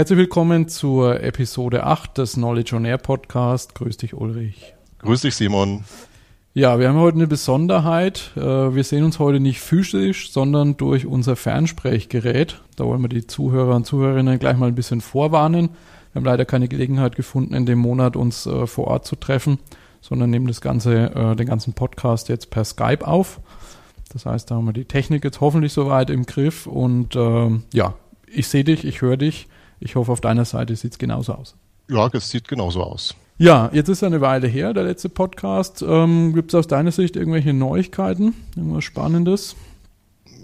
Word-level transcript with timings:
Herzlich 0.00 0.18
willkommen 0.18 0.66
zur 0.66 1.22
Episode 1.22 1.84
8 1.84 2.16
des 2.16 2.32
Knowledge 2.32 2.74
on 2.74 2.86
Air 2.86 2.96
Podcast. 2.96 3.74
Grüß 3.74 3.98
dich, 3.98 4.14
Ulrich. 4.14 4.72
Grüß 5.00 5.20
dich, 5.20 5.36
Simon. 5.36 5.84
Ja, 6.54 6.78
wir 6.78 6.88
haben 6.88 6.98
heute 6.98 7.16
eine 7.16 7.26
Besonderheit. 7.26 8.30
Äh, 8.34 8.40
wir 8.40 8.82
sehen 8.82 9.04
uns 9.04 9.18
heute 9.18 9.40
nicht 9.40 9.60
physisch, 9.60 10.32
sondern 10.32 10.78
durch 10.78 11.04
unser 11.04 11.36
Fernsprechgerät. 11.36 12.62
Da 12.76 12.86
wollen 12.86 13.02
wir 13.02 13.10
die 13.10 13.26
Zuhörer 13.26 13.76
und 13.76 13.84
Zuhörerinnen 13.84 14.38
gleich 14.38 14.56
mal 14.56 14.68
ein 14.68 14.74
bisschen 14.74 15.02
vorwarnen. 15.02 15.68
Wir 16.12 16.20
haben 16.20 16.24
leider 16.24 16.46
keine 16.46 16.68
Gelegenheit 16.68 17.14
gefunden, 17.14 17.52
in 17.52 17.66
dem 17.66 17.80
Monat 17.80 18.16
uns 18.16 18.46
äh, 18.46 18.66
vor 18.66 18.86
Ort 18.86 19.04
zu 19.04 19.16
treffen, 19.16 19.58
sondern 20.00 20.30
nehmen 20.30 20.46
das 20.46 20.62
ganze, 20.62 21.14
äh, 21.14 21.36
den 21.36 21.46
ganzen 21.46 21.74
Podcast 21.74 22.30
jetzt 22.30 22.48
per 22.48 22.64
Skype 22.64 23.06
auf. 23.06 23.38
Das 24.14 24.24
heißt, 24.24 24.50
da 24.50 24.54
haben 24.54 24.64
wir 24.64 24.72
die 24.72 24.86
Technik 24.86 25.24
jetzt 25.24 25.42
hoffentlich 25.42 25.74
soweit 25.74 26.08
im 26.08 26.24
Griff 26.24 26.66
und 26.66 27.16
äh, 27.16 27.50
ja, 27.74 27.92
ich 28.26 28.48
sehe 28.48 28.64
dich, 28.64 28.86
ich 28.86 29.02
höre 29.02 29.18
dich. 29.18 29.46
Ich 29.80 29.96
hoffe, 29.96 30.12
auf 30.12 30.20
deiner 30.20 30.44
Seite 30.44 30.76
sieht 30.76 30.92
es 30.92 30.98
genauso 30.98 31.34
aus. 31.34 31.56
Ja, 31.88 32.08
es 32.12 32.30
sieht 32.30 32.46
genauso 32.46 32.82
aus. 32.82 33.14
Ja, 33.38 33.70
jetzt 33.72 33.88
ist 33.88 34.04
eine 34.04 34.20
Weile 34.20 34.46
her, 34.46 34.74
der 34.74 34.84
letzte 34.84 35.08
Podcast. 35.08 35.82
Ähm, 35.82 36.34
Gibt 36.34 36.52
es 36.52 36.54
aus 36.54 36.66
deiner 36.66 36.92
Sicht 36.92 37.16
irgendwelche 37.16 37.54
Neuigkeiten, 37.54 38.34
irgendwas 38.54 38.84
Spannendes? 38.84 39.56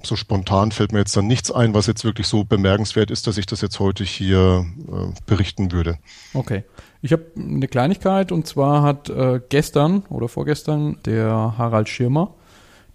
So 0.03 0.17
spontan 0.17 0.73
fällt 0.73 0.93
mir 0.93 1.01
jetzt 1.01 1.17
dann 1.17 1.27
nichts 1.27 1.51
ein, 1.51 1.75
was 1.75 1.87
jetzt 1.87 2.05
wirklich 2.05 2.27
so 2.27 2.45
bemerkenswert 2.45 3.11
ist, 3.11 3.27
dass 3.27 3.37
ich 3.37 3.47
das 3.47 3.61
jetzt 3.61 3.79
heute 3.80 4.05
hier 4.05 4.65
äh, 4.89 5.13
berichten 5.27 5.73
würde. 5.73 5.99
Okay. 6.33 6.65
Ich 7.03 7.13
habe 7.13 7.25
eine 7.37 7.69
Kleinigkeit 7.69 8.33
und 8.33 8.47
zwar 8.47 8.83
hat 8.83 9.11
äh, 9.11 9.41
gestern 9.49 10.03
oder 10.09 10.29
vorgestern 10.29 10.99
der 11.05 11.55
Harald 11.59 11.89
Schirmer 11.89 12.35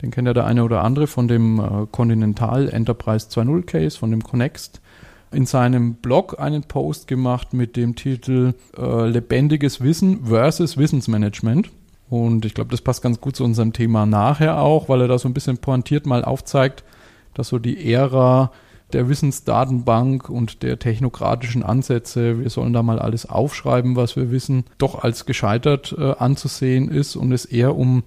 den 0.01 0.11
kennt 0.11 0.27
ja 0.27 0.33
der 0.33 0.45
eine 0.45 0.63
oder 0.63 0.83
andere 0.83 1.07
von 1.07 1.27
dem 1.27 1.59
äh, 1.59 1.85
Continental 1.91 2.69
Enterprise 2.69 3.27
2.0 3.27 3.63
Case, 3.63 3.97
von 3.97 4.11
dem 4.11 4.23
Connext, 4.23 4.81
in 5.31 5.45
seinem 5.45 5.95
Blog 5.95 6.39
einen 6.39 6.63
Post 6.63 7.07
gemacht 7.07 7.53
mit 7.53 7.75
dem 7.75 7.95
Titel 7.95 8.53
äh, 8.77 9.07
Lebendiges 9.07 9.81
Wissen 9.81 10.25
versus 10.25 10.77
Wissensmanagement. 10.77 11.69
Und 12.09 12.43
ich 12.45 12.53
glaube, 12.53 12.71
das 12.71 12.81
passt 12.81 13.01
ganz 13.01 13.21
gut 13.21 13.37
zu 13.37 13.45
unserem 13.45 13.71
Thema 13.71 14.05
nachher 14.05 14.59
auch, 14.59 14.89
weil 14.89 15.01
er 15.01 15.07
da 15.07 15.17
so 15.17 15.29
ein 15.29 15.33
bisschen 15.33 15.57
pointiert 15.57 16.05
mal 16.05 16.25
aufzeigt, 16.25 16.83
dass 17.33 17.47
so 17.47 17.57
die 17.57 17.93
Ära 17.93 18.51
der 18.91 19.07
Wissensdatenbank 19.07 20.29
und 20.29 20.63
der 20.63 20.77
technokratischen 20.77 21.63
Ansätze, 21.63 22.39
wir 22.39 22.49
sollen 22.49 22.73
da 22.73 22.83
mal 22.83 22.99
alles 22.99 23.25
aufschreiben, 23.25 23.95
was 23.95 24.17
wir 24.17 24.31
wissen, 24.31 24.65
doch 24.77 25.01
als 25.03 25.25
gescheitert 25.25 25.95
äh, 25.97 26.13
anzusehen 26.17 26.89
ist 26.89 27.15
und 27.15 27.31
es 27.31 27.45
eher 27.45 27.77
um 27.77 28.03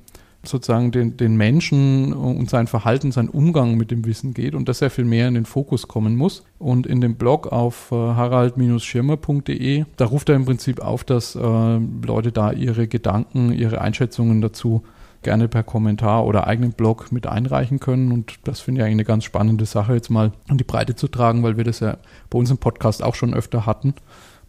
sozusagen 0.48 0.90
den, 0.90 1.16
den 1.16 1.36
Menschen 1.36 2.12
und 2.12 2.50
sein 2.50 2.66
Verhalten, 2.66 3.12
sein 3.12 3.28
Umgang 3.28 3.76
mit 3.76 3.90
dem 3.90 4.04
Wissen 4.04 4.34
geht 4.34 4.54
und 4.54 4.68
das 4.68 4.78
sehr 4.78 4.90
viel 4.90 5.04
mehr 5.04 5.28
in 5.28 5.34
den 5.34 5.46
Fokus 5.46 5.88
kommen 5.88 6.16
muss. 6.16 6.44
Und 6.58 6.86
in 6.86 7.00
dem 7.00 7.16
Blog 7.16 7.48
auf 7.48 7.90
äh, 7.92 7.94
harald-schirmer.de, 7.94 9.84
da 9.96 10.04
ruft 10.04 10.28
er 10.28 10.36
im 10.36 10.44
Prinzip 10.44 10.80
auf, 10.80 11.04
dass 11.04 11.34
äh, 11.34 11.40
Leute 11.40 12.32
da 12.32 12.52
ihre 12.52 12.88
Gedanken, 12.88 13.52
ihre 13.52 13.80
Einschätzungen 13.80 14.40
dazu 14.40 14.82
gerne 15.22 15.48
per 15.48 15.64
Kommentar 15.64 16.24
oder 16.24 16.46
eigenen 16.46 16.72
Blog 16.72 17.10
mit 17.10 17.26
einreichen 17.26 17.80
können. 17.80 18.12
Und 18.12 18.38
das 18.44 18.60
finde 18.60 18.80
ich 18.80 18.84
eigentlich 18.84 18.96
eine 18.96 19.04
ganz 19.04 19.24
spannende 19.24 19.66
Sache, 19.66 19.94
jetzt 19.94 20.10
mal 20.10 20.30
in 20.48 20.58
die 20.58 20.64
Breite 20.64 20.94
zu 20.94 21.08
tragen, 21.08 21.42
weil 21.42 21.56
wir 21.56 21.64
das 21.64 21.80
ja 21.80 21.96
bei 22.30 22.38
uns 22.38 22.50
im 22.50 22.58
Podcast 22.58 23.02
auch 23.02 23.14
schon 23.16 23.34
öfter 23.34 23.66
hatten. 23.66 23.94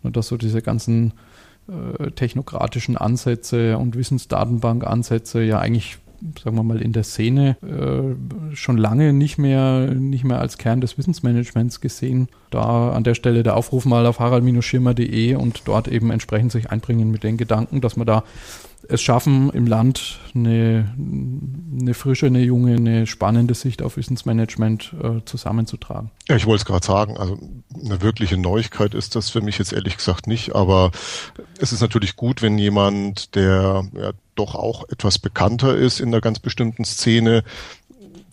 Und 0.04 0.18
dass 0.18 0.28
so 0.28 0.38
diese 0.38 0.62
ganzen 0.62 1.14
äh, 1.68 2.12
technokratischen 2.12 2.98
Ansätze 2.98 3.78
und 3.78 3.96
Wissensdatenbank-Ansätze 3.96 5.42
ja 5.42 5.60
eigentlich 5.60 5.98
sagen 6.42 6.56
wir 6.56 6.64
mal, 6.64 6.82
in 6.82 6.94
der 6.94 7.04
Szene 7.04 7.58
äh, 7.62 8.56
schon 8.56 8.78
lange 8.78 9.14
nicht 9.14 9.38
mehr, 9.38 9.94
nicht 9.94 10.24
mehr 10.24 10.40
als 10.40 10.58
Kern 10.58 10.82
des 10.82 10.98
Wissensmanagements 10.98 11.82
gesehen. 11.82 12.30
Da 12.52 12.92
an 12.92 13.04
der 13.04 13.16
Stelle 13.16 13.44
der 13.44 13.56
Aufruf 13.56 13.86
mal 13.86 14.06
auf 14.06 14.20
harald-schirmer.de 14.20 15.36
und 15.36 15.64
dort 15.66 15.88
eben 15.88 16.12
entsprechend 16.12 16.52
sich 16.52 16.70
einbringen 16.70 17.12
mit 17.12 17.24
den 17.24 17.38
Gedanken, 17.38 17.82
dass 17.82 17.98
man 17.98 18.08
da 18.08 18.24
es 18.90 19.02
schaffen, 19.02 19.50
im 19.52 19.68
Land 19.68 20.20
eine, 20.34 20.94
eine 21.80 21.94
frische, 21.94 22.28
eine 22.28 22.42
junge, 22.42 22.76
eine 22.76 23.08
spannende 23.08 23.54
Sicht 23.54 23.82
auf 23.82 23.98
Wissensmanagement 23.98 24.94
äh, 25.02 25.26
zusammenzutragen. 25.26 26.12
Ja, 26.28 26.36
ich 26.36 26.46
wollte 26.46 26.62
es 26.62 26.66
gerade 26.66 26.86
sagen, 26.86 27.18
also 27.18 27.38
eine 27.84 28.02
wirkliche 28.02 28.38
Neuigkeit 28.38 28.94
ist 28.94 29.16
das 29.16 29.30
für 29.30 29.42
mich 29.42 29.58
jetzt 29.58 29.74
ehrlich 29.74 29.98
gesagt 29.98 30.28
nicht, 30.28 30.56
aber 30.56 30.92
es 31.60 31.74
ist 31.74 31.82
natürlich 31.82 32.16
gut, 32.16 32.42
wenn 32.42 32.58
jemand, 32.58 33.36
der 33.36 33.84
ja 33.94 34.12
doch 34.36 34.56
auch 34.56 34.88
etwas 34.90 35.20
bekannter 35.20 35.76
ist 35.76 36.00
in 36.00 36.10
einer 36.10 36.22
ganz 36.22 36.40
bestimmten 36.40 36.86
Szene, 36.86 37.44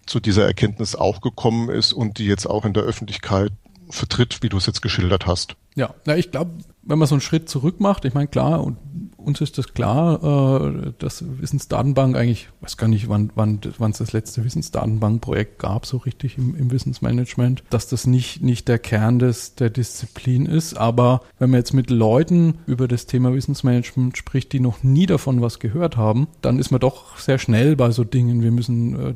zu 0.06 0.20
dieser 0.20 0.44
Erkenntnis 0.44 0.96
auch 0.96 1.20
gekommen 1.20 1.70
ist 1.70 1.92
und 1.92 2.18
die 2.18 2.26
jetzt 2.26 2.46
auch 2.46 2.64
in 2.64 2.72
der 2.72 2.82
Öffentlichkeit 2.82 3.52
vertritt, 3.88 4.42
wie 4.42 4.48
du 4.48 4.56
es 4.56 4.66
jetzt 4.66 4.82
geschildert 4.82 5.26
hast. 5.26 5.54
Ja, 5.74 5.94
na, 6.06 6.16
ich 6.16 6.30
glaube, 6.30 6.50
wenn 6.82 6.98
man 6.98 7.06
so 7.08 7.14
einen 7.14 7.20
Schritt 7.20 7.48
zurück 7.48 7.80
macht, 7.80 8.04
ich 8.04 8.14
meine, 8.14 8.28
klar, 8.28 8.64
und 8.64 8.76
uns 9.24 9.40
ist 9.40 9.58
das 9.58 9.74
klar, 9.74 10.22
äh, 10.22 10.92
dass 10.98 11.24
Wissensdatenbank 11.40 12.16
eigentlich, 12.16 12.48
weiß 12.60 12.76
gar 12.76 12.88
nicht, 12.88 13.08
wann 13.08 13.30
wann 13.34 13.60
wann 13.78 13.92
es 13.92 13.98
das 13.98 14.12
letzte 14.12 14.44
Wissensdatenbankprojekt 14.44 15.58
gab, 15.58 15.86
so 15.86 15.98
richtig 15.98 16.38
im, 16.38 16.54
im 16.56 16.70
Wissensmanagement, 16.70 17.62
dass 17.70 17.88
das 17.88 18.06
nicht 18.06 18.42
nicht 18.42 18.68
der 18.68 18.78
Kern 18.78 19.18
des 19.18 19.54
der 19.54 19.70
Disziplin 19.70 20.46
ist. 20.46 20.74
Aber 20.74 21.22
wenn 21.38 21.50
man 21.50 21.60
jetzt 21.60 21.74
mit 21.74 21.90
Leuten 21.90 22.58
über 22.66 22.88
das 22.88 23.06
Thema 23.06 23.34
Wissensmanagement 23.34 24.16
spricht, 24.16 24.52
die 24.52 24.60
noch 24.60 24.82
nie 24.82 25.06
davon 25.06 25.40
was 25.40 25.58
gehört 25.58 25.96
haben, 25.96 26.28
dann 26.40 26.58
ist 26.58 26.70
man 26.70 26.80
doch 26.80 27.18
sehr 27.18 27.38
schnell 27.38 27.76
bei 27.76 27.90
so 27.90 28.04
Dingen. 28.04 28.42
Wir 28.42 28.50
müssen 28.50 28.94
äh, 28.94 29.14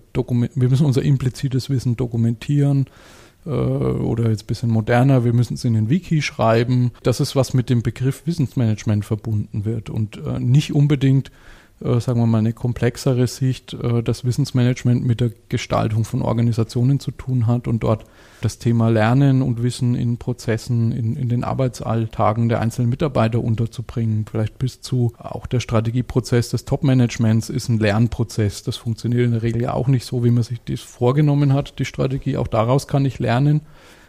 wir 0.54 0.68
müssen 0.68 0.86
unser 0.86 1.02
implizites 1.02 1.70
Wissen 1.70 1.96
dokumentieren 1.96 2.86
oder 3.50 4.30
jetzt 4.30 4.44
ein 4.44 4.46
bisschen 4.46 4.70
moderner, 4.70 5.24
wir 5.24 5.32
müssen 5.32 5.54
es 5.54 5.64
in 5.64 5.74
den 5.74 5.88
Wiki 5.88 6.22
schreiben. 6.22 6.92
Das 7.02 7.20
ist, 7.20 7.36
was 7.36 7.54
mit 7.54 7.70
dem 7.70 7.82
Begriff 7.82 8.26
Wissensmanagement 8.26 9.04
verbunden 9.04 9.64
wird 9.64 9.90
und 9.90 10.18
äh, 10.18 10.40
nicht 10.40 10.74
unbedingt 10.74 11.30
äh, 11.80 12.00
sagen 12.00 12.20
wir 12.20 12.26
mal, 12.26 12.38
eine 12.38 12.54
komplexere 12.54 13.26
Sicht, 13.26 13.74
äh, 13.74 14.02
das 14.02 14.24
Wissensmanagement 14.24 15.04
mit 15.04 15.20
der 15.20 15.30
Gestaltung 15.48 16.04
von 16.04 16.22
Organisationen 16.22 17.00
zu 17.00 17.10
tun 17.10 17.46
hat 17.46 17.68
und 17.68 17.82
dort 17.82 18.04
das 18.40 18.58
Thema 18.58 18.88
Lernen 18.88 19.42
und 19.42 19.62
Wissen 19.62 19.94
in 19.94 20.16
Prozessen, 20.16 20.92
in, 20.92 21.16
in 21.16 21.28
den 21.28 21.44
Arbeitsalltagen 21.44 22.48
der 22.48 22.60
einzelnen 22.60 22.88
Mitarbeiter 22.88 23.42
unterzubringen. 23.42 24.24
Vielleicht 24.30 24.58
bis 24.58 24.80
zu 24.80 25.12
auch 25.18 25.46
der 25.46 25.60
Strategieprozess 25.60 26.50
des 26.50 26.64
Top-Managements 26.64 27.50
ist 27.50 27.68
ein 27.68 27.78
Lernprozess. 27.78 28.62
Das 28.62 28.76
funktioniert 28.76 29.26
in 29.26 29.32
der 29.32 29.42
Regel 29.42 29.62
ja 29.62 29.74
auch 29.74 29.88
nicht 29.88 30.06
so, 30.06 30.24
wie 30.24 30.30
man 30.30 30.44
sich 30.44 30.60
das 30.64 30.80
vorgenommen 30.80 31.52
hat, 31.52 31.78
die 31.78 31.84
Strategie. 31.84 32.36
Auch 32.38 32.48
daraus 32.48 32.86
kann 32.86 33.04
ich 33.04 33.18
lernen. 33.18 33.60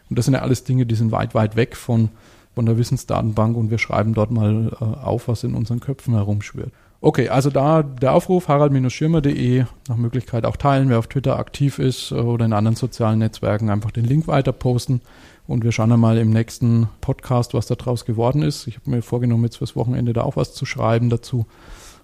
Und 0.09 0.17
das 0.17 0.25
sind 0.25 0.35
ja 0.35 0.41
alles 0.41 0.63
Dinge, 0.63 0.85
die 0.85 0.95
sind 0.95 1.11
weit, 1.11 1.35
weit 1.35 1.57
weg 1.57 1.75
von, 1.75 2.09
von 2.55 2.65
der 2.65 2.77
Wissensdatenbank 2.77 3.57
und 3.57 3.71
wir 3.71 3.77
schreiben 3.77 4.13
dort 4.13 4.31
mal 4.31 4.71
äh, 4.79 4.83
auf, 4.83 5.27
was 5.27 5.43
in 5.43 5.53
unseren 5.53 5.81
Köpfen 5.81 6.13
herumschwirrt. 6.13 6.71
Okay, 6.99 7.29
also 7.29 7.51
da 7.51 7.83
der 7.83 8.13
Aufruf 8.13 8.47
harald-schirmer.de 8.47 9.65
nach 9.87 9.97
Möglichkeit 9.97 10.45
auch 10.45 10.57
teilen, 10.57 10.89
wer 10.89 10.97
auf 10.97 11.07
Twitter 11.07 11.37
aktiv 11.37 11.77
ist 11.77 12.11
oder 12.11 12.45
in 12.45 12.53
anderen 12.53 12.75
sozialen 12.75 13.19
Netzwerken 13.19 13.69
einfach 13.69 13.91
den 13.91 14.05
Link 14.05 14.27
weiter 14.27 14.51
posten 14.51 15.01
und 15.45 15.63
wir 15.63 15.71
schauen 15.71 15.91
einmal 15.91 16.17
im 16.17 16.31
nächsten 16.31 16.89
Podcast, 16.99 17.53
was 17.53 17.67
da 17.67 17.75
draus 17.75 18.05
geworden 18.05 18.41
ist. 18.41 18.65
Ich 18.65 18.77
habe 18.77 18.89
mir 18.89 19.01
vorgenommen, 19.03 19.43
jetzt 19.43 19.57
fürs 19.57 19.75
Wochenende 19.75 20.13
da 20.13 20.23
auch 20.23 20.37
was 20.37 20.55
zu 20.55 20.65
schreiben 20.65 21.11
dazu 21.11 21.45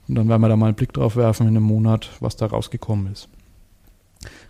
und 0.08 0.16
dann 0.16 0.30
werden 0.30 0.42
wir 0.42 0.50
da 0.50 0.58
mal 0.58 0.68
einen 0.68 0.76
Blick 0.76 0.94
drauf 0.94 1.16
werfen 1.16 1.48
in 1.48 1.58
einem 1.58 1.66
Monat, 1.66 2.12
was 2.20 2.36
da 2.36 2.46
rausgekommen 2.46 3.12
ist. 3.12 3.30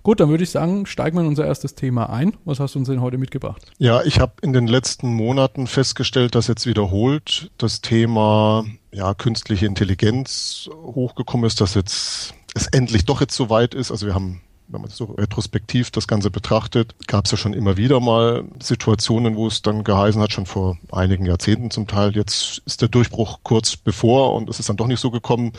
Gut, 0.03 0.19
dann 0.19 0.29
würde 0.29 0.43
ich 0.43 0.49
sagen, 0.49 0.85
steigen 0.85 1.15
wir 1.15 1.21
in 1.21 1.27
unser 1.27 1.45
erstes 1.45 1.75
Thema 1.75 2.09
ein. 2.09 2.33
Was 2.43 2.59
hast 2.59 2.75
du 2.75 2.79
uns 2.79 2.89
denn 2.89 3.01
heute 3.01 3.17
mitgebracht? 3.17 3.71
Ja, 3.77 4.03
ich 4.03 4.19
habe 4.19 4.33
in 4.41 4.51
den 4.51 4.67
letzten 4.67 5.13
Monaten 5.13 5.67
festgestellt, 5.67 6.35
dass 6.35 6.47
jetzt 6.47 6.67
wiederholt 6.67 7.49
das 7.57 7.81
Thema 7.81 8.65
ja, 8.93 9.13
künstliche 9.13 9.65
Intelligenz 9.65 10.69
hochgekommen 10.73 11.45
ist, 11.45 11.61
dass 11.61 11.73
jetzt 11.73 12.33
es 12.53 12.67
endlich 12.67 13.05
doch 13.05 13.19
jetzt 13.19 13.35
so 13.35 13.49
weit 13.49 13.73
ist. 13.73 13.91
Also 13.91 14.05
wir 14.05 14.13
haben 14.13 14.41
wenn 14.67 14.81
man 14.81 14.89
so 14.89 15.05
retrospektiv 15.05 15.91
das 15.91 16.07
Ganze 16.07 16.31
betrachtet, 16.31 16.95
gab 17.07 17.25
es 17.25 17.31
ja 17.31 17.37
schon 17.37 17.53
immer 17.53 17.77
wieder 17.77 17.99
mal 17.99 18.43
Situationen, 18.61 19.35
wo 19.35 19.47
es 19.47 19.61
dann 19.61 19.83
geheißen 19.83 20.21
hat, 20.21 20.31
schon 20.31 20.45
vor 20.45 20.77
einigen 20.91 21.25
Jahrzehnten 21.25 21.69
zum 21.69 21.87
Teil, 21.87 22.15
jetzt 22.15 22.61
ist 22.65 22.81
der 22.81 22.89
Durchbruch 22.89 23.39
kurz 23.43 23.75
bevor 23.77 24.33
und 24.33 24.49
es 24.49 24.59
ist 24.59 24.69
dann 24.69 24.77
doch 24.77 24.87
nicht 24.87 24.99
so 24.99 25.11
gekommen. 25.11 25.53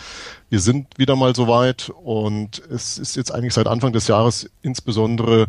Wir 0.49 0.61
sind 0.61 0.99
wieder 0.99 1.17
mal 1.17 1.35
so 1.35 1.49
weit 1.49 1.91
und 1.91 2.63
es 2.71 2.99
ist 2.99 3.17
jetzt 3.17 3.31
eigentlich 3.31 3.55
seit 3.55 3.67
Anfang 3.67 3.93
des 3.93 4.09
Jahres 4.09 4.51
insbesondere 4.63 5.47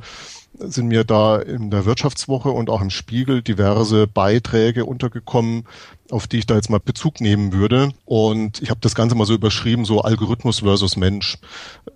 sind 0.59 0.87
mir 0.87 1.03
da 1.03 1.37
in 1.37 1.69
der 1.69 1.85
Wirtschaftswoche 1.85 2.49
und 2.49 2.69
auch 2.69 2.81
im 2.81 2.89
Spiegel 2.89 3.41
diverse 3.41 4.07
Beiträge 4.07 4.85
untergekommen, 4.85 5.65
auf 6.11 6.27
die 6.27 6.37
ich 6.39 6.45
da 6.45 6.55
jetzt 6.55 6.69
mal 6.69 6.79
Bezug 6.79 7.21
nehmen 7.21 7.53
würde. 7.53 7.89
Und 8.05 8.61
ich 8.61 8.69
habe 8.69 8.79
das 8.81 8.95
Ganze 8.95 9.15
mal 9.15 9.25
so 9.25 9.33
überschrieben, 9.33 9.85
so 9.85 10.01
Algorithmus 10.01 10.59
versus 10.59 10.95
Mensch. 10.97 11.37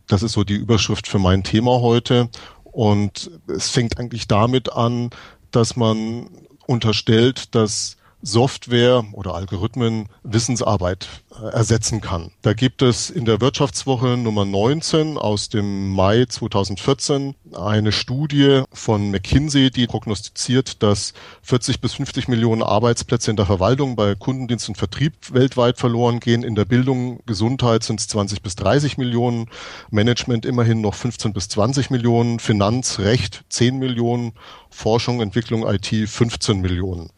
Das 0.07 0.23
ist 0.23 0.33
so 0.33 0.43
die 0.43 0.55
Überschrift 0.55 1.07
für 1.07 1.19
mein 1.19 1.43
Thema 1.43 1.81
heute. 1.81 2.29
Und 2.63 3.31
es 3.47 3.69
fängt 3.69 3.97
eigentlich 3.99 4.27
damit 4.27 4.71
an, 4.73 5.09
dass 5.51 5.75
man 5.75 6.29
unterstellt, 6.65 7.55
dass 7.55 7.97
Software 8.21 9.05
oder 9.13 9.33
Algorithmen 9.33 10.09
Wissensarbeit 10.23 11.07
äh, 11.31 11.47
ersetzen 11.53 12.01
kann. 12.01 12.31
Da 12.41 12.53
gibt 12.53 12.81
es 12.81 13.09
in 13.09 13.25
der 13.25 13.39
Wirtschaftswoche 13.39 14.17
Nummer 14.17 14.45
19 14.45 15.17
aus 15.17 15.49
dem 15.49 15.93
Mai 15.93 16.25
2014 16.25 17.35
eine 17.55 17.91
Studie 17.91 18.63
von 18.73 19.11
McKinsey, 19.11 19.71
die 19.71 19.87
prognostiziert, 19.87 20.83
dass 20.83 21.13
40 21.43 21.79
bis 21.79 21.93
50 21.93 22.27
Millionen 22.27 22.61
Arbeitsplätze 22.61 23.31
in 23.31 23.37
der 23.37 23.45
Verwaltung 23.45 23.95
bei 23.95 24.15
Kundendienst 24.15 24.67
und 24.67 24.77
Vertrieb 24.77 25.13
weltweit 25.31 25.77
verloren 25.77 26.19
gehen. 26.19 26.43
In 26.43 26.55
der 26.55 26.65
Bildung, 26.65 27.21
Gesundheit 27.25 27.83
sind 27.83 28.01
es 28.01 28.07
20 28.09 28.41
bis 28.41 28.55
30 28.55 28.97
Millionen, 28.97 29.49
Management 29.91 30.45
immerhin 30.45 30.81
noch 30.81 30.93
15 30.93 31.31
bis 31.31 31.47
20 31.49 31.89
Millionen, 31.89 32.39
Finanz, 32.39 32.99
Recht 32.99 33.43
10 33.49 33.79
Millionen, 33.79 34.33
Forschung, 34.69 35.21
Entwicklung, 35.21 35.67
IT 35.67 35.87
15 35.87 36.59
Millionen. 36.59 37.09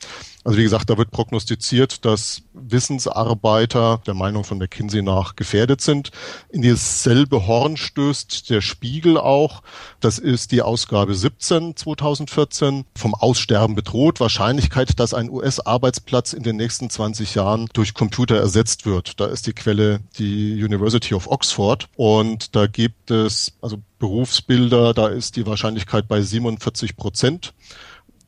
Also 0.43 0.57
wie 0.57 0.63
gesagt, 0.63 0.89
da 0.89 0.97
wird 0.97 1.11
prognostiziert, 1.11 2.03
dass 2.03 2.41
Wissensarbeiter 2.53 4.01
der 4.07 4.15
Meinung 4.15 4.43
von 4.43 4.57
McKinsey 4.57 5.03
nach 5.03 5.35
gefährdet 5.35 5.81
sind. 5.81 6.11
In 6.49 6.63
dieselbe 6.63 7.45
Horn 7.45 7.77
stößt 7.77 8.49
der 8.49 8.61
Spiegel 8.61 9.17
auch. 9.19 9.61
Das 9.99 10.17
ist 10.17 10.51
die 10.51 10.63
Ausgabe 10.63 11.13
17 11.13 11.75
2014 11.75 12.85
vom 12.95 13.13
Aussterben 13.13 13.75
bedroht. 13.75 14.19
Wahrscheinlichkeit, 14.19 14.99
dass 14.99 15.13
ein 15.13 15.29
US-Arbeitsplatz 15.29 16.33
in 16.33 16.41
den 16.41 16.55
nächsten 16.55 16.89
20 16.89 17.35
Jahren 17.35 17.69
durch 17.73 17.93
Computer 17.93 18.37
ersetzt 18.37 18.87
wird. 18.87 19.19
Da 19.19 19.27
ist 19.27 19.45
die 19.45 19.53
Quelle 19.53 20.01
die 20.17 20.63
University 20.63 21.13
of 21.13 21.27
Oxford 21.27 21.87
und 21.95 22.55
da 22.55 22.65
gibt 22.65 23.11
es 23.11 23.53
also 23.61 23.77
Berufsbilder, 23.99 24.95
da 24.95 25.07
ist 25.07 25.35
die 25.35 25.45
Wahrscheinlichkeit 25.45 26.07
bei 26.07 26.21
47 26.23 26.95
Prozent. 26.95 27.53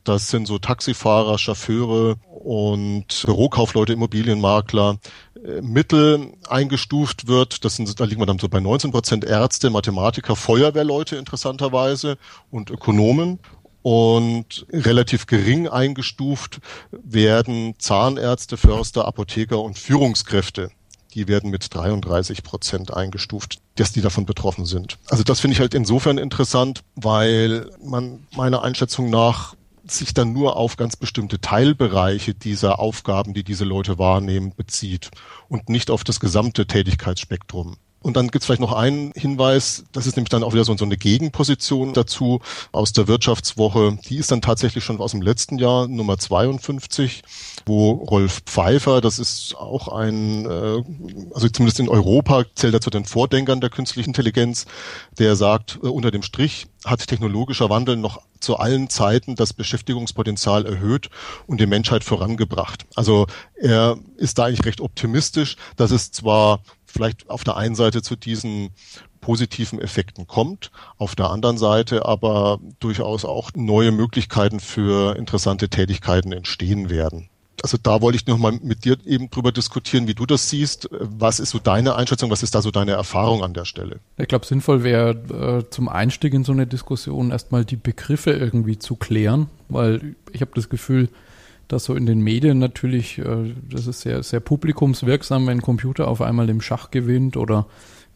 Das 0.04 0.28
sind 0.28 0.46
so 0.46 0.58
Taxifahrer, 0.58 1.38
Chauffeure 1.38 2.16
und 2.28 3.22
Bürokaufleute, 3.24 3.94
Immobilienmakler. 3.94 4.98
Äh, 5.44 5.62
Mittel 5.62 6.34
eingestuft 6.48 7.26
wird, 7.26 7.64
das 7.64 7.76
sind, 7.76 7.98
da 7.98 8.04
liegen 8.04 8.20
wir 8.20 8.26
dann 8.26 8.38
so 8.38 8.48
bei 8.48 8.60
19 8.60 8.92
Prozent 8.92 9.24
Ärzte, 9.24 9.70
Mathematiker, 9.70 10.36
Feuerwehrleute 10.36 11.16
interessanterweise 11.16 12.18
und 12.50 12.70
Ökonomen. 12.70 13.38
Und 13.82 14.66
relativ 14.70 15.26
gering 15.26 15.68
eingestuft 15.68 16.60
werden 16.90 17.74
Zahnärzte, 17.78 18.56
Förster, 18.56 19.06
Apotheker 19.06 19.60
und 19.60 19.78
Führungskräfte 19.78 20.70
die 21.14 21.28
werden 21.28 21.50
mit 21.50 21.72
33 21.72 22.42
Prozent 22.42 22.92
eingestuft, 22.92 23.58
dass 23.76 23.92
die 23.92 24.00
davon 24.00 24.26
betroffen 24.26 24.66
sind. 24.66 24.98
Also 25.08 25.22
das 25.22 25.40
finde 25.40 25.54
ich 25.54 25.60
halt 25.60 25.74
insofern 25.74 26.18
interessant, 26.18 26.82
weil 26.96 27.70
man 27.82 28.26
meiner 28.36 28.62
Einschätzung 28.62 29.10
nach 29.10 29.54
sich 29.90 30.14
dann 30.14 30.32
nur 30.32 30.56
auf 30.56 30.76
ganz 30.76 30.96
bestimmte 30.96 31.40
Teilbereiche 31.40 32.34
dieser 32.34 32.78
Aufgaben, 32.78 33.34
die 33.34 33.44
diese 33.44 33.64
Leute 33.64 33.98
wahrnehmen, 33.98 34.54
bezieht 34.54 35.10
und 35.48 35.68
nicht 35.68 35.90
auf 35.90 36.04
das 36.04 36.20
gesamte 36.20 36.66
Tätigkeitsspektrum. 36.66 37.76
Und 38.04 38.18
dann 38.18 38.28
gibt's 38.28 38.44
vielleicht 38.44 38.60
noch 38.60 38.74
einen 38.74 39.12
Hinweis, 39.16 39.84
das 39.92 40.06
ist 40.06 40.16
nämlich 40.16 40.28
dann 40.28 40.42
auch 40.42 40.52
wieder 40.52 40.66
so, 40.66 40.76
so 40.76 40.84
eine 40.84 40.98
Gegenposition 40.98 41.94
dazu 41.94 42.42
aus 42.70 42.92
der 42.92 43.08
Wirtschaftswoche. 43.08 43.96
Die 44.10 44.18
ist 44.18 44.30
dann 44.30 44.42
tatsächlich 44.42 44.84
schon 44.84 45.00
aus 45.00 45.12
dem 45.12 45.22
letzten 45.22 45.56
Jahr, 45.58 45.88
Nummer 45.88 46.18
52, 46.18 47.22
wo 47.64 47.92
Rolf 47.92 48.42
Pfeiffer, 48.44 49.00
das 49.00 49.18
ist 49.18 49.56
auch 49.56 49.88
ein, 49.88 50.44
äh, 50.44 50.82
also 51.32 51.48
zumindest 51.48 51.80
in 51.80 51.88
Europa 51.88 52.44
zählt 52.54 52.74
er 52.74 52.82
zu 52.82 52.90
den 52.90 53.06
Vordenkern 53.06 53.62
der 53.62 53.70
künstlichen 53.70 54.10
Intelligenz, 54.10 54.66
der 55.18 55.34
sagt, 55.34 55.78
äh, 55.82 55.86
unter 55.86 56.10
dem 56.10 56.22
Strich 56.22 56.66
hat 56.84 57.06
technologischer 57.06 57.70
Wandel 57.70 57.96
noch 57.96 58.20
zu 58.38 58.58
allen 58.58 58.90
Zeiten 58.90 59.34
das 59.34 59.54
Beschäftigungspotenzial 59.54 60.66
erhöht 60.66 61.08
und 61.46 61.58
die 61.58 61.66
Menschheit 61.66 62.04
vorangebracht. 62.04 62.84
Also 62.96 63.26
er 63.54 63.96
ist 64.18 64.36
da 64.36 64.44
eigentlich 64.44 64.66
recht 64.66 64.82
optimistisch, 64.82 65.56
dass 65.76 65.90
es 65.90 66.12
zwar 66.12 66.60
vielleicht 66.94 67.28
auf 67.28 67.44
der 67.44 67.56
einen 67.56 67.74
Seite 67.74 68.00
zu 68.02 68.16
diesen 68.16 68.70
positiven 69.20 69.80
Effekten 69.80 70.26
kommt, 70.26 70.70
auf 70.96 71.14
der 71.16 71.30
anderen 71.30 71.58
Seite 71.58 72.06
aber 72.06 72.60
durchaus 72.78 73.24
auch 73.24 73.50
neue 73.54 73.90
Möglichkeiten 73.90 74.60
für 74.60 75.16
interessante 75.16 75.68
Tätigkeiten 75.68 76.32
entstehen 76.32 76.88
werden. 76.88 77.28
Also 77.62 77.78
da 77.82 78.02
wollte 78.02 78.16
ich 78.16 78.26
noch 78.26 78.36
mal 78.36 78.52
mit 78.62 78.84
dir 78.84 78.98
eben 79.06 79.30
drüber 79.30 79.50
diskutieren, 79.50 80.06
wie 80.06 80.14
du 80.14 80.26
das 80.26 80.50
siehst. 80.50 80.88
Was 80.90 81.40
ist 81.40 81.50
so 81.50 81.58
deine 81.58 81.94
Einschätzung? 81.94 82.30
Was 82.30 82.42
ist 82.42 82.54
da 82.54 82.60
so 82.60 82.70
deine 82.70 82.92
Erfahrung 82.92 83.42
an 83.42 83.54
der 83.54 83.64
Stelle? 83.64 84.00
Ich 84.18 84.28
glaube, 84.28 84.44
sinnvoll 84.44 84.84
wäre 84.84 85.62
äh, 85.64 85.70
zum 85.70 85.88
Einstieg 85.88 86.34
in 86.34 86.44
so 86.44 86.52
eine 86.52 86.66
Diskussion 86.66 87.30
erstmal 87.30 87.64
die 87.64 87.76
Begriffe 87.76 88.32
irgendwie 88.32 88.78
zu 88.78 88.96
klären, 88.96 89.48
weil 89.70 90.14
ich 90.32 90.42
habe 90.42 90.50
das 90.54 90.68
Gefühl, 90.68 91.08
dass 91.68 91.84
so 91.84 91.94
in 91.94 92.06
den 92.06 92.20
Medien 92.20 92.58
natürlich, 92.58 93.18
äh, 93.18 93.54
das 93.70 93.86
ist 93.86 94.00
sehr, 94.00 94.22
sehr 94.22 94.40
publikumswirksam, 94.40 95.46
wenn 95.46 95.58
ein 95.58 95.62
Computer 95.62 96.08
auf 96.08 96.20
einmal 96.20 96.48
im 96.48 96.60
Schach 96.60 96.90
gewinnt 96.90 97.36
oder 97.36 97.66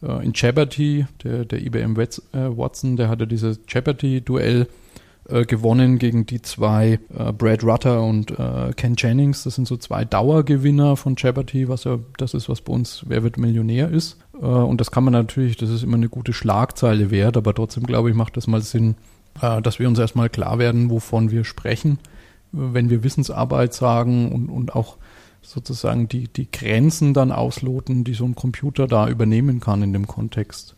äh, 0.01 0.23
in 0.23 0.33
Jeopardy, 0.33 1.05
der, 1.23 1.45
der 1.45 1.61
IBM 1.61 1.99
äh, 1.99 2.07
Watson, 2.33 2.97
der 2.97 3.09
hatte 3.09 3.27
dieses 3.27 3.59
Jeopardy-Duell 3.67 4.67
gewonnen 5.45 5.99
gegen 5.99 6.25
die 6.25 6.41
zwei 6.41 6.97
Brad 7.37 7.63
Rutter 7.63 8.01
und 8.01 8.33
Ken 8.77 8.95
Jennings. 8.97 9.43
Das 9.43 9.53
sind 9.53 9.67
so 9.67 9.77
zwei 9.77 10.03
Dauergewinner 10.03 10.95
von 10.95 11.17
Jeopardy, 11.17 11.69
was 11.69 11.83
ja 11.83 11.99
das 12.17 12.33
ist, 12.33 12.49
was 12.49 12.61
bei 12.61 12.73
uns 12.73 13.05
Wer 13.07 13.21
wird 13.21 13.37
Millionär 13.37 13.91
ist. 13.91 14.17
Und 14.31 14.81
das 14.81 14.89
kann 14.89 15.03
man 15.03 15.13
natürlich, 15.13 15.55
das 15.55 15.69
ist 15.69 15.83
immer 15.83 15.97
eine 15.97 16.09
gute 16.09 16.33
Schlagzeile 16.33 17.11
wert, 17.11 17.37
aber 17.37 17.53
trotzdem 17.53 17.83
glaube 17.83 18.09
ich, 18.09 18.15
macht 18.15 18.37
das 18.37 18.47
mal 18.47 18.63
Sinn, 18.63 18.95
dass 19.39 19.77
wir 19.77 19.87
uns 19.87 19.99
erstmal 19.99 20.29
klar 20.29 20.57
werden, 20.57 20.89
wovon 20.89 21.29
wir 21.29 21.43
sprechen 21.43 21.99
wenn 22.51 22.89
wir 22.89 23.03
Wissensarbeit 23.03 23.73
sagen 23.73 24.31
und, 24.31 24.49
und 24.49 24.75
auch 24.75 24.97
sozusagen 25.41 26.07
die, 26.07 26.27
die 26.27 26.51
Grenzen 26.51 27.13
dann 27.13 27.31
ausloten, 27.31 28.03
die 28.03 28.13
so 28.13 28.25
ein 28.25 28.35
Computer 28.35 28.87
da 28.87 29.07
übernehmen 29.07 29.59
kann 29.59 29.81
in 29.81 29.93
dem 29.93 30.07
Kontext. 30.07 30.75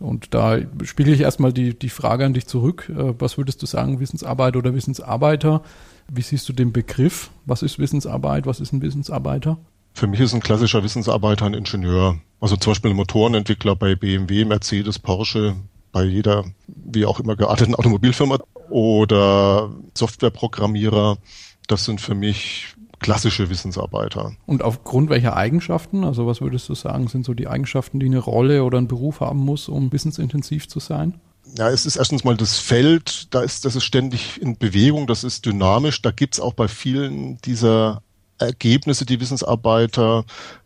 Und 0.00 0.34
da 0.34 0.58
spiele 0.82 1.12
ich 1.12 1.20
erstmal 1.20 1.52
die, 1.52 1.78
die 1.78 1.88
Frage 1.88 2.26
an 2.26 2.34
dich 2.34 2.46
zurück. 2.46 2.90
Äh, 2.90 3.14
was 3.18 3.38
würdest 3.38 3.62
du 3.62 3.66
sagen, 3.66 4.00
Wissensarbeit 4.00 4.56
oder 4.56 4.74
Wissensarbeiter? 4.74 5.62
Wie 6.08 6.22
siehst 6.22 6.48
du 6.48 6.52
den 6.52 6.72
Begriff? 6.72 7.30
Was 7.46 7.62
ist 7.62 7.78
Wissensarbeit? 7.78 8.46
Was 8.46 8.60
ist 8.60 8.72
ein 8.72 8.82
Wissensarbeiter? 8.82 9.56
Für 9.94 10.06
mich 10.06 10.20
ist 10.20 10.34
ein 10.34 10.40
klassischer 10.40 10.82
Wissensarbeiter 10.82 11.46
ein 11.46 11.54
Ingenieur. 11.54 12.18
Also 12.40 12.56
zum 12.56 12.72
Beispiel 12.72 12.90
ein 12.90 12.96
Motorenentwickler 12.96 13.76
bei 13.76 13.94
BMW, 13.94 14.44
Mercedes, 14.44 14.98
Porsche, 14.98 15.54
bei 15.94 16.04
jeder, 16.04 16.44
wie 16.66 17.06
auch 17.06 17.20
immer 17.20 17.36
gearteten 17.36 17.76
Automobilfirma 17.76 18.38
oder 18.68 19.70
Softwareprogrammierer. 19.96 21.18
Das 21.68 21.84
sind 21.84 22.00
für 22.00 22.16
mich 22.16 22.74
klassische 22.98 23.48
Wissensarbeiter. 23.48 24.32
Und 24.44 24.62
aufgrund 24.62 25.08
welcher 25.08 25.36
Eigenschaften? 25.36 26.02
Also 26.02 26.26
was 26.26 26.40
würdest 26.40 26.68
du 26.68 26.74
sagen, 26.74 27.06
sind 27.06 27.24
so 27.24 27.32
die 27.32 27.46
Eigenschaften, 27.46 28.00
die 28.00 28.06
eine 28.06 28.18
Rolle 28.18 28.64
oder 28.64 28.78
einen 28.78 28.88
Beruf 28.88 29.20
haben 29.20 29.38
muss, 29.38 29.68
um 29.68 29.92
wissensintensiv 29.92 30.68
zu 30.68 30.80
sein? 30.80 31.20
Ja, 31.56 31.70
es 31.70 31.86
ist 31.86 31.94
erstens 31.94 32.24
mal 32.24 32.36
das 32.36 32.58
Feld, 32.58 33.32
da 33.32 33.42
ist, 33.42 33.64
das 33.64 33.76
ist 33.76 33.84
ständig 33.84 34.42
in 34.42 34.58
Bewegung, 34.58 35.06
das 35.06 35.22
ist 35.22 35.46
dynamisch. 35.46 36.02
Da 36.02 36.10
gibt's 36.10 36.40
auch 36.40 36.54
bei 36.54 36.66
vielen 36.66 37.38
dieser 37.42 38.02
Ergebnisse, 38.38 39.06
die 39.06 39.20
Wissensarbeiter 39.20 40.24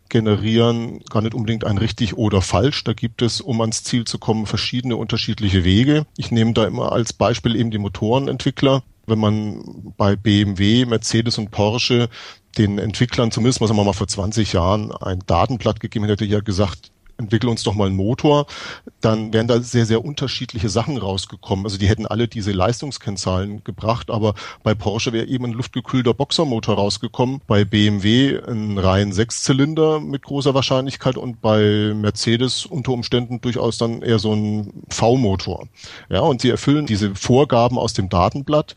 generieren, 0.09 1.01
gar 1.09 1.21
nicht 1.21 1.33
unbedingt 1.33 1.63
ein 1.63 1.77
richtig 1.77 2.17
oder 2.17 2.41
falsch. 2.41 2.83
Da 2.83 2.93
gibt 2.93 3.21
es, 3.21 3.41
um 3.41 3.61
ans 3.61 3.83
Ziel 3.83 4.05
zu 4.05 4.17
kommen, 4.17 4.45
verschiedene 4.45 4.95
unterschiedliche 4.95 5.63
Wege. 5.63 6.05
Ich 6.17 6.31
nehme 6.31 6.53
da 6.53 6.65
immer 6.65 6.91
als 6.91 7.13
Beispiel 7.13 7.55
eben 7.55 7.71
die 7.71 7.77
Motorenentwickler. 7.77 8.83
Wenn 9.05 9.19
man 9.19 9.93
bei 9.97 10.15
BMW, 10.15 10.85
Mercedes 10.85 11.37
und 11.37 11.51
Porsche 11.51 12.09
den 12.57 12.77
Entwicklern 12.79 13.31
zumindest, 13.31 13.61
was 13.61 13.73
man 13.73 13.85
mal 13.85 13.93
vor 13.93 14.07
20 14.07 14.53
Jahren 14.53 14.91
ein 14.91 15.23
Datenblatt 15.25 15.79
gegeben 15.79 16.05
hätte, 16.05 16.25
ja 16.25 16.39
gesagt, 16.41 16.91
entwickel 17.19 17.49
uns 17.49 17.63
doch 17.63 17.75
mal 17.75 17.87
einen 17.87 17.95
Motor, 17.95 18.47
dann 19.01 19.33
wären 19.33 19.47
da 19.47 19.61
sehr, 19.61 19.85
sehr 19.85 20.03
unterschiedliche 20.03 20.69
Sachen 20.69 20.97
rausgekommen. 20.97 21.65
Also 21.65 21.77
die 21.77 21.87
hätten 21.87 22.05
alle 22.05 22.27
diese 22.27 22.51
Leistungskennzahlen 22.51 23.63
gebracht, 23.63 24.09
aber 24.09 24.33
bei 24.63 24.73
Porsche 24.73 25.11
wäre 25.11 25.27
eben 25.27 25.45
ein 25.45 25.51
luftgekühlter 25.51 26.13
Boxermotor 26.13 26.75
rausgekommen, 26.75 27.41
bei 27.45 27.65
BMW 27.65 28.39
ein 28.47 28.77
rein 28.77 29.11
Sechszylinder 29.11 29.99
mit 29.99 30.23
großer 30.23 30.53
Wahrscheinlichkeit 30.53 31.17
und 31.17 31.41
bei 31.41 31.93
Mercedes 31.93 32.65
unter 32.65 32.93
Umständen 32.93 33.41
durchaus 33.41 33.77
dann 33.77 34.01
eher 34.01 34.19
so 34.19 34.33
ein 34.33 34.83
V-Motor. 34.89 35.67
Ja, 36.09 36.21
und 36.21 36.41
sie 36.41 36.49
erfüllen 36.49 36.85
diese 36.85 37.15
Vorgaben 37.15 37.77
aus 37.77 37.93
dem 37.93 38.09
Datenblatt, 38.09 38.75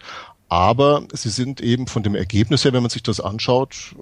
aber 0.48 1.04
sie 1.12 1.30
sind 1.30 1.60
eben 1.60 1.86
von 1.86 2.02
dem 2.02 2.14
Ergebnis 2.14 2.64
her, 2.64 2.72
wenn 2.72 2.82
man 2.82 2.90
sich 2.90 3.02
das 3.02 3.20
anschaut, 3.20 3.94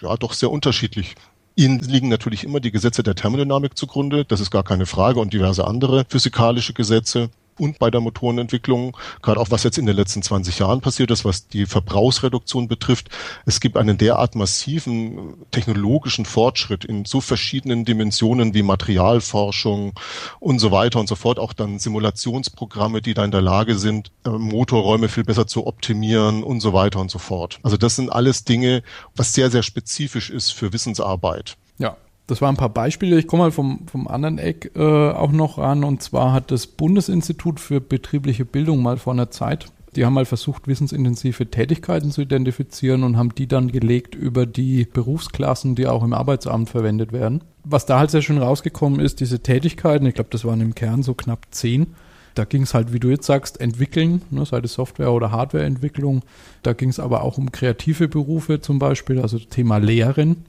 ja 0.00 0.16
doch 0.16 0.32
sehr 0.32 0.50
unterschiedlich. 0.50 1.16
Ihnen 1.58 1.80
liegen 1.80 2.08
natürlich 2.08 2.44
immer 2.44 2.60
die 2.60 2.70
Gesetze 2.70 3.02
der 3.02 3.16
Thermodynamik 3.16 3.76
zugrunde, 3.76 4.24
das 4.24 4.38
ist 4.38 4.52
gar 4.52 4.62
keine 4.62 4.86
Frage, 4.86 5.18
und 5.18 5.32
diverse 5.32 5.66
andere 5.66 6.04
physikalische 6.08 6.72
Gesetze. 6.72 7.30
Und 7.58 7.78
bei 7.78 7.90
der 7.90 8.00
Motorenentwicklung, 8.00 8.96
gerade 9.22 9.40
auch 9.40 9.50
was 9.50 9.62
jetzt 9.62 9.78
in 9.78 9.86
den 9.86 9.96
letzten 9.96 10.22
20 10.22 10.58
Jahren 10.58 10.80
passiert 10.80 11.10
ist, 11.10 11.24
was 11.24 11.48
die 11.48 11.66
Verbrauchsreduktion 11.66 12.68
betrifft. 12.68 13.08
Es 13.46 13.60
gibt 13.60 13.76
einen 13.76 13.98
derart 13.98 14.34
massiven 14.34 15.34
technologischen 15.50 16.24
Fortschritt 16.24 16.84
in 16.84 17.04
so 17.04 17.20
verschiedenen 17.20 17.84
Dimensionen 17.84 18.54
wie 18.54 18.62
Materialforschung 18.62 19.94
und 20.40 20.58
so 20.58 20.70
weiter 20.70 21.00
und 21.00 21.08
so 21.08 21.14
fort. 21.14 21.38
Auch 21.38 21.52
dann 21.52 21.78
Simulationsprogramme, 21.78 23.02
die 23.02 23.14
da 23.14 23.24
in 23.24 23.30
der 23.30 23.42
Lage 23.42 23.76
sind, 23.76 24.10
äh, 24.24 24.30
Motorräume 24.30 25.08
viel 25.08 25.24
besser 25.24 25.46
zu 25.46 25.66
optimieren 25.66 26.42
und 26.42 26.60
so 26.60 26.72
weiter 26.72 27.00
und 27.00 27.10
so 27.10 27.18
fort. 27.18 27.58
Also 27.62 27.76
das 27.76 27.96
sind 27.96 28.10
alles 28.10 28.44
Dinge, 28.44 28.82
was 29.14 29.34
sehr, 29.34 29.50
sehr 29.50 29.62
spezifisch 29.62 30.30
ist 30.30 30.52
für 30.52 30.72
Wissensarbeit. 30.72 31.56
Ja, 31.78 31.96
das 32.28 32.42
waren 32.42 32.54
ein 32.54 32.58
paar 32.58 32.68
Beispiele. 32.68 33.18
Ich 33.18 33.26
komme 33.26 33.44
mal 33.44 33.50
vom, 33.50 33.80
vom 33.90 34.06
anderen 34.06 34.38
Eck 34.38 34.70
äh, 34.76 35.10
auch 35.10 35.32
noch 35.32 35.58
ran. 35.58 35.82
Und 35.82 36.02
zwar 36.02 36.32
hat 36.32 36.50
das 36.50 36.66
Bundesinstitut 36.66 37.58
für 37.58 37.80
betriebliche 37.80 38.44
Bildung 38.44 38.82
mal 38.82 38.98
vor 38.98 39.14
einer 39.14 39.30
Zeit, 39.30 39.66
die 39.96 40.04
haben 40.04 40.12
mal 40.12 40.26
versucht, 40.26 40.68
wissensintensive 40.68 41.50
Tätigkeiten 41.50 42.10
zu 42.10 42.20
identifizieren 42.20 43.02
und 43.02 43.16
haben 43.16 43.34
die 43.34 43.48
dann 43.48 43.72
gelegt 43.72 44.14
über 44.14 44.44
die 44.44 44.84
Berufsklassen, 44.84 45.74
die 45.74 45.86
auch 45.86 46.04
im 46.04 46.12
Arbeitsamt 46.12 46.68
verwendet 46.68 47.12
werden. 47.12 47.42
Was 47.64 47.86
da 47.86 47.98
halt 47.98 48.10
sehr 48.10 48.22
schön 48.22 48.38
rausgekommen 48.38 49.00
ist, 49.00 49.20
diese 49.20 49.40
Tätigkeiten, 49.40 50.06
ich 50.06 50.14
glaube, 50.14 50.30
das 50.30 50.44
waren 50.44 50.60
im 50.60 50.74
Kern 50.74 51.02
so 51.02 51.14
knapp 51.14 51.46
zehn, 51.50 51.94
da 52.34 52.44
ging 52.44 52.62
es 52.62 52.74
halt, 52.74 52.92
wie 52.92 53.00
du 53.00 53.08
jetzt 53.08 53.26
sagst, 53.26 53.60
entwickeln, 53.60 54.22
ne, 54.30 54.44
sei 54.44 54.58
es 54.58 54.74
Software- 54.74 55.12
oder 55.12 55.32
Hardwareentwicklung. 55.32 56.22
Da 56.62 56.74
ging 56.74 56.90
es 56.90 57.00
aber 57.00 57.24
auch 57.24 57.38
um 57.38 57.50
kreative 57.50 58.06
Berufe 58.06 58.60
zum 58.60 58.78
Beispiel, 58.78 59.20
also 59.20 59.38
Thema 59.38 59.78
Lehren. 59.78 60.44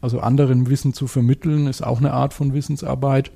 Also 0.00 0.20
anderen 0.20 0.68
Wissen 0.70 0.94
zu 0.94 1.06
vermitteln, 1.06 1.66
ist 1.66 1.82
auch 1.82 1.98
eine 1.98 2.12
Art 2.12 2.34
von 2.34 2.54
Wissensarbeit. 2.54 3.32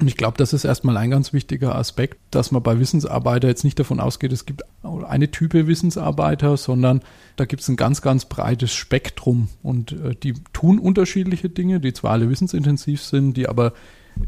Und 0.00 0.08
ich 0.08 0.16
glaube, 0.16 0.36
das 0.38 0.52
ist 0.52 0.64
erstmal 0.64 0.96
ein 0.96 1.10
ganz 1.10 1.32
wichtiger 1.32 1.76
Aspekt, 1.76 2.18
dass 2.30 2.50
man 2.50 2.62
bei 2.62 2.78
Wissensarbeiter 2.78 3.48
jetzt 3.48 3.62
nicht 3.62 3.78
davon 3.78 4.00
ausgeht, 4.00 4.32
es 4.32 4.46
gibt 4.46 4.62
eine 4.82 5.30
Type 5.30 5.66
Wissensarbeiter, 5.66 6.56
sondern 6.56 7.02
da 7.36 7.44
gibt 7.44 7.62
es 7.62 7.68
ein 7.68 7.76
ganz, 7.76 8.02
ganz 8.02 8.24
breites 8.24 8.72
Spektrum. 8.72 9.48
Und 9.62 9.92
äh, 9.92 10.14
die 10.14 10.34
tun 10.52 10.78
unterschiedliche 10.78 11.50
Dinge, 11.50 11.78
die 11.78 11.92
zwar 11.92 12.12
alle 12.12 12.30
wissensintensiv 12.30 13.02
sind, 13.02 13.36
die 13.36 13.48
aber 13.48 13.74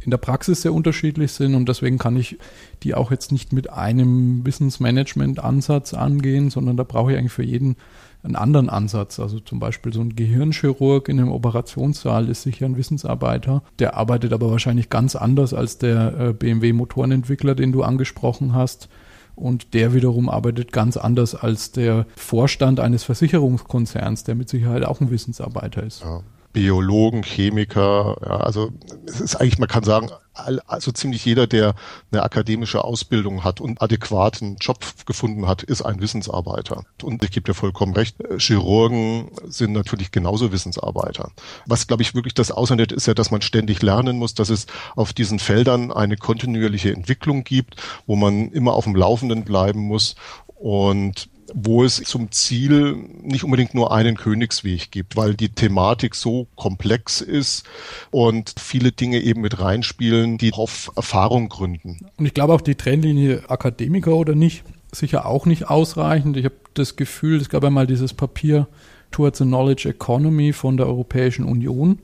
in 0.00 0.10
der 0.10 0.18
Praxis 0.18 0.62
sehr 0.62 0.72
unterschiedlich 0.72 1.32
sind 1.32 1.54
und 1.54 1.68
deswegen 1.68 1.98
kann 1.98 2.16
ich 2.16 2.38
die 2.82 2.94
auch 2.94 3.10
jetzt 3.10 3.32
nicht 3.32 3.52
mit 3.52 3.70
einem 3.70 4.44
Wissensmanagement-Ansatz 4.46 5.94
angehen, 5.94 6.50
sondern 6.50 6.76
da 6.76 6.84
brauche 6.84 7.12
ich 7.12 7.18
eigentlich 7.18 7.32
für 7.32 7.42
jeden 7.42 7.76
einen 8.24 8.36
anderen 8.36 8.70
Ansatz. 8.70 9.20
Also 9.20 9.38
zum 9.38 9.60
Beispiel 9.60 9.92
so 9.92 10.00
ein 10.00 10.16
Gehirnchirurg 10.16 11.08
in 11.08 11.20
einem 11.20 11.30
Operationssaal 11.30 12.28
ist 12.28 12.42
sicher 12.42 12.66
ein 12.66 12.76
Wissensarbeiter. 12.76 13.62
Der 13.78 13.96
arbeitet 13.96 14.32
aber 14.32 14.50
wahrscheinlich 14.50 14.88
ganz 14.88 15.14
anders 15.14 15.52
als 15.54 15.78
der 15.78 16.18
äh, 16.18 16.32
BMW-Motorenentwickler, 16.32 17.54
den 17.54 17.72
du 17.72 17.82
angesprochen 17.82 18.54
hast. 18.54 18.88
Und 19.36 19.74
der 19.74 19.94
wiederum 19.94 20.28
arbeitet 20.28 20.72
ganz 20.72 20.96
anders 20.96 21.34
als 21.34 21.72
der 21.72 22.06
Vorstand 22.16 22.80
eines 22.80 23.04
Versicherungskonzerns, 23.04 24.24
der 24.24 24.36
mit 24.36 24.48
Sicherheit 24.48 24.84
auch 24.84 25.00
ein 25.00 25.10
Wissensarbeiter 25.10 25.82
ist. 25.82 26.02
Ja. 26.02 26.22
Biologen, 26.54 27.24
Chemiker, 27.24 28.16
ja, 28.22 28.36
also 28.38 28.70
es 29.06 29.20
ist 29.20 29.36
eigentlich, 29.36 29.58
man 29.58 29.68
kann 29.68 29.82
sagen, 29.82 30.08
also 30.66 30.92
ziemlich 30.92 31.24
jeder, 31.24 31.46
der 31.46 31.74
eine 32.10 32.22
akademische 32.22 32.82
Ausbildung 32.82 33.44
hat 33.44 33.60
und 33.60 33.82
adäquaten 33.82 34.56
Job 34.60 34.78
gefunden 35.04 35.46
hat, 35.46 35.64
ist 35.64 35.82
ein 35.82 36.00
Wissensarbeiter. 36.00 36.84
Und 37.02 37.22
ich 37.22 37.32
gebe 37.32 37.44
dir 37.44 37.54
vollkommen 37.54 37.94
recht, 37.94 38.16
Chirurgen 38.38 39.30
sind 39.46 39.72
natürlich 39.72 40.12
genauso 40.12 40.52
Wissensarbeiter. 40.52 41.30
Was, 41.66 41.86
glaube 41.86 42.02
ich, 42.02 42.14
wirklich 42.14 42.34
das 42.34 42.52
aussendert, 42.52 42.92
ist 42.92 43.06
ja, 43.06 43.14
dass 43.14 43.32
man 43.32 43.42
ständig 43.42 43.82
lernen 43.82 44.16
muss, 44.16 44.34
dass 44.34 44.48
es 44.48 44.66
auf 44.94 45.12
diesen 45.12 45.40
Feldern 45.40 45.92
eine 45.92 46.16
kontinuierliche 46.16 46.92
Entwicklung 46.92 47.42
gibt, 47.44 47.76
wo 48.06 48.14
man 48.14 48.50
immer 48.50 48.74
auf 48.74 48.84
dem 48.84 48.94
Laufenden 48.94 49.44
bleiben 49.44 49.80
muss 49.80 50.14
und 50.56 51.28
wo 51.54 51.84
es 51.84 51.96
zum 51.96 52.32
Ziel 52.32 52.96
nicht 53.22 53.44
unbedingt 53.44 53.74
nur 53.74 53.92
einen 53.92 54.16
Königsweg 54.16 54.90
gibt, 54.90 55.16
weil 55.16 55.34
die 55.34 55.48
Thematik 55.48 56.16
so 56.16 56.48
komplex 56.56 57.20
ist 57.20 57.64
und 58.10 58.54
viele 58.58 58.90
Dinge 58.90 59.20
eben 59.20 59.40
mit 59.40 59.60
reinspielen, 59.60 60.36
die 60.36 60.52
auf 60.52 60.90
Erfahrung 60.96 61.48
gründen. 61.48 62.06
Und 62.16 62.26
ich 62.26 62.34
glaube 62.34 62.52
auch 62.52 62.60
die 62.60 62.74
Trennlinie 62.74 63.48
Akademiker 63.48 64.16
oder 64.16 64.34
nicht, 64.34 64.64
sicher 64.92 65.26
auch 65.26 65.46
nicht 65.46 65.70
ausreichend. 65.70 66.36
Ich 66.36 66.44
habe 66.44 66.56
das 66.74 66.96
Gefühl, 66.96 67.40
es 67.40 67.48
gab 67.48 67.64
einmal 67.64 67.86
dieses 67.86 68.12
Papier 68.12 68.66
Towards 69.12 69.40
a 69.40 69.44
Knowledge 69.44 69.88
Economy 69.88 70.52
von 70.52 70.76
der 70.76 70.86
Europäischen 70.86 71.44
Union. 71.44 72.00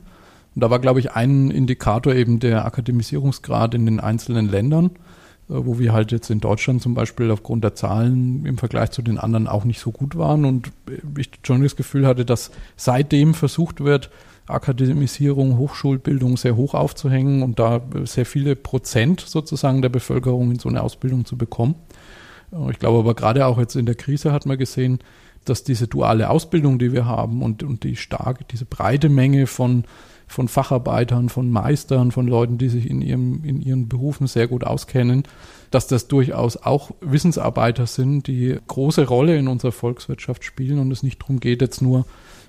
Und 0.55 0.61
da 0.61 0.69
war, 0.69 0.79
glaube 0.79 1.01
ich, 1.01 1.11
ein 1.11 1.51
Indikator 1.51 2.13
eben 2.13 2.39
der 2.39 2.65
Akademisierungsgrad 2.65 3.73
in 3.73 3.85
den 3.85 3.99
einzelnen 3.99 4.49
Ländern. 4.49 4.91
Äh, 5.49 5.65
wo 5.65 5.79
wir 5.79 5.93
halt 5.93 6.11
jetzt 6.11 6.29
in 6.29 6.39
Deutschland 6.39 6.81
zum 6.81 6.93
Beispiel 6.93 7.31
aufgrund 7.31 7.63
der 7.63 7.75
Zahlen 7.75 8.45
im 8.45 8.57
Vergleich 8.57 8.91
zu 8.91 9.01
den 9.01 9.17
anderen 9.17 9.47
auch 9.47 9.65
nicht 9.65 9.79
so 9.79 9.91
gut 9.91 10.17
waren 10.17 10.45
und 10.45 10.71
ich 11.17 11.29
schon 11.43 11.63
das 11.63 11.75
Gefühl 11.75 12.07
hatte, 12.07 12.25
dass 12.25 12.51
seitdem 12.75 13.33
versucht 13.33 13.81
wird, 13.81 14.09
Akademisierung, 14.47 15.57
Hochschulbildung 15.57 16.35
sehr 16.35 16.55
hoch 16.55 16.73
aufzuhängen 16.73 17.43
und 17.43 17.59
da 17.59 17.81
sehr 18.03 18.25
viele 18.25 18.55
Prozent 18.55 19.21
sozusagen 19.21 19.81
der 19.81 19.89
Bevölkerung 19.89 20.51
in 20.51 20.59
so 20.59 20.67
eine 20.67 20.83
Ausbildung 20.83 21.25
zu 21.25 21.37
bekommen. 21.37 21.75
Äh, 22.51 22.71
ich 22.71 22.79
glaube 22.79 22.99
aber 22.99 23.15
gerade 23.15 23.45
auch 23.45 23.57
jetzt 23.59 23.75
in 23.75 23.85
der 23.85 23.95
Krise 23.95 24.31
hat 24.31 24.45
man 24.45 24.57
gesehen, 24.57 24.99
dass 25.45 25.63
diese 25.63 25.87
duale 25.87 26.29
Ausbildung, 26.29 26.77
die 26.77 26.93
wir 26.93 27.05
haben 27.05 27.41
und, 27.41 27.63
und 27.63 27.83
die 27.83 27.95
starke, 27.95 28.45
diese 28.51 28.65
breite 28.65 29.09
Menge 29.09 29.47
von 29.47 29.85
von 30.31 30.47
Facharbeitern, 30.47 31.29
von 31.29 31.49
Meistern, 31.49 32.11
von 32.11 32.27
Leuten, 32.27 32.57
die 32.57 32.69
sich 32.69 32.89
in, 32.89 33.01
ihrem, 33.01 33.43
in 33.43 33.61
ihren 33.61 33.87
Berufen 33.87 34.27
sehr 34.27 34.47
gut 34.47 34.63
auskennen, 34.63 35.23
dass 35.71 35.87
das 35.87 36.07
durchaus 36.07 36.57
auch 36.57 36.91
Wissensarbeiter 37.01 37.87
sind, 37.87 38.27
die 38.27 38.57
große 38.67 39.07
Rolle 39.07 39.37
in 39.37 39.47
unserer 39.47 39.71
Volkswirtschaft 39.71 40.43
spielen 40.43 40.79
und 40.79 40.91
es 40.91 41.03
nicht 41.03 41.21
darum 41.21 41.39
geht, 41.39 41.61
jetzt 41.61 41.81
nur 41.81 42.05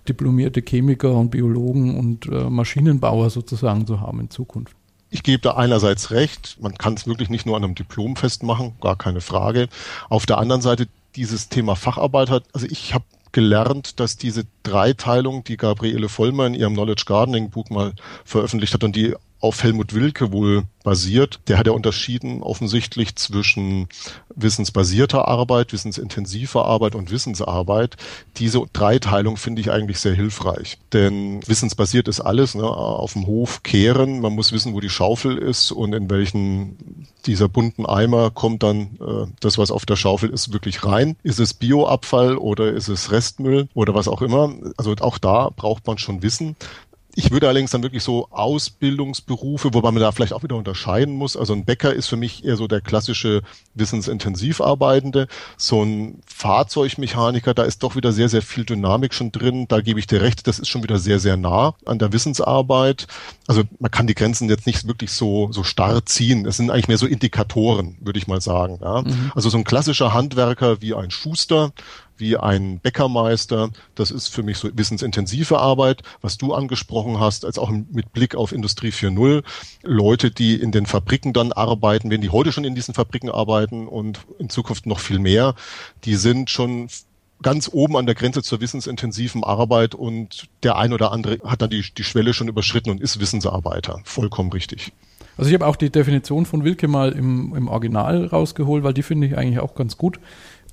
diplomierte 0.08 0.62
Chemiker 0.66 1.12
und 1.14 1.30
Biologen 1.30 1.96
und 1.96 2.26
äh, 2.26 2.50
Maschinenbauer 2.50 3.30
sozusagen 3.30 3.86
zu 3.86 4.00
haben 4.00 4.20
in 4.20 4.30
Zukunft. 4.30 4.76
Ich 5.10 5.22
gebe 5.22 5.42
da 5.42 5.52
einerseits 5.52 6.10
recht, 6.10 6.56
man 6.60 6.74
kann 6.74 6.94
es 6.94 7.06
wirklich 7.06 7.28
nicht 7.28 7.46
nur 7.46 7.56
an 7.56 7.64
einem 7.64 7.74
Diplom 7.74 8.16
festmachen, 8.16 8.72
gar 8.80 8.96
keine 8.96 9.20
Frage. 9.20 9.68
Auf 10.08 10.24
der 10.24 10.38
anderen 10.38 10.62
Seite 10.62 10.88
dieses 11.16 11.48
Thema 11.50 11.76
Facharbeiter, 11.76 12.42
also 12.52 12.66
ich 12.66 12.94
habe 12.94 13.04
gelernt, 13.32 13.98
dass 13.98 14.16
diese 14.16 14.44
Dreiteilung, 14.62 15.44
die 15.44 15.56
Gabriele 15.56 16.08
Vollmer 16.08 16.46
in 16.46 16.54
ihrem 16.54 16.74
Knowledge 16.74 17.04
Gardening 17.06 17.50
Buch 17.50 17.70
mal 17.70 17.92
veröffentlicht 18.24 18.74
hat 18.74 18.84
und 18.84 18.94
die 18.94 19.14
auf 19.42 19.62
Helmut 19.62 19.92
Wilke 19.92 20.32
wohl 20.32 20.62
basiert. 20.84 21.40
Der 21.48 21.58
hat 21.58 21.66
ja 21.66 21.72
unterschieden 21.72 22.42
offensichtlich 22.42 23.16
zwischen 23.16 23.88
wissensbasierter 24.34 25.26
Arbeit, 25.26 25.72
wissensintensiver 25.72 26.64
Arbeit 26.64 26.94
und 26.94 27.10
Wissensarbeit. 27.10 27.96
Diese 28.36 28.62
Dreiteilung 28.72 29.36
finde 29.36 29.60
ich 29.60 29.70
eigentlich 29.70 29.98
sehr 29.98 30.14
hilfreich. 30.14 30.78
Denn 30.92 31.40
wissensbasiert 31.46 32.06
ist 32.06 32.20
alles, 32.20 32.54
ne? 32.54 32.64
auf 32.64 33.14
dem 33.14 33.26
Hof 33.26 33.62
kehren, 33.64 34.20
man 34.20 34.32
muss 34.32 34.52
wissen, 34.52 34.74
wo 34.74 34.80
die 34.80 34.90
Schaufel 34.90 35.38
ist 35.38 35.72
und 35.72 35.92
in 35.92 36.08
welchen 36.08 37.08
dieser 37.26 37.48
bunten 37.48 37.84
Eimer 37.84 38.30
kommt 38.30 38.62
dann 38.62 38.98
äh, 39.00 39.26
das, 39.40 39.58
was 39.58 39.72
auf 39.72 39.86
der 39.86 39.96
Schaufel 39.96 40.30
ist, 40.30 40.52
wirklich 40.52 40.84
rein. 40.84 41.16
Ist 41.24 41.40
es 41.40 41.54
Bioabfall 41.54 42.36
oder 42.36 42.72
ist 42.72 42.88
es 42.88 43.10
Restmüll 43.10 43.68
oder 43.74 43.94
was 43.94 44.06
auch 44.06 44.22
immer? 44.22 44.52
Also 44.76 44.94
auch 45.00 45.18
da 45.18 45.50
braucht 45.54 45.86
man 45.86 45.98
schon 45.98 46.22
Wissen. 46.22 46.56
Ich 47.14 47.30
würde 47.30 47.46
allerdings 47.46 47.70
dann 47.70 47.82
wirklich 47.82 48.02
so 48.02 48.28
Ausbildungsberufe, 48.30 49.74
wobei 49.74 49.90
man 49.90 50.00
da 50.00 50.12
vielleicht 50.12 50.32
auch 50.32 50.42
wieder 50.42 50.56
unterscheiden 50.56 51.14
muss. 51.14 51.36
Also 51.36 51.52
ein 51.52 51.64
Bäcker 51.66 51.92
ist 51.92 52.06
für 52.08 52.16
mich 52.16 52.44
eher 52.44 52.56
so 52.56 52.66
der 52.66 52.80
klassische 52.80 53.42
wissensintensiv 53.74 54.62
arbeitende. 54.62 55.28
So 55.58 55.82
ein 55.82 56.20
Fahrzeugmechaniker, 56.26 57.52
da 57.52 57.64
ist 57.64 57.82
doch 57.82 57.96
wieder 57.96 58.12
sehr, 58.12 58.30
sehr 58.30 58.40
viel 58.40 58.64
Dynamik 58.64 59.12
schon 59.12 59.30
drin. 59.30 59.66
Da 59.68 59.82
gebe 59.82 60.00
ich 60.00 60.06
dir 60.06 60.22
recht, 60.22 60.46
das 60.46 60.58
ist 60.58 60.68
schon 60.68 60.82
wieder 60.82 60.98
sehr, 60.98 61.18
sehr 61.18 61.36
nah 61.36 61.74
an 61.84 61.98
der 61.98 62.12
Wissensarbeit. 62.12 63.06
Also 63.46 63.62
man 63.78 63.90
kann 63.90 64.06
die 64.06 64.14
Grenzen 64.14 64.48
jetzt 64.48 64.66
nicht 64.66 64.86
wirklich 64.88 65.12
so, 65.12 65.52
so 65.52 65.64
starr 65.64 66.06
ziehen. 66.06 66.46
Es 66.46 66.56
sind 66.56 66.70
eigentlich 66.70 66.88
mehr 66.88 66.98
so 66.98 67.06
Indikatoren, 67.06 67.98
würde 68.00 68.18
ich 68.18 68.26
mal 68.26 68.40
sagen. 68.40 68.78
Ja. 68.80 69.02
Mhm. 69.02 69.32
Also 69.34 69.50
so 69.50 69.58
ein 69.58 69.64
klassischer 69.64 70.14
Handwerker 70.14 70.80
wie 70.80 70.94
ein 70.94 71.10
Schuster, 71.10 71.72
wie 72.22 72.38
ein 72.38 72.78
Bäckermeister. 72.78 73.70
Das 73.94 74.10
ist 74.10 74.28
für 74.28 74.42
mich 74.42 74.56
so 74.56 74.70
wissensintensive 74.72 75.58
Arbeit, 75.58 76.02
was 76.22 76.38
du 76.38 76.54
angesprochen 76.54 77.20
hast, 77.20 77.44
als 77.44 77.58
auch 77.58 77.70
mit 77.70 78.12
Blick 78.14 78.34
auf 78.34 78.52
Industrie 78.52 78.90
4.0. 78.90 79.42
Leute, 79.82 80.30
die 80.30 80.54
in 80.54 80.72
den 80.72 80.86
Fabriken 80.86 81.34
dann 81.34 81.52
arbeiten, 81.52 82.10
wenn 82.10 82.22
die 82.22 82.30
heute 82.30 82.52
schon 82.52 82.64
in 82.64 82.74
diesen 82.74 82.94
Fabriken 82.94 83.28
arbeiten 83.28 83.88
und 83.88 84.20
in 84.38 84.48
Zukunft 84.48 84.86
noch 84.86 85.00
viel 85.00 85.18
mehr, 85.18 85.54
die 86.04 86.14
sind 86.14 86.48
schon 86.48 86.88
ganz 87.42 87.68
oben 87.72 87.96
an 87.96 88.06
der 88.06 88.14
Grenze 88.14 88.42
zur 88.42 88.60
wissensintensiven 88.60 89.42
Arbeit 89.42 89.96
und 89.96 90.48
der 90.62 90.76
ein 90.76 90.92
oder 90.92 91.10
andere 91.10 91.38
hat 91.44 91.60
dann 91.60 91.70
die, 91.70 91.84
die 91.96 92.04
Schwelle 92.04 92.34
schon 92.34 92.46
überschritten 92.46 92.90
und 92.90 93.00
ist 93.00 93.18
Wissensarbeiter. 93.18 94.00
Vollkommen 94.04 94.52
richtig. 94.52 94.92
Also 95.36 95.48
ich 95.48 95.54
habe 95.54 95.66
auch 95.66 95.76
die 95.76 95.90
Definition 95.90 96.46
von 96.46 96.64
Wilke 96.64 96.88
mal 96.88 97.12
im, 97.12 97.54
im 97.56 97.68
Original 97.68 98.26
rausgeholt, 98.26 98.84
weil 98.84 98.92
die 98.92 99.02
finde 99.02 99.26
ich 99.26 99.36
eigentlich 99.36 99.60
auch 99.60 99.74
ganz 99.74 99.96
gut. 99.96 100.20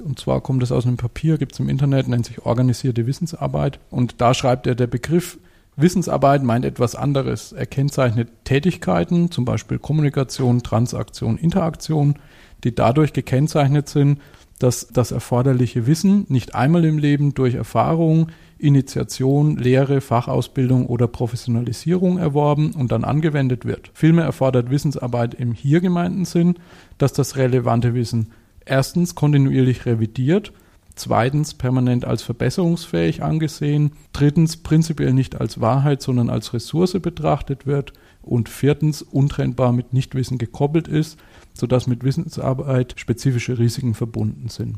Und 0.02 0.20
zwar 0.20 0.42
kommt 0.42 0.64
es 0.64 0.72
aus 0.72 0.86
einem 0.86 0.98
Papier, 0.98 1.38
gibt 1.38 1.54
es 1.54 1.60
im 1.60 1.70
Internet, 1.70 2.08
nennt 2.08 2.26
sich 2.26 2.46
organisierte 2.46 3.08
Wissensarbeit. 3.08 3.80
Und 3.90 4.22
da 4.22 4.34
schreibt 4.34 4.68
er, 4.68 4.76
der 4.76 4.88
Begriff 4.88 5.38
Wissensarbeit 5.76 6.44
meint 6.44 6.66
etwas 6.66 6.96
anderes. 6.96 7.52
Er 7.52 7.66
kennzeichnet 7.66 8.30
Tätigkeiten, 8.44 9.32
zum 9.32 9.46
Beispiel 9.46 9.80
Kommunikation, 9.80 10.62
Transaktion, 10.62 11.38
Interaktion, 11.38 12.16
die 12.64 12.76
dadurch 12.76 13.14
gekennzeichnet 13.14 13.88
sind, 13.88 14.20
dass 14.60 14.90
das 14.90 15.12
erforderliche 15.12 15.88
Wissen 15.88 16.26
nicht 16.28 16.54
einmal 16.54 16.84
im 16.84 16.98
Leben 16.98 17.34
durch 17.34 17.56
Erfahrung, 17.56 18.28
Initiation, 18.58 19.56
Lehre, 19.56 20.02
Fachausbildung 20.02 20.88
oder 20.88 21.08
Professionalisierung 21.08 22.18
erworben 22.18 22.74
und 22.74 22.92
dann 22.92 23.06
angewendet 23.06 23.64
wird. 23.64 23.90
Vielmehr 23.94 24.26
erfordert 24.26 24.70
Wissensarbeit 24.70 25.34
im 25.34 25.54
hier 25.54 25.80
gemeinten 25.80 26.26
Sinn, 26.26 26.56
dass 26.98 27.14
das 27.14 27.38
relevante 27.38 27.94
Wissen 27.94 28.32
erstens 28.66 29.16
kontinuierlich 29.16 29.86
revidiert, 29.86 30.54
zweitens 30.96 31.54
permanent 31.54 32.06
als 32.06 32.22
verbesserungsfähig 32.22 33.24
angesehen, 33.24 33.94
drittens 34.14 34.58
prinzipiell 34.58 35.14
nicht 35.14 35.40
als 35.40 35.62
Wahrheit, 35.62 36.02
sondern 36.02 36.30
als 36.30 36.54
Ressource 36.54 36.94
betrachtet 37.02 37.66
wird 37.66 37.94
und 38.22 38.50
viertens 38.50 39.02
untrennbar 39.02 39.72
mit 39.72 39.94
Nichtwissen 39.94 40.38
gekoppelt 40.38 40.88
ist, 40.88 41.18
sodass 41.54 41.88
mit 41.88 42.04
Wissensarbeit 42.04 42.96
spezifische 42.98 43.58
Risiken 43.58 43.94
verbunden 43.94 44.50
sind. 44.50 44.78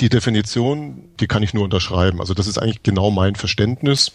Die 0.00 0.10
Definition, 0.10 1.08
die 1.20 1.26
kann 1.26 1.42
ich 1.42 1.54
nur 1.54 1.64
unterschreiben. 1.64 2.20
Also 2.20 2.34
das 2.34 2.46
ist 2.46 2.58
eigentlich 2.58 2.82
genau 2.82 3.10
mein 3.10 3.34
Verständnis. 3.34 4.12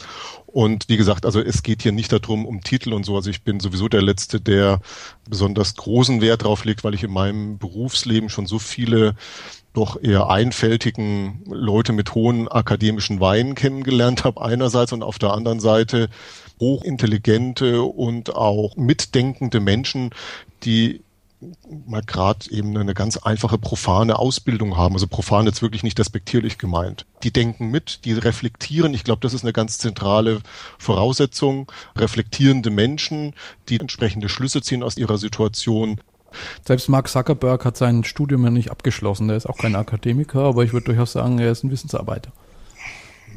Und 0.51 0.89
wie 0.89 0.97
gesagt, 0.97 1.25
also 1.25 1.39
es 1.39 1.63
geht 1.63 1.81
hier 1.81 1.93
nicht 1.93 2.11
darum, 2.11 2.45
um 2.45 2.61
Titel 2.61 2.93
und 2.93 3.05
so. 3.05 3.15
Also 3.15 3.29
ich 3.29 3.43
bin 3.43 3.59
sowieso 3.59 3.87
der 3.87 4.01
Letzte, 4.01 4.41
der 4.41 4.81
besonders 5.29 5.75
großen 5.75 6.19
Wert 6.21 6.43
drauf 6.43 6.65
legt, 6.65 6.83
weil 6.83 6.93
ich 6.93 7.03
in 7.03 7.11
meinem 7.11 7.57
Berufsleben 7.57 8.29
schon 8.29 8.47
so 8.47 8.59
viele 8.59 9.15
doch 9.73 10.01
eher 10.01 10.29
einfältigen 10.29 11.43
Leute 11.45 11.93
mit 11.93 12.13
hohen 12.13 12.49
akademischen 12.49 13.21
Weinen 13.21 13.55
kennengelernt 13.55 14.25
habe 14.25 14.41
einerseits 14.41 14.91
und 14.91 15.03
auf 15.03 15.17
der 15.17 15.31
anderen 15.31 15.61
Seite 15.61 16.09
hochintelligente 16.59 17.81
und 17.81 18.35
auch 18.35 18.75
mitdenkende 18.75 19.61
Menschen, 19.61 20.09
die 20.63 21.01
mal 21.87 22.01
gerade 22.01 22.49
eben 22.51 22.77
eine 22.77 22.93
ganz 22.93 23.17
einfache 23.17 23.57
profane 23.57 24.19
Ausbildung 24.19 24.77
haben. 24.77 24.95
Also 24.95 25.07
profan 25.07 25.45
jetzt 25.45 25.61
wirklich 25.61 25.83
nicht 25.83 25.97
despektierlich 25.97 26.57
gemeint. 26.57 27.05
Die 27.23 27.31
denken 27.31 27.69
mit, 27.69 28.05
die 28.05 28.13
reflektieren. 28.13 28.93
Ich 28.93 29.03
glaube, 29.03 29.21
das 29.21 29.33
ist 29.33 29.43
eine 29.43 29.53
ganz 29.53 29.77
zentrale 29.77 30.41
Voraussetzung. 30.77 31.71
Reflektierende 31.95 32.69
Menschen, 32.69 33.33
die 33.69 33.79
entsprechende 33.79 34.29
Schlüsse 34.29 34.61
ziehen 34.61 34.83
aus 34.83 34.97
ihrer 34.97 35.17
Situation. 35.17 35.99
Selbst 36.65 36.87
Mark 36.87 37.09
Zuckerberg 37.09 37.65
hat 37.65 37.77
sein 37.77 38.03
Studium 38.03 38.43
ja 38.43 38.51
nicht 38.51 38.71
abgeschlossen. 38.71 39.27
Der 39.27 39.37
ist 39.37 39.47
auch 39.47 39.57
kein 39.57 39.75
Akademiker, 39.75 40.41
aber 40.41 40.63
ich 40.63 40.73
würde 40.73 40.85
durchaus 40.85 41.11
sagen, 41.11 41.39
er 41.39 41.51
ist 41.51 41.63
ein 41.63 41.71
Wissensarbeiter. 41.71 42.31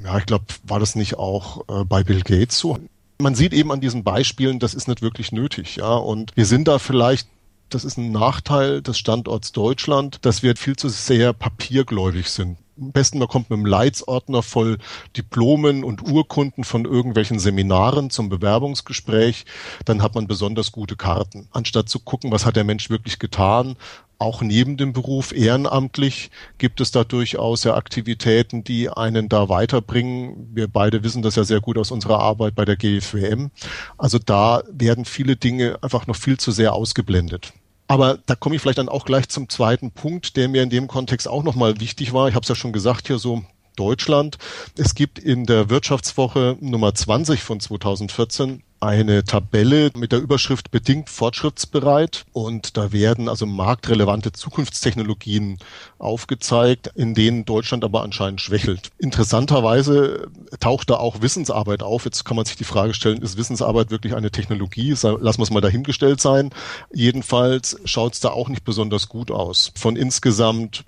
Ja, 0.04 0.18
ich 0.18 0.26
glaube, 0.26 0.44
war 0.64 0.78
das 0.78 0.94
nicht 0.94 1.16
auch 1.16 1.64
äh, 1.68 1.84
bei 1.84 2.04
Bill 2.04 2.22
Gates 2.22 2.58
so? 2.58 2.78
Man 3.18 3.34
sieht 3.34 3.54
eben 3.54 3.72
an 3.72 3.80
diesen 3.80 4.04
Beispielen, 4.04 4.58
das 4.58 4.74
ist 4.74 4.86
nicht 4.88 5.00
wirklich 5.00 5.32
nötig, 5.32 5.76
ja. 5.76 5.94
Und 5.94 6.36
wir 6.36 6.46
sind 6.46 6.68
da 6.68 6.78
vielleicht 6.78 7.28
das 7.68 7.84
ist 7.84 7.96
ein 7.96 8.12
Nachteil 8.12 8.82
des 8.82 8.98
Standorts 8.98 9.52
Deutschland, 9.52 10.24
dass 10.24 10.42
wir 10.42 10.56
viel 10.56 10.76
zu 10.76 10.88
sehr 10.88 11.32
papiergläubig 11.32 12.28
sind. 12.28 12.58
Am 12.80 12.92
besten, 12.92 13.18
man 13.18 13.28
kommt 13.28 13.50
mit 13.50 13.58
einem 13.58 13.66
Leitsordner 13.66 14.42
voll 14.42 14.78
Diplomen 15.16 15.84
und 15.84 16.02
Urkunden 16.02 16.64
von 16.64 16.84
irgendwelchen 16.84 17.38
Seminaren 17.38 18.10
zum 18.10 18.28
Bewerbungsgespräch. 18.28 19.44
Dann 19.84 20.02
hat 20.02 20.14
man 20.14 20.26
besonders 20.26 20.72
gute 20.72 20.96
Karten. 20.96 21.48
Anstatt 21.52 21.88
zu 21.88 22.00
gucken, 22.00 22.32
was 22.32 22.46
hat 22.46 22.56
der 22.56 22.64
Mensch 22.64 22.90
wirklich 22.90 23.18
getan, 23.18 23.76
auch 24.18 24.42
neben 24.42 24.76
dem 24.76 24.92
Beruf 24.92 25.32
ehrenamtlich 25.32 26.30
gibt 26.58 26.80
es 26.80 26.90
da 26.90 27.04
durchaus 27.04 27.64
ja 27.64 27.74
Aktivitäten, 27.74 28.64
die 28.64 28.88
einen 28.88 29.28
da 29.28 29.48
weiterbringen. 29.48 30.50
Wir 30.54 30.68
beide 30.68 31.02
wissen 31.02 31.22
das 31.22 31.36
ja 31.36 31.44
sehr 31.44 31.60
gut 31.60 31.78
aus 31.78 31.90
unserer 31.90 32.20
Arbeit 32.20 32.54
bei 32.54 32.64
der 32.64 32.76
GFWM. 32.76 33.50
Also 33.98 34.18
da 34.18 34.62
werden 34.70 35.04
viele 35.04 35.36
Dinge 35.36 35.78
einfach 35.82 36.06
noch 36.06 36.16
viel 36.16 36.38
zu 36.38 36.52
sehr 36.52 36.74
ausgeblendet. 36.74 37.52
Aber 37.86 38.18
da 38.26 38.34
komme 38.34 38.56
ich 38.56 38.62
vielleicht 38.62 38.78
dann 38.78 38.88
auch 38.88 39.04
gleich 39.04 39.28
zum 39.28 39.48
zweiten 39.48 39.90
Punkt, 39.90 40.36
der 40.36 40.48
mir 40.48 40.62
in 40.62 40.70
dem 40.70 40.88
Kontext 40.88 41.28
auch 41.28 41.42
nochmal 41.42 41.80
wichtig 41.80 42.12
war. 42.12 42.28
Ich 42.28 42.34
habe 42.34 42.42
es 42.42 42.48
ja 42.48 42.54
schon 42.54 42.72
gesagt 42.72 43.06
hier 43.08 43.18
so 43.18 43.44
Deutschland. 43.76 44.38
Es 44.76 44.94
gibt 44.94 45.18
in 45.18 45.46
der 45.46 45.68
Wirtschaftswoche 45.68 46.56
Nummer 46.60 46.94
20 46.94 47.42
von 47.42 47.60
2014 47.60 48.62
eine 48.84 49.24
Tabelle 49.24 49.90
mit 49.96 50.12
der 50.12 50.20
Überschrift 50.20 50.70
bedingt 50.70 51.10
fortschrittsbereit 51.10 52.26
und 52.32 52.76
da 52.76 52.92
werden 52.92 53.28
also 53.28 53.46
marktrelevante 53.46 54.32
Zukunftstechnologien 54.32 55.58
aufgezeigt, 55.98 56.90
in 56.94 57.14
denen 57.14 57.44
Deutschland 57.44 57.84
aber 57.84 58.02
anscheinend 58.02 58.40
schwächelt. 58.40 58.90
Interessanterweise 58.98 60.28
taucht 60.60 60.90
da 60.90 60.96
auch 60.96 61.22
Wissensarbeit 61.22 61.82
auf. 61.82 62.04
Jetzt 62.04 62.24
kann 62.24 62.36
man 62.36 62.44
sich 62.44 62.56
die 62.56 62.64
Frage 62.64 62.94
stellen, 62.94 63.22
ist 63.22 63.36
Wissensarbeit 63.36 63.90
wirklich 63.90 64.14
eine 64.14 64.30
Technologie? 64.30 64.90
Lassen 64.90 65.40
wir 65.40 65.52
mal 65.52 65.60
dahingestellt 65.60 66.20
sein. 66.20 66.50
Jedenfalls 66.92 67.78
schaut 67.84 68.14
es 68.14 68.20
da 68.20 68.30
auch 68.30 68.48
nicht 68.48 68.64
besonders 68.64 69.08
gut 69.08 69.30
aus. 69.30 69.72
Von 69.74 69.96
insgesamt 69.96 70.84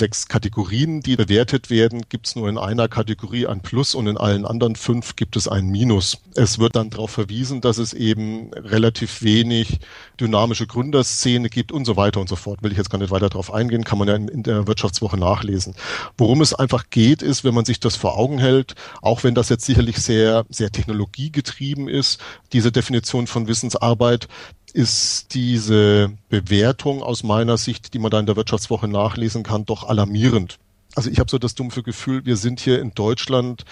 sechs 0.00 0.28
Kategorien, 0.28 1.02
die 1.02 1.14
bewertet 1.14 1.70
werden, 1.70 2.02
gibt 2.08 2.26
es 2.26 2.34
nur 2.34 2.48
in 2.48 2.58
einer 2.58 2.88
Kategorie 2.88 3.46
ein 3.46 3.60
Plus 3.60 3.94
und 3.94 4.06
in 4.06 4.16
allen 4.16 4.46
anderen 4.46 4.74
fünf 4.74 5.14
gibt 5.14 5.36
es 5.36 5.46
ein 5.46 5.66
Minus. 5.68 6.22
Es 6.34 6.58
wird 6.58 6.74
dann 6.74 6.88
darauf 6.88 7.10
verwiesen, 7.10 7.60
dass 7.60 7.76
es 7.76 7.92
eben 7.92 8.50
relativ 8.54 9.22
wenig 9.22 9.78
dynamische 10.18 10.66
Gründerszene 10.66 11.50
gibt 11.50 11.70
und 11.70 11.84
so 11.84 11.96
weiter 11.96 12.18
und 12.18 12.28
so 12.28 12.36
fort. 12.36 12.62
Will 12.62 12.72
ich 12.72 12.78
jetzt 12.78 12.88
gar 12.88 12.98
nicht 12.98 13.10
weiter 13.10 13.28
darauf 13.28 13.52
eingehen, 13.52 13.84
kann 13.84 13.98
man 13.98 14.08
ja 14.08 14.14
in, 14.14 14.42
der 14.42 14.66
Wirtschaftswoche 14.66 15.18
nachlesen. 15.18 15.74
Worum 16.16 16.40
es 16.40 16.54
einfach 16.54 16.88
geht, 16.88 17.20
ist, 17.20 17.44
wenn 17.44 17.54
man 17.54 17.66
sich 17.66 17.78
das 17.78 17.96
vor 17.96 18.16
Augen 18.16 18.38
hält, 18.38 18.74
auch 19.02 19.22
wenn 19.22 19.34
das 19.34 19.50
jetzt 19.50 19.66
sicherlich 19.66 19.98
sehr, 19.98 20.46
sehr 20.48 20.72
technologiegetrieben 20.72 21.88
ist, 21.88 22.20
diese 22.54 22.72
Definition 22.72 23.26
von 23.26 23.48
Wissensarbeit, 23.48 24.28
ist 24.70 25.34
diese 25.34 26.12
Bewertung 26.28 27.02
aus 27.02 27.22
meiner 27.22 27.56
Sicht, 27.56 27.94
die 27.94 27.98
man 27.98 28.10
da 28.10 28.20
in 28.20 28.26
der 28.26 28.36
Wirtschaftswoche 28.36 28.88
nachlesen 28.88 29.42
kann, 29.42 29.64
doch 29.64 29.88
alarmierend. 29.88 30.58
Also 30.96 31.08
ich 31.08 31.20
habe 31.20 31.30
so 31.30 31.38
das 31.38 31.54
dumpfe 31.54 31.82
Gefühl, 31.82 32.24
wir 32.24 32.36
sind 32.36 32.58
hier 32.60 32.80
in 32.80 32.92
Deutschland 32.94 33.64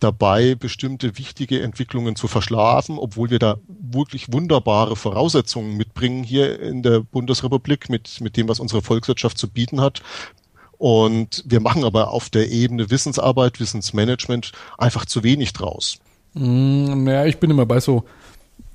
dabei, 0.00 0.54
bestimmte 0.56 1.16
wichtige 1.18 1.62
Entwicklungen 1.62 2.16
zu 2.16 2.26
verschlafen, 2.26 2.98
obwohl 2.98 3.30
wir 3.30 3.38
da 3.38 3.58
wirklich 3.68 4.32
wunderbare 4.32 4.96
Voraussetzungen 4.96 5.76
mitbringen 5.76 6.24
hier 6.24 6.60
in 6.60 6.82
der 6.82 7.00
Bundesrepublik 7.00 7.88
mit, 7.88 8.20
mit 8.20 8.36
dem, 8.36 8.48
was 8.48 8.58
unsere 8.58 8.82
Volkswirtschaft 8.82 9.38
zu 9.38 9.48
bieten 9.48 9.80
hat. 9.80 10.02
Und 10.76 11.44
wir 11.46 11.60
machen 11.60 11.84
aber 11.84 12.10
auf 12.10 12.28
der 12.28 12.50
Ebene 12.50 12.90
Wissensarbeit, 12.90 13.60
Wissensmanagement 13.60 14.50
einfach 14.76 15.06
zu 15.06 15.22
wenig 15.22 15.52
draus. 15.52 15.98
Mm, 16.34 17.06
ja, 17.06 17.24
ich 17.24 17.38
bin 17.38 17.50
immer 17.50 17.66
bei 17.66 17.78
so 17.78 18.04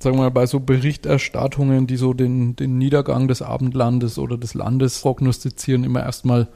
sagen 0.02 0.16
wir 0.16 0.22
mal, 0.22 0.30
bei 0.30 0.46
so 0.46 0.60
Berichterstattungen, 0.60 1.86
die 1.86 1.96
so 1.96 2.14
den, 2.14 2.56
den 2.56 2.78
Niedergang 2.78 3.28
des 3.28 3.42
Abendlandes 3.42 4.18
oder 4.18 4.38
des 4.38 4.54
Landes 4.54 5.00
prognostizieren, 5.00 5.84
immer 5.84 6.00
erstmal 6.00 6.48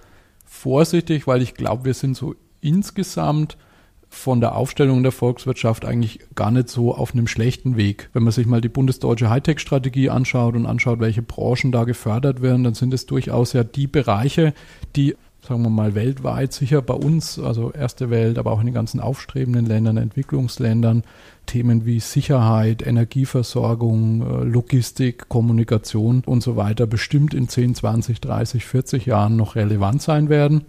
vorsichtig, 0.47 1.27
weil 1.27 1.43
ich 1.43 1.55
glaube, 1.55 1.85
wir 1.85 1.95
sind 1.95 2.17
so 2.17 2.35
insgesamt 2.61 3.59
von 4.09 4.41
der 4.41 4.55
Aufstellung 4.55 5.03
der 5.03 5.13
Volkswirtschaft 5.13 5.85
eigentlich 5.85 6.21
gar 6.35 6.51
nicht 6.51 6.69
so 6.69 6.95
auf 6.95 7.13
einem 7.13 7.27
schlechten 7.27 7.77
Weg. 7.77 8.09
Wenn 8.13 8.23
man 8.23 8.33
sich 8.33 8.47
mal 8.47 8.61
die 8.61 8.69
bundesdeutsche 8.69 9.29
Hightech-Strategie 9.29 10.09
anschaut 10.09 10.55
und 10.55 10.67
anschaut, 10.67 11.01
welche 11.01 11.23
Branchen 11.23 11.73
da 11.73 11.85
gefördert 11.85 12.41
werden, 12.41 12.65
dann 12.65 12.75
sind 12.75 12.95
es 12.95 13.07
durchaus 13.07 13.53
ja 13.53 13.65
die 13.65 13.89
Bereiche, 13.89 14.55
die 14.97 15.17
sagen 15.47 15.63
wir 15.63 15.71
mal, 15.71 15.95
weltweit, 15.95 16.53
sicher 16.53 16.81
bei 16.81 16.95
uns, 16.95 17.39
also 17.39 17.71
erste 17.71 18.11
Welt, 18.11 18.39
aber 18.39 18.53
auch 18.53 18.61
in 18.61 18.67
den 18.67 18.75
ganzen 18.75 19.01
aufstrebenden 19.01 19.67
Ländern, 19.67 19.97
Entwicklungsländern, 19.97 21.03
Themen 21.47 21.85
wie 21.85 22.01
Sicherheit, 22.01 22.87
Energieversorgung, 22.87 24.23
äh, 24.23 24.45
Logistik, 24.45 25.29
Kommunikation 25.29 26.23
und 26.25 26.43
so 26.43 26.57
weiter 26.57 26.87
bestimmt 26.87 27.35
in 27.35 27.49
10, 27.49 27.75
20, 27.75 28.21
30, 28.21 28.65
40 28.65 29.07
Jahren 29.07 29.37
noch 29.37 29.55
relevant 29.55 30.01
sein 30.01 30.31
werden. 30.31 30.63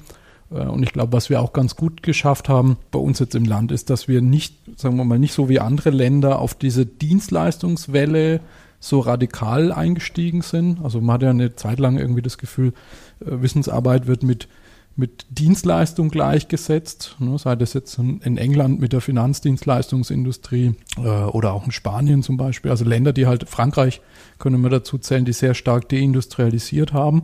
Äh, 0.51 0.65
und 0.65 0.83
ich 0.83 0.91
glaube, 0.91 1.13
was 1.13 1.29
wir 1.29 1.41
auch 1.41 1.53
ganz 1.53 1.77
gut 1.77 2.03
geschafft 2.03 2.49
haben 2.49 2.77
bei 2.91 2.99
uns 2.99 3.19
jetzt 3.19 3.35
im 3.35 3.45
Land, 3.45 3.71
ist, 3.71 3.89
dass 3.89 4.07
wir 4.09 4.21
nicht, 4.21 4.57
sagen 4.75 4.97
wir 4.97 5.05
mal, 5.05 5.19
nicht 5.19 5.33
so 5.33 5.47
wie 5.47 5.59
andere 5.61 5.91
Länder 5.91 6.39
auf 6.39 6.53
diese 6.53 6.85
Dienstleistungswelle 6.85 8.41
so 8.79 8.99
radikal 8.99 9.71
eingestiegen 9.71 10.41
sind. 10.41 10.83
Also 10.83 11.01
man 11.01 11.15
hat 11.15 11.21
ja 11.23 11.29
eine 11.29 11.55
Zeit 11.55 11.79
lang 11.79 11.97
irgendwie 11.97 12.21
das 12.21 12.37
Gefühl, 12.37 12.73
äh, 13.21 13.41
Wissensarbeit 13.41 14.07
wird 14.07 14.23
mit 14.23 14.49
mit 14.95 15.25
Dienstleistung 15.29 16.09
gleichgesetzt, 16.09 17.17
ne, 17.19 17.37
sei 17.37 17.55
das 17.55 17.73
jetzt 17.73 17.97
in 17.97 18.37
England 18.37 18.79
mit 18.79 18.93
der 18.93 19.01
Finanzdienstleistungsindustrie 19.01 20.75
äh, 20.97 21.01
oder 21.01 21.53
auch 21.53 21.65
in 21.65 21.71
Spanien 21.71 22.23
zum 22.23 22.37
Beispiel, 22.37 22.71
also 22.71 22.85
Länder, 22.85 23.11
die 23.11 23.27
halt 23.27 23.49
Frankreich 23.49 24.01
können 24.39 24.61
wir 24.61 24.69
dazu 24.69 24.97
zählen, 24.97 25.25
die 25.25 25.33
sehr 25.33 25.53
stark 25.53 25.89
deindustrialisiert 25.89 26.93
haben, 26.93 27.23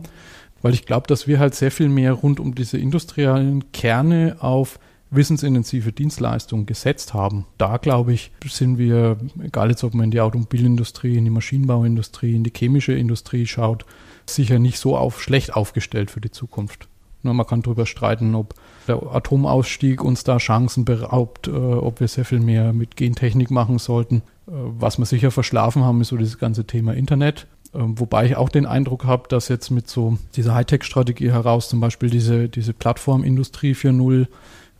weil 0.60 0.74
ich 0.74 0.84
glaube, 0.84 1.06
dass 1.06 1.26
wir 1.26 1.38
halt 1.38 1.54
sehr 1.54 1.70
viel 1.70 1.88
mehr 1.88 2.12
rund 2.12 2.40
um 2.40 2.54
diese 2.54 2.76
industriellen 2.78 3.72
Kerne 3.72 4.36
auf 4.40 4.78
wissensintensive 5.10 5.92
Dienstleistungen 5.92 6.66
gesetzt 6.66 7.14
haben. 7.14 7.46
Da 7.58 7.76
glaube 7.76 8.12
ich, 8.12 8.32
sind 8.46 8.78
wir, 8.78 9.18
egal 9.42 9.70
jetzt 9.70 9.84
ob 9.84 9.94
man 9.94 10.04
in 10.04 10.10
die 10.10 10.20
Automobilindustrie, 10.20 11.16
in 11.16 11.24
die 11.24 11.30
Maschinenbauindustrie, 11.30 12.34
in 12.34 12.44
die 12.44 12.52
chemische 12.54 12.94
Industrie 12.94 13.46
schaut, 13.46 13.84
sicher 14.26 14.58
nicht 14.58 14.78
so 14.78 14.96
auf 14.96 15.20
schlecht 15.20 15.54
aufgestellt 15.54 16.10
für 16.10 16.20
die 16.20 16.30
Zukunft. 16.30 16.88
Ne, 17.22 17.32
man 17.32 17.46
kann 17.46 17.62
darüber 17.62 17.86
streiten, 17.86 18.34
ob 18.34 18.54
der 18.88 19.00
Atomausstieg 19.14 20.02
uns 20.02 20.24
da 20.24 20.38
Chancen 20.38 20.84
beraubt, 20.84 21.48
äh, 21.48 21.50
ob 21.50 22.00
wir 22.00 22.08
sehr 22.08 22.24
viel 22.24 22.40
mehr 22.40 22.72
mit 22.72 22.96
Gentechnik 22.96 23.50
machen 23.50 23.78
sollten. 23.78 24.22
Äh, 24.46 24.52
was 24.52 24.98
wir 24.98 25.06
sicher 25.06 25.30
verschlafen 25.30 25.84
haben, 25.84 26.00
ist 26.00 26.08
so 26.08 26.16
dieses 26.16 26.38
ganze 26.38 26.66
Thema 26.66 26.94
Internet. 26.94 27.46
Ähm, 27.74 27.98
wobei 27.98 28.26
ich 28.26 28.36
auch 28.36 28.48
den 28.48 28.66
Eindruck 28.66 29.04
habe, 29.04 29.28
dass 29.28 29.48
jetzt 29.48 29.70
mit 29.70 29.88
so 29.88 30.18
dieser 30.36 30.54
Hightech-Strategie 30.54 31.30
heraus 31.30 31.68
zum 31.68 31.80
Beispiel 31.80 32.10
diese, 32.10 32.48
diese 32.48 32.72
Plattformindustrie 32.72 33.72
4.0 33.72 34.26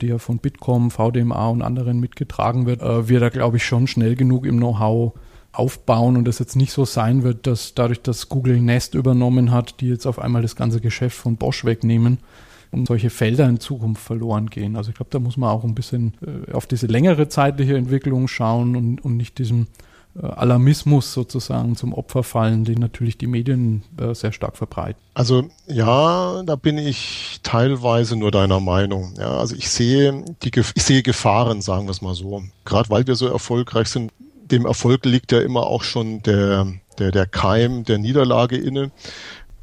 die 0.02 0.08
ja 0.08 0.18
von 0.18 0.38
Bitkom, 0.38 0.90
VDMA 0.90 1.48
und 1.48 1.62
anderen 1.62 2.00
mitgetragen 2.00 2.66
wird, 2.66 2.82
äh, 2.82 3.08
wir 3.08 3.20
da, 3.20 3.28
glaube 3.28 3.56
ich, 3.56 3.64
schon 3.64 3.86
schnell 3.86 4.16
genug 4.16 4.44
im 4.44 4.56
Know-how 4.58 5.14
aufbauen 5.52 6.16
und 6.16 6.26
es 6.28 6.38
jetzt 6.38 6.56
nicht 6.56 6.72
so 6.72 6.84
sein 6.84 7.22
wird, 7.22 7.46
dass 7.46 7.74
dadurch, 7.74 8.00
dass 8.00 8.28
Google 8.28 8.60
Nest 8.60 8.94
übernommen 8.94 9.50
hat, 9.50 9.80
die 9.80 9.88
jetzt 9.88 10.06
auf 10.06 10.18
einmal 10.18 10.42
das 10.42 10.56
ganze 10.56 10.80
Geschäft 10.80 11.16
von 11.16 11.36
Bosch 11.36 11.64
wegnehmen 11.64 12.18
und 12.70 12.88
solche 12.88 13.10
Felder 13.10 13.48
in 13.48 13.60
Zukunft 13.60 14.02
verloren 14.02 14.48
gehen. 14.48 14.76
Also 14.76 14.90
ich 14.90 14.96
glaube, 14.96 15.10
da 15.10 15.18
muss 15.18 15.36
man 15.36 15.50
auch 15.50 15.62
ein 15.62 15.74
bisschen 15.74 16.14
äh, 16.26 16.52
auf 16.52 16.66
diese 16.66 16.86
längere 16.86 17.28
zeitliche 17.28 17.76
Entwicklung 17.76 18.28
schauen 18.28 18.76
und, 18.76 19.04
und 19.04 19.18
nicht 19.18 19.38
diesem 19.38 19.66
äh, 20.20 20.26
Alarmismus 20.26 21.12
sozusagen 21.12 21.76
zum 21.76 21.92
Opfer 21.92 22.22
fallen, 22.22 22.64
den 22.64 22.78
natürlich 22.78 23.18
die 23.18 23.26
Medien 23.26 23.82
äh, 23.98 24.14
sehr 24.14 24.32
stark 24.32 24.56
verbreiten. 24.56 25.00
Also 25.12 25.48
ja, 25.66 26.42
da 26.44 26.56
bin 26.56 26.78
ich 26.78 27.40
teilweise 27.42 28.16
nur 28.16 28.30
deiner 28.30 28.60
Meinung. 28.60 29.14
Ja, 29.18 29.36
also 29.36 29.54
ich 29.54 29.68
sehe 29.68 30.24
die 30.42 30.50
ich 30.74 30.82
sehe 30.82 31.02
Gefahren, 31.02 31.60
sagen 31.60 31.86
wir 31.86 31.90
es 31.90 32.00
mal 32.00 32.14
so. 32.14 32.42
Gerade 32.64 32.88
weil 32.88 33.06
wir 33.06 33.16
so 33.16 33.26
erfolgreich 33.26 33.88
sind, 33.88 34.12
dem 34.50 34.66
Erfolg 34.66 35.04
liegt 35.04 35.32
ja 35.32 35.40
immer 35.40 35.66
auch 35.66 35.82
schon 35.82 36.22
der, 36.22 36.66
der, 36.98 37.10
der 37.10 37.26
Keim 37.26 37.84
der 37.84 37.98
Niederlage 37.98 38.56
inne. 38.56 38.90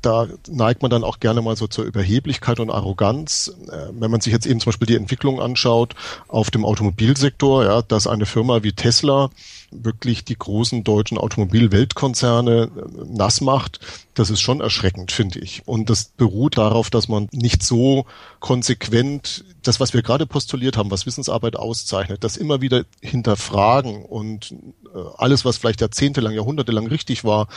Da 0.01 0.27
neigt 0.47 0.81
man 0.81 0.91
dann 0.91 1.03
auch 1.03 1.19
gerne 1.19 1.41
mal 1.41 1.55
so 1.55 1.67
zur 1.67 1.85
Überheblichkeit 1.85 2.59
und 2.59 2.69
Arroganz. 2.69 3.53
Äh, 3.69 3.87
wenn 3.91 4.11
man 4.11 4.21
sich 4.21 4.33
jetzt 4.33 4.45
eben 4.45 4.59
zum 4.59 4.71
Beispiel 4.71 4.87
die 4.87 4.95
Entwicklung 4.95 5.41
anschaut 5.41 5.95
auf 6.27 6.51
dem 6.51 6.65
Automobilsektor, 6.65 7.65
ja, 7.65 7.81
dass 7.81 8.07
eine 8.07 8.25
Firma 8.25 8.63
wie 8.63 8.73
Tesla 8.73 9.29
wirklich 9.71 10.25
die 10.25 10.37
großen 10.37 10.83
deutschen 10.83 11.17
Automobilweltkonzerne 11.17 12.63
äh, 12.63 13.05
nass 13.05 13.41
macht, 13.41 13.79
das 14.13 14.29
ist 14.29 14.41
schon 14.41 14.61
erschreckend, 14.61 15.11
finde 15.11 15.39
ich. 15.39 15.61
Und 15.65 15.89
das 15.89 16.05
beruht 16.05 16.57
darauf, 16.57 16.89
dass 16.89 17.07
man 17.07 17.29
nicht 17.31 17.63
so 17.63 18.05
konsequent 18.39 19.45
das, 19.63 19.79
was 19.79 19.93
wir 19.93 20.01
gerade 20.01 20.25
postuliert 20.25 20.77
haben, 20.77 20.91
was 20.91 21.05
Wissensarbeit 21.05 21.55
auszeichnet, 21.55 22.23
das 22.23 22.37
immer 22.37 22.61
wieder 22.61 22.85
hinterfragen 23.01 24.03
und 24.03 24.51
äh, 24.93 24.99
alles, 25.17 25.45
was 25.45 25.57
vielleicht 25.57 25.81
jahrzehntelang, 25.81 26.33
jahrhundertelang 26.33 26.87
richtig 26.87 27.23
war, 27.23 27.47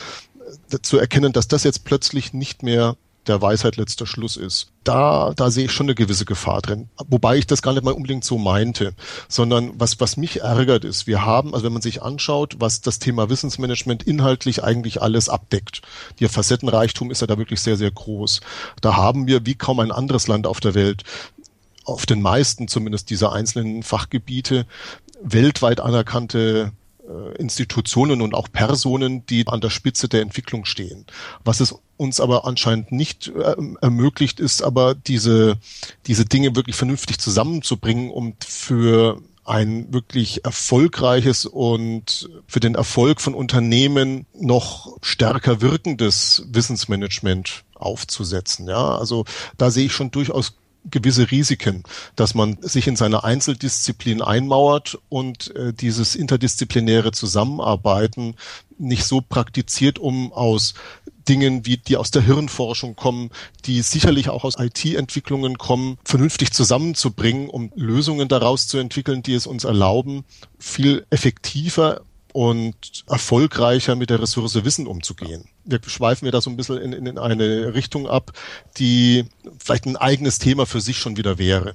zu 0.82 0.98
erkennen, 0.98 1.32
dass 1.32 1.48
das 1.48 1.64
jetzt 1.64 1.84
plötzlich 1.84 2.32
nicht 2.32 2.62
mehr 2.62 2.96
der 3.26 3.40
Weisheit 3.40 3.76
letzter 3.76 4.06
Schluss 4.06 4.36
ist. 4.36 4.72
Da, 4.84 5.32
da 5.36 5.50
sehe 5.50 5.66
ich 5.66 5.72
schon 5.72 5.86
eine 5.86 5.94
gewisse 5.94 6.24
Gefahr 6.24 6.60
drin. 6.60 6.88
Wobei 7.06 7.36
ich 7.36 7.46
das 7.46 7.62
gar 7.62 7.72
nicht 7.72 7.84
mal 7.84 7.94
unbedingt 7.94 8.24
so 8.24 8.36
meinte, 8.36 8.94
sondern 9.28 9.72
was, 9.76 10.00
was 10.00 10.16
mich 10.16 10.40
ärgert 10.40 10.84
ist, 10.84 11.06
wir 11.06 11.24
haben, 11.24 11.54
also 11.54 11.64
wenn 11.64 11.72
man 11.72 11.82
sich 11.82 12.02
anschaut, 12.02 12.56
was 12.58 12.80
das 12.80 12.98
Thema 12.98 13.30
Wissensmanagement 13.30 14.02
inhaltlich 14.02 14.64
eigentlich 14.64 15.00
alles 15.00 15.28
abdeckt. 15.28 15.82
Der 16.18 16.30
Facettenreichtum 16.30 17.10
ist 17.10 17.20
ja 17.20 17.28
da 17.28 17.38
wirklich 17.38 17.60
sehr, 17.60 17.76
sehr 17.76 17.90
groß. 17.90 18.40
Da 18.80 18.96
haben 18.96 19.26
wir 19.28 19.46
wie 19.46 19.54
kaum 19.54 19.78
ein 19.78 19.92
anderes 19.92 20.26
Land 20.26 20.46
auf 20.46 20.60
der 20.60 20.74
Welt 20.74 21.04
auf 21.84 22.06
den 22.06 22.22
meisten 22.22 22.68
zumindest 22.68 23.10
dieser 23.10 23.32
einzelnen 23.32 23.82
Fachgebiete 23.82 24.66
weltweit 25.22 25.80
anerkannte 25.80 26.72
Institutionen 27.38 28.22
und 28.22 28.34
auch 28.34 28.48
Personen, 28.50 29.26
die 29.26 29.46
an 29.46 29.60
der 29.60 29.70
Spitze 29.70 30.08
der 30.08 30.22
Entwicklung 30.22 30.64
stehen. 30.64 31.06
Was 31.44 31.60
es 31.60 31.74
uns 31.96 32.20
aber 32.20 32.46
anscheinend 32.46 32.92
nicht 32.92 33.28
äh, 33.28 33.54
ermöglicht, 33.80 34.40
ist 34.40 34.62
aber 34.62 34.94
diese, 34.94 35.58
diese 36.06 36.24
Dinge 36.24 36.56
wirklich 36.56 36.76
vernünftig 36.76 37.18
zusammenzubringen, 37.18 38.10
um 38.10 38.34
für 38.44 39.20
ein 39.44 39.92
wirklich 39.92 40.44
erfolgreiches 40.44 41.46
und 41.46 42.30
für 42.46 42.60
den 42.60 42.74
Erfolg 42.74 43.20
von 43.20 43.34
Unternehmen 43.34 44.26
noch 44.38 44.96
stärker 45.02 45.60
wirkendes 45.60 46.44
Wissensmanagement 46.48 47.64
aufzusetzen. 47.74 48.68
Ja, 48.68 48.96
also 48.96 49.24
da 49.58 49.70
sehe 49.70 49.86
ich 49.86 49.92
schon 49.92 50.12
durchaus 50.12 50.54
gewisse 50.90 51.30
Risiken, 51.30 51.84
dass 52.16 52.34
man 52.34 52.58
sich 52.60 52.86
in 52.86 52.96
seiner 52.96 53.24
Einzeldisziplin 53.24 54.22
einmauert 54.22 54.98
und 55.08 55.54
äh, 55.54 55.72
dieses 55.72 56.14
interdisziplinäre 56.14 57.12
Zusammenarbeiten 57.12 58.34
nicht 58.78 59.04
so 59.04 59.20
praktiziert, 59.20 59.98
um 59.98 60.32
aus 60.32 60.74
Dingen, 61.28 61.66
wie 61.66 61.76
die 61.76 61.96
aus 61.96 62.10
der 62.10 62.22
Hirnforschung 62.22 62.96
kommen, 62.96 63.30
die 63.64 63.80
sicherlich 63.82 64.28
auch 64.28 64.42
aus 64.44 64.58
IT-Entwicklungen 64.58 65.56
kommen, 65.56 65.98
vernünftig 66.04 66.52
zusammenzubringen, 66.52 67.48
um 67.48 67.70
Lösungen 67.76 68.28
daraus 68.28 68.66
zu 68.66 68.78
entwickeln, 68.78 69.22
die 69.22 69.34
es 69.34 69.46
uns 69.46 69.64
erlauben, 69.64 70.24
viel 70.58 71.06
effektiver 71.10 72.02
und 72.32 73.04
erfolgreicher 73.08 73.96
mit 73.96 74.10
der 74.10 74.20
Ressource 74.20 74.64
Wissen 74.64 74.86
umzugehen. 74.86 75.44
Wir 75.64 75.80
schweifen 75.86 76.24
wir 76.24 76.32
da 76.32 76.40
so 76.40 76.50
ein 76.50 76.56
bisschen 76.56 76.78
in, 76.78 76.92
in 77.06 77.18
eine 77.18 77.74
Richtung 77.74 78.08
ab, 78.08 78.32
die 78.78 79.24
vielleicht 79.58 79.86
ein 79.86 79.96
eigenes 79.96 80.38
Thema 80.38 80.66
für 80.66 80.80
sich 80.80 80.98
schon 80.98 81.16
wieder 81.16 81.38
wäre. 81.38 81.74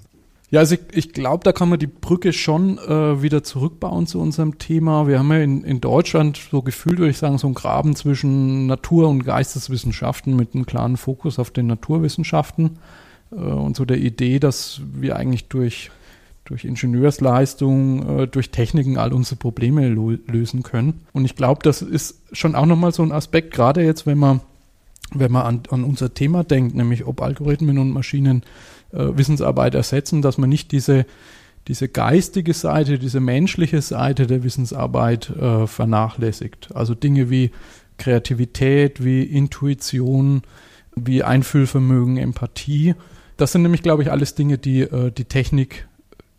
Ja, 0.50 0.62
also 0.62 0.76
ich, 0.76 0.82
ich 0.92 1.14
glaube, 1.14 1.44
da 1.44 1.52
kann 1.52 1.68
man 1.68 1.78
die 1.78 1.88
Brücke 1.88 2.32
schon 2.32 2.78
äh, 2.78 3.22
wieder 3.22 3.44
zurückbauen 3.44 4.08
zu 4.08 4.20
unserem 4.22 4.58
Thema. 4.58 5.06
Wir 5.06 5.20
haben 5.20 5.32
ja 5.32 5.40
in, 5.40 5.64
in 5.64 5.82
Deutschland 5.82 6.40
so 6.52 6.62
gefühlt, 6.62 7.00
würde 7.00 7.12
ich 7.12 7.18
sagen, 7.18 7.38
so 7.38 7.48
einen 7.48 7.54
Graben 7.54 7.96
zwischen 7.98 8.66
Natur- 8.66 9.10
und 9.10 9.26
Geisteswissenschaften 9.26 10.36
mit 10.36 10.56
einem 10.56 10.66
klaren 10.66 10.96
Fokus 10.96 11.38
auf 11.38 11.52
den 11.52 11.68
Naturwissenschaften 11.68 12.80
äh, 13.32 13.36
und 13.36 13.76
so 13.76 13.84
der 13.84 13.98
Idee, 13.98 14.40
dass 14.40 14.80
wir 14.94 15.18
eigentlich 15.18 15.50
durch 15.50 15.92
durch 16.48 16.64
Ingenieursleistung, 16.64 18.22
äh, 18.22 18.28
durch 18.28 18.52
Techniken 18.52 18.98
all 18.98 19.14
unsere 19.14 19.36
Probleme 19.36 19.90
lösen 19.90 20.64
können. 20.64 21.02
Und 21.12 21.26
ich 21.26 21.36
glaube, 21.36 21.60
das 21.62 21.82
ist 21.82 22.22
schon 22.32 22.56
auch 22.56 22.66
nochmal 22.66 22.94
so 22.94 23.04
ein 23.04 23.12
Aspekt, 23.12 23.54
gerade 23.54 23.84
jetzt, 23.84 24.06
wenn 24.06 24.18
man, 24.18 24.40
wenn 25.14 25.32
man 25.32 25.46
an, 25.46 25.64
an 25.70 25.84
unser 25.84 26.14
Thema 26.14 26.44
denkt, 26.44 26.74
nämlich 26.74 27.06
ob 27.06 27.22
Algorithmen 27.22 27.78
und 27.78 27.92
Maschinen 27.92 28.44
äh, 28.94 29.06
Wissensarbeit 29.18 29.76
ersetzen, 29.76 30.22
dass 30.22 30.38
man 30.38 30.50
nicht 30.50 30.72
diese, 30.72 31.06
diese 31.68 31.90
geistige 31.90 32.54
Seite, 32.54 32.98
diese 32.98 33.20
menschliche 33.20 33.82
Seite 33.82 34.26
der 34.26 34.44
Wissensarbeit 34.44 35.30
äh, 35.30 35.68
vernachlässigt. 35.68 36.70
Also 36.74 36.96
Dinge 36.96 37.30
wie 37.30 37.52
Kreativität, 37.98 39.04
wie 39.04 39.24
Intuition, 39.24 40.44
wie 40.96 41.24
Einfühlvermögen, 41.24 42.16
Empathie. 42.16 42.96
Das 43.36 43.52
sind 43.52 43.64
nämlich, 43.64 43.84
glaube 43.84 44.02
ich, 44.02 44.12
alles 44.12 44.34
Dinge, 44.34 44.58
die 44.58 44.82
äh, 44.82 45.12
die 45.12 45.26
Technik 45.26 45.88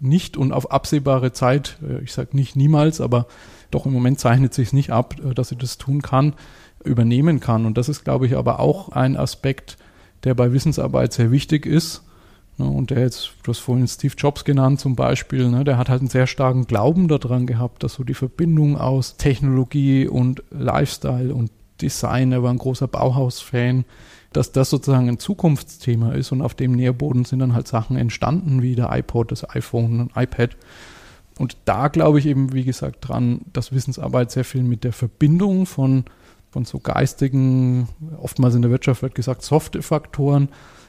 nicht 0.00 0.37
und 0.37 0.52
auf 0.52 0.70
absehbare 0.70 1.32
Zeit, 1.32 1.78
äh, 1.82 2.02
ich 2.02 2.12
sage 2.12 2.37
nicht 2.37 2.56
niemals, 2.56 3.00
aber 3.00 3.26
doch 3.70 3.87
im 3.87 3.92
Moment 3.92 4.18
zeichnet 4.18 4.54
sich 4.54 4.68
es 4.68 4.72
nicht 4.72 4.90
ab, 4.90 5.16
äh, 5.24 5.34
dass 5.34 5.48
sie 5.48 5.56
das 5.56 5.78
tun 5.78 6.02
kann, 6.02 6.34
übernehmen 6.84 7.40
kann. 7.40 7.66
Und 7.66 7.78
das 7.78 7.88
ist, 7.88 8.04
glaube 8.04 8.26
ich, 8.26 8.37
aber 8.37 8.61
auch 8.61 8.90
ein 8.90 9.16
Aspekt, 9.16 9.76
der 10.24 10.34
bei 10.34 10.52
Wissensarbeit 10.52 11.12
sehr 11.12 11.30
wichtig 11.30 11.66
ist. 11.66 12.02
Ne, 12.56 12.66
und 12.66 12.90
der 12.90 13.00
jetzt, 13.00 13.30
du 13.44 13.52
hast 13.52 13.61
vorhin 13.61 13.87
Steve 13.87 14.14
Jobs 14.16 14.44
genannt 14.44 14.80
zum 14.80 14.96
Beispiel, 14.96 15.48
ne, 15.48 15.64
der 15.64 15.78
hat 15.78 15.88
halt 15.88 16.00
einen 16.00 16.11
sehr 16.11 16.26
starken 16.26 16.66
Glauben 16.66 17.06
daran 17.06 17.46
gehabt, 17.46 17.82
dass 17.82 17.94
so 17.94 18.04
die 18.04 18.14
Verbindung 18.14 18.76
aus 18.76 19.16
Technologie 19.16 20.08
und 20.08 20.42
Lifestyle 20.50 21.32
und 21.34 21.50
Design, 21.80 22.32
er 22.32 22.42
war 22.42 22.50
ein 22.50 22.58
großer 22.58 22.88
Bauhaus-Fan, 22.88 23.84
dass 24.32 24.52
das 24.52 24.70
sozusagen 24.70 25.08
ein 25.08 25.18
Zukunftsthema 25.18 26.12
ist 26.12 26.32
und 26.32 26.42
auf 26.42 26.54
dem 26.54 26.72
Nährboden 26.72 27.24
sind 27.24 27.38
dann 27.38 27.54
halt 27.54 27.66
Sachen 27.68 27.96
entstanden, 27.96 28.62
wie 28.62 28.74
der 28.74 28.90
iPod, 28.92 29.32
das 29.32 29.48
iPhone 29.48 30.00
und 30.00 30.12
iPad. 30.16 30.56
Und 31.38 31.56
da 31.64 31.88
glaube 31.88 32.18
ich 32.18 32.26
eben, 32.26 32.52
wie 32.52 32.64
gesagt, 32.64 33.08
dran, 33.08 33.42
dass 33.52 33.72
Wissensarbeit 33.72 34.30
sehr 34.30 34.44
viel 34.44 34.62
mit 34.62 34.84
der 34.84 34.92
Verbindung 34.92 35.66
von, 35.66 36.04
von 36.50 36.64
so 36.64 36.78
geistigen, 36.78 37.88
oftmals 38.20 38.54
in 38.54 38.62
der 38.62 38.70
Wirtschaft 38.70 39.02
wird 39.02 39.14
gesagt, 39.14 39.42
Soft-Faktoren 39.42 40.48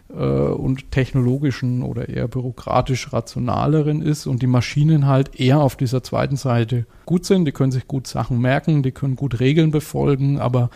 äh, 0.10 0.24
und 0.24 0.92
technologischen 0.92 1.84
oder 1.84 2.10
eher 2.10 2.28
bürokratisch 2.28 3.14
rationaleren 3.14 4.02
ist 4.02 4.26
und 4.26 4.42
die 4.42 4.48
Maschinen 4.48 5.06
halt 5.06 5.40
eher 5.40 5.60
auf 5.60 5.76
dieser 5.76 6.04
zweiten 6.04 6.36
Seite 6.36 6.86
gut 7.06 7.26
sind. 7.26 7.46
Die 7.46 7.52
können 7.52 7.72
sich 7.72 7.88
gut 7.88 8.08
Sachen 8.08 8.42
merken, 8.42 8.84
die 8.84 8.92
können 8.92 9.16
gut 9.16 9.40
Regeln 9.40 9.72
befolgen, 9.72 10.40
aber 10.40 10.72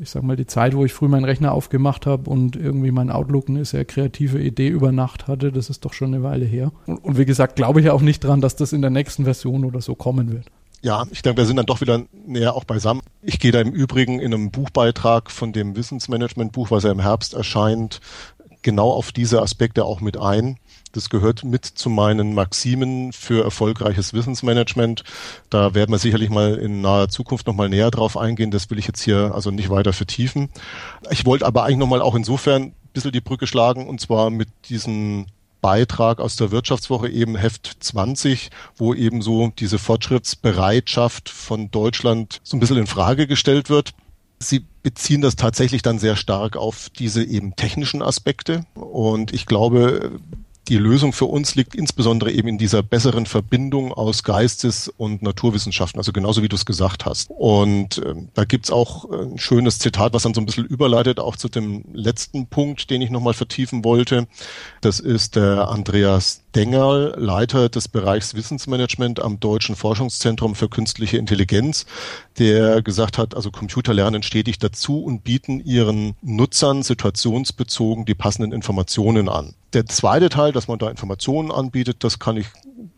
ich 0.00 0.10
sag 0.10 0.22
mal, 0.22 0.36
die 0.36 0.46
Zeit, 0.46 0.74
wo 0.74 0.84
ich 0.84 0.92
früh 0.92 1.08
meinen 1.08 1.24
Rechner 1.24 1.52
aufgemacht 1.52 2.06
habe 2.06 2.30
und 2.30 2.56
irgendwie 2.56 2.90
mein 2.90 3.10
Outlook 3.10 3.48
eine 3.48 3.64
sehr 3.64 3.84
kreative 3.84 4.40
Idee 4.40 4.68
über 4.68 4.92
Nacht 4.92 5.28
hatte, 5.28 5.52
das 5.52 5.70
ist 5.70 5.84
doch 5.84 5.92
schon 5.92 6.14
eine 6.14 6.22
Weile 6.22 6.44
her. 6.44 6.72
Und, 6.86 6.98
und 7.04 7.18
wie 7.18 7.24
gesagt, 7.24 7.56
glaube 7.56 7.80
ich 7.80 7.90
auch 7.90 8.00
nicht 8.00 8.20
dran, 8.20 8.40
dass 8.40 8.56
das 8.56 8.72
in 8.72 8.80
der 8.80 8.90
nächsten 8.90 9.24
Version 9.24 9.64
oder 9.64 9.80
so 9.80 9.94
kommen 9.94 10.32
wird. 10.32 10.46
Ja, 10.82 11.04
ich 11.10 11.22
denke, 11.22 11.38
wir 11.38 11.46
sind 11.46 11.56
dann 11.56 11.66
doch 11.66 11.80
wieder 11.80 12.02
näher 12.26 12.54
auch 12.54 12.64
beisammen. 12.64 13.02
Ich 13.22 13.38
gehe 13.38 13.52
da 13.52 13.60
im 13.60 13.70
Übrigen 13.70 14.18
in 14.18 14.34
einem 14.34 14.50
Buchbeitrag 14.50 15.30
von 15.30 15.52
dem 15.52 15.76
Wissensmanagement-Buch, 15.76 16.72
was 16.72 16.82
ja 16.82 16.90
im 16.90 16.98
Herbst 17.00 17.34
erscheint, 17.34 18.00
genau 18.62 18.90
auf 18.90 19.12
diese 19.12 19.42
Aspekte 19.42 19.84
auch 19.84 20.00
mit 20.00 20.18
ein. 20.18 20.56
Das 20.92 21.08
gehört 21.08 21.42
mit 21.42 21.64
zu 21.64 21.88
meinen 21.88 22.34
Maximen 22.34 23.12
für 23.12 23.42
erfolgreiches 23.42 24.12
Wissensmanagement. 24.12 25.04
Da 25.48 25.74
werden 25.74 25.90
wir 25.90 25.98
sicherlich 25.98 26.28
mal 26.28 26.54
in 26.56 26.82
naher 26.82 27.08
Zukunft 27.08 27.46
nochmal 27.46 27.70
näher 27.70 27.90
drauf 27.90 28.18
eingehen. 28.18 28.50
Das 28.50 28.68
will 28.70 28.78
ich 28.78 28.86
jetzt 28.86 29.02
hier 29.02 29.32
also 29.34 29.50
nicht 29.50 29.70
weiter 29.70 29.94
vertiefen. 29.94 30.50
Ich 31.10 31.24
wollte 31.24 31.46
aber 31.46 31.64
eigentlich 31.64 31.78
nochmal 31.78 32.02
auch 32.02 32.14
insofern 32.14 32.62
ein 32.62 32.74
bisschen 32.92 33.12
die 33.12 33.22
Brücke 33.22 33.46
schlagen 33.46 33.88
und 33.88 34.00
zwar 34.02 34.28
mit 34.28 34.48
diesem 34.68 35.26
Beitrag 35.62 36.20
aus 36.20 36.36
der 36.36 36.50
Wirtschaftswoche 36.50 37.08
eben 37.08 37.36
Heft 37.36 37.76
20, 37.80 38.50
wo 38.76 38.92
eben 38.92 39.22
so 39.22 39.50
diese 39.58 39.78
Fortschrittsbereitschaft 39.78 41.30
von 41.30 41.70
Deutschland 41.70 42.40
so 42.42 42.56
ein 42.56 42.60
bisschen 42.60 42.76
in 42.76 42.86
Frage 42.86 43.26
gestellt 43.26 43.70
wird. 43.70 43.94
Sie 44.40 44.66
beziehen 44.82 45.20
das 45.20 45.36
tatsächlich 45.36 45.82
dann 45.82 46.00
sehr 46.00 46.16
stark 46.16 46.56
auf 46.56 46.90
diese 46.90 47.24
eben 47.24 47.54
technischen 47.54 48.02
Aspekte. 48.02 48.66
Und 48.74 49.32
ich 49.32 49.46
glaube, 49.46 50.18
die 50.68 50.76
Lösung 50.76 51.12
für 51.12 51.24
uns 51.24 51.54
liegt 51.54 51.74
insbesondere 51.74 52.30
eben 52.30 52.48
in 52.48 52.58
dieser 52.58 52.82
besseren 52.82 53.26
Verbindung 53.26 53.92
aus 53.92 54.22
Geistes- 54.22 54.88
und 54.88 55.22
Naturwissenschaften, 55.22 55.98
also 55.98 56.12
genauso 56.12 56.42
wie 56.42 56.48
du 56.48 56.56
es 56.56 56.64
gesagt 56.64 57.04
hast. 57.04 57.30
Und 57.30 57.98
äh, 57.98 58.14
da 58.34 58.44
gibt's 58.44 58.70
auch 58.70 59.10
ein 59.10 59.38
schönes 59.38 59.78
Zitat, 59.78 60.12
was 60.12 60.22
dann 60.22 60.34
so 60.34 60.40
ein 60.40 60.46
bisschen 60.46 60.66
überleitet, 60.66 61.18
auch 61.18 61.36
zu 61.36 61.48
dem 61.48 61.84
letzten 61.92 62.46
Punkt, 62.46 62.90
den 62.90 63.02
ich 63.02 63.10
nochmal 63.10 63.34
vertiefen 63.34 63.84
wollte. 63.84 64.28
Das 64.80 65.00
ist 65.00 65.36
der 65.36 65.68
Andreas 65.68 66.41
Dengerl, 66.54 67.14
Leiter 67.16 67.68
des 67.68 67.88
Bereichs 67.88 68.34
Wissensmanagement 68.34 69.20
am 69.20 69.40
Deutschen 69.40 69.74
Forschungszentrum 69.74 70.54
für 70.54 70.68
künstliche 70.68 71.16
Intelligenz, 71.16 71.86
der 72.38 72.82
gesagt 72.82 73.16
hat, 73.16 73.34
also 73.34 73.50
Computer 73.50 73.94
lernen 73.94 74.22
stetig 74.22 74.58
dazu 74.58 75.02
und 75.02 75.24
bieten 75.24 75.60
ihren 75.60 76.14
Nutzern 76.20 76.82
situationsbezogen 76.82 78.04
die 78.04 78.14
passenden 78.14 78.52
Informationen 78.52 79.28
an. 79.28 79.54
Der 79.72 79.86
zweite 79.86 80.28
Teil, 80.28 80.52
dass 80.52 80.68
man 80.68 80.78
da 80.78 80.90
Informationen 80.90 81.50
anbietet, 81.50 82.04
das 82.04 82.18
kann 82.18 82.36
ich 82.36 82.46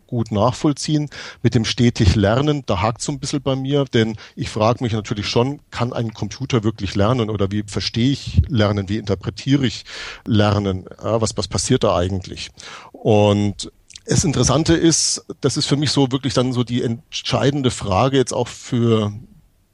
gut 0.07 0.31
nachvollziehen. 0.31 1.09
Mit 1.41 1.55
dem 1.55 1.65
stetig 1.65 2.15
Lernen, 2.15 2.63
da 2.65 2.81
hakt 2.81 3.01
so 3.01 3.11
ein 3.11 3.19
bisschen 3.19 3.41
bei 3.41 3.55
mir, 3.55 3.85
denn 3.85 4.17
ich 4.35 4.49
frage 4.49 4.83
mich 4.83 4.93
natürlich 4.93 5.27
schon, 5.27 5.59
kann 5.71 5.93
ein 5.93 6.13
Computer 6.13 6.63
wirklich 6.63 6.95
lernen 6.95 7.29
oder 7.29 7.51
wie 7.51 7.63
verstehe 7.67 8.11
ich 8.11 8.41
Lernen, 8.47 8.89
wie 8.89 8.97
interpretiere 8.97 9.65
ich 9.65 9.85
Lernen, 10.25 10.85
ja, 11.03 11.21
was, 11.21 11.37
was 11.37 11.47
passiert 11.47 11.83
da 11.83 11.95
eigentlich? 11.95 12.49
Und 12.91 13.71
das 14.05 14.23
Interessante 14.23 14.75
ist, 14.75 15.25
das 15.41 15.57
ist 15.57 15.65
für 15.65 15.77
mich 15.77 15.91
so 15.91 16.11
wirklich 16.11 16.33
dann 16.33 16.53
so 16.53 16.63
die 16.63 16.83
entscheidende 16.83 17.71
Frage 17.71 18.17
jetzt 18.17 18.33
auch 18.33 18.47
für 18.47 19.11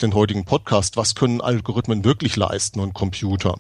den 0.02 0.14
heutigen 0.14 0.46
Podcast, 0.46 0.98
was 0.98 1.16
können 1.16 1.42
Algorithmen 1.42 2.04
wirklich 2.04 2.36
leisten 2.36 2.80
und 2.80 2.94
Computer? 2.94 3.56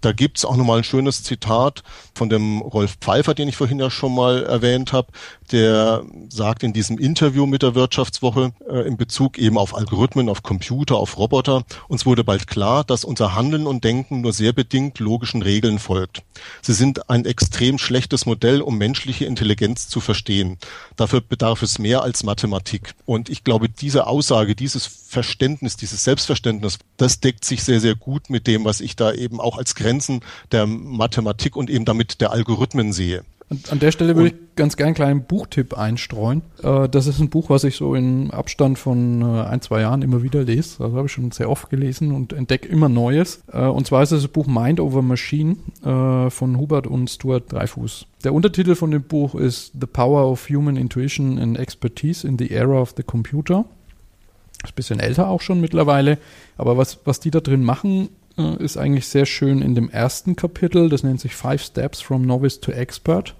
Da 0.00 0.12
gibt's 0.12 0.44
auch 0.44 0.56
nochmal 0.56 0.78
ein 0.78 0.84
schönes 0.84 1.22
Zitat 1.22 1.82
von 2.14 2.28
dem 2.28 2.60
Rolf 2.60 2.96
Pfeiffer, 3.00 3.34
den 3.34 3.48
ich 3.48 3.56
vorhin 3.56 3.78
ja 3.78 3.90
schon 3.90 4.14
mal 4.14 4.44
erwähnt 4.44 4.92
habe, 4.92 5.08
der 5.52 6.04
sagt 6.28 6.62
in 6.62 6.72
diesem 6.72 6.98
Interview 6.98 7.46
mit 7.46 7.62
der 7.62 7.74
Wirtschaftswoche 7.74 8.52
äh, 8.68 8.86
in 8.86 8.96
Bezug 8.96 9.38
eben 9.38 9.58
auf 9.58 9.76
Algorithmen, 9.76 10.28
auf 10.28 10.42
Computer, 10.42 10.96
auf 10.96 11.18
Roboter, 11.18 11.64
uns 11.88 12.06
wurde 12.06 12.24
bald 12.24 12.46
klar, 12.46 12.84
dass 12.84 13.04
unser 13.04 13.34
Handeln 13.34 13.66
und 13.66 13.84
Denken 13.84 14.22
nur 14.22 14.32
sehr 14.32 14.52
bedingt 14.52 14.98
logischen 14.98 15.42
Regeln 15.42 15.78
folgt. 15.78 16.22
Sie 16.62 16.72
sind 16.72 17.10
ein 17.10 17.24
extrem 17.24 17.78
schlechtes 17.78 18.26
Modell, 18.26 18.62
um 18.62 18.78
menschliche 18.78 19.26
Intelligenz 19.26 19.88
zu 19.88 20.00
verstehen. 20.00 20.58
Dafür 20.96 21.20
bedarf 21.20 21.62
es 21.62 21.78
mehr 21.78 22.02
als 22.02 22.22
Mathematik. 22.22 22.94
Und 23.04 23.28
ich 23.28 23.44
glaube, 23.44 23.68
diese 23.68 24.06
Aussage, 24.06 24.54
dieses 24.54 24.86
Verständnis, 24.86 25.76
dieses 25.82 26.04
Selbstverständnis, 26.04 26.78
das 26.96 27.20
deckt 27.20 27.44
sich 27.44 27.62
sehr, 27.62 27.80
sehr 27.80 27.94
gut 27.94 28.30
mit 28.30 28.46
dem, 28.46 28.64
was 28.64 28.80
ich 28.80 28.96
da 28.96 29.12
eben 29.12 29.40
auch 29.40 29.58
als 29.58 29.74
Grenzen 29.74 30.20
der 30.52 30.66
Mathematik 30.66 31.56
und 31.56 31.68
eben 31.68 31.84
damit 31.84 32.20
der 32.20 32.30
Algorithmen 32.30 32.92
sehe. 32.92 33.24
An, 33.70 33.80
der 33.80 33.92
Stelle 33.92 34.16
würde 34.16 34.28
ich 34.28 34.34
ganz 34.56 34.76
gerne 34.76 34.88
einen 34.88 34.94
kleinen 34.94 35.24
Buchtipp 35.24 35.76
einstreuen. 35.76 36.42
Äh, 36.62 36.88
das 36.88 37.06
ist 37.06 37.18
ein 37.18 37.28
Buch, 37.28 37.50
was 37.50 37.64
ich 37.64 37.76
so 37.76 37.94
im 37.94 38.30
Abstand 38.30 38.78
von 38.78 39.20
äh, 39.20 39.42
ein, 39.42 39.60
zwei 39.60 39.82
Jahren 39.82 40.02
immer 40.02 40.22
wieder 40.22 40.42
lese. 40.44 40.82
Also 40.82 40.96
habe 40.96 41.06
ich 41.06 41.12
schon 41.12 41.30
sehr 41.32 41.50
oft 41.50 41.68
gelesen 41.68 42.12
und 42.12 42.32
entdecke 42.32 42.68
immer 42.68 42.88
Neues. 42.88 43.42
Äh, 43.52 43.66
und 43.66 43.86
zwar 43.86 44.02
ist 44.02 44.12
es 44.12 44.22
das 44.22 44.30
Buch 44.30 44.46
Mind 44.46 44.80
Over 44.80 45.02
Machine 45.02 45.56
von 45.82 46.58
Hubert 46.58 46.86
und 46.86 47.10
Stuart 47.10 47.52
Dreifuß. 47.52 48.06
Der 48.24 48.32
Untertitel 48.32 48.76
von 48.76 48.92
dem 48.92 49.02
Buch 49.02 49.34
ist 49.34 49.72
The 49.78 49.86
Power 49.86 50.30
of 50.30 50.48
Human 50.48 50.76
Intuition 50.76 51.38
and 51.38 51.58
Expertise 51.58 52.26
in 52.26 52.38
the 52.38 52.50
Era 52.50 52.80
of 52.80 52.94
the 52.96 53.02
Computer. 53.02 53.64
Ist 54.62 54.72
ein 54.72 54.74
bisschen 54.76 55.00
älter 55.00 55.28
auch 55.28 55.40
schon 55.40 55.60
mittlerweile. 55.60 56.18
Aber 56.56 56.76
was, 56.76 57.00
was 57.04 57.20
die 57.20 57.30
da 57.30 57.40
drin 57.40 57.64
machen, 57.64 58.10
äh, 58.38 58.62
ist 58.62 58.76
eigentlich 58.76 59.08
sehr 59.08 59.26
schön 59.26 59.62
in 59.62 59.74
dem 59.74 59.90
ersten 59.90 60.36
Kapitel. 60.36 60.88
Das 60.88 61.02
nennt 61.02 61.20
sich 61.20 61.34
Five 61.34 61.62
Steps 61.62 62.00
from 62.00 62.22
Novice 62.22 62.60
to 62.60 62.72
Expert. 62.72 63.34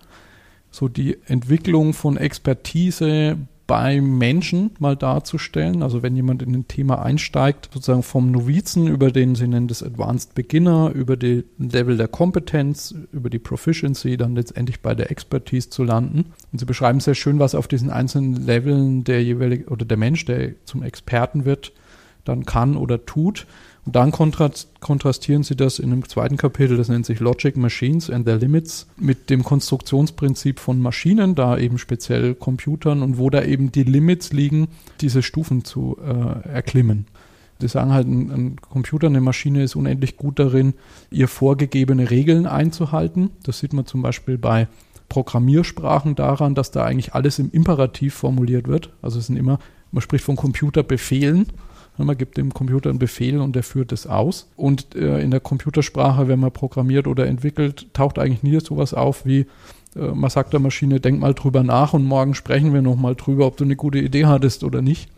So 0.70 0.88
die 0.88 1.18
Entwicklung 1.26 1.92
von 1.92 2.16
Expertise 2.16 3.36
bei 3.66 4.00
Menschen 4.00 4.72
mal 4.78 4.96
darzustellen. 4.96 5.82
Also 5.82 6.02
wenn 6.02 6.16
jemand 6.16 6.42
in 6.42 6.54
ein 6.54 6.68
Thema 6.68 7.02
einsteigt, 7.02 7.70
sozusagen 7.72 8.02
vom 8.02 8.30
Novizen 8.30 8.86
über 8.86 9.10
den, 9.10 9.34
sie 9.34 9.46
nennen 9.46 9.68
das 9.68 9.82
Advanced 9.82 10.34
Beginner, 10.34 10.90
über 10.94 11.16
die 11.16 11.44
Level 11.58 11.96
der 11.96 12.08
Kompetenz, 12.08 12.94
über 13.12 13.30
die 13.30 13.38
Proficiency, 13.38 14.16
dann 14.16 14.34
letztendlich 14.34 14.80
bei 14.80 14.94
der 14.94 15.10
Expertise 15.10 15.70
zu 15.70 15.84
landen. 15.84 16.32
Und 16.52 16.58
sie 16.58 16.66
beschreiben 16.66 17.00
sehr 17.00 17.14
schön, 17.14 17.38
was 17.38 17.54
auf 17.54 17.68
diesen 17.68 17.90
einzelnen 17.90 18.34
Leveln 18.34 19.04
der 19.04 19.22
jeweilige 19.22 19.66
oder 19.66 19.84
der 19.84 19.96
Mensch, 19.96 20.24
der 20.24 20.52
zum 20.64 20.82
Experten 20.82 21.44
wird, 21.44 21.72
dann 22.24 22.44
kann 22.44 22.76
oder 22.76 23.04
tut. 23.04 23.46
Und 23.84 23.96
dann 23.96 24.12
kontrastieren 24.12 25.42
sie 25.42 25.56
das 25.56 25.80
in 25.80 25.90
einem 25.90 26.08
zweiten 26.08 26.36
Kapitel, 26.36 26.76
das 26.76 26.88
nennt 26.88 27.04
sich 27.04 27.18
Logic 27.18 27.56
Machines 27.56 28.10
and 28.10 28.26
Their 28.26 28.36
Limits, 28.36 28.86
mit 28.96 29.28
dem 29.28 29.42
Konstruktionsprinzip 29.42 30.60
von 30.60 30.80
Maschinen, 30.80 31.34
da 31.34 31.58
eben 31.58 31.78
speziell 31.78 32.36
Computern 32.36 33.02
und 33.02 33.18
wo 33.18 33.28
da 33.28 33.42
eben 33.42 33.72
die 33.72 33.82
Limits 33.82 34.32
liegen, 34.32 34.68
diese 35.00 35.22
Stufen 35.22 35.64
zu 35.64 35.98
äh, 36.00 36.48
erklimmen. 36.48 37.06
Die 37.60 37.66
sagen 37.66 37.92
halt, 37.92 38.06
ein, 38.06 38.30
ein, 38.30 38.56
Computer, 38.60 39.08
eine 39.08 39.20
Maschine 39.20 39.64
ist 39.64 39.74
unendlich 39.74 40.16
gut 40.16 40.38
darin, 40.38 40.74
ihr 41.10 41.26
vorgegebene 41.26 42.10
Regeln 42.10 42.46
einzuhalten. 42.46 43.30
Das 43.42 43.58
sieht 43.58 43.72
man 43.72 43.86
zum 43.86 44.02
Beispiel 44.02 44.38
bei 44.38 44.68
Programmiersprachen 45.08 46.14
daran, 46.14 46.54
dass 46.54 46.70
da 46.70 46.84
eigentlich 46.84 47.14
alles 47.14 47.40
im 47.40 47.50
Imperativ 47.50 48.14
formuliert 48.14 48.68
wird. 48.68 48.90
Also 49.02 49.18
es 49.18 49.26
sind 49.26 49.36
immer, 49.36 49.58
man 49.90 50.02
spricht 50.02 50.24
von 50.24 50.36
Computerbefehlen 50.36 51.46
man 51.98 52.16
gibt 52.16 52.36
dem 52.36 52.54
Computer 52.54 52.90
einen 52.90 52.98
Befehl 52.98 53.38
und 53.38 53.54
der 53.54 53.62
führt 53.62 53.92
es 53.92 54.06
aus. 54.06 54.48
Und 54.56 54.94
äh, 54.94 55.20
in 55.20 55.30
der 55.30 55.40
Computersprache, 55.40 56.28
wenn 56.28 56.40
man 56.40 56.52
programmiert 56.52 57.06
oder 57.06 57.26
entwickelt, 57.26 57.86
taucht 57.92 58.18
eigentlich 58.18 58.42
nie 58.42 58.58
sowas 58.60 58.94
auf 58.94 59.26
wie, 59.26 59.46
äh, 59.94 60.08
man 60.14 60.30
sagt 60.30 60.52
der 60.52 60.60
Maschine, 60.60 61.00
denk 61.00 61.20
mal 61.20 61.34
drüber 61.34 61.62
nach 61.62 61.92
und 61.92 62.04
morgen 62.04 62.34
sprechen 62.34 62.72
wir 62.72 62.82
nochmal 62.82 63.14
drüber, 63.14 63.46
ob 63.46 63.56
du 63.56 63.64
eine 63.64 63.76
gute 63.76 63.98
Idee 63.98 64.26
hattest 64.26 64.64
oder 64.64 64.80
nicht. 64.80 65.10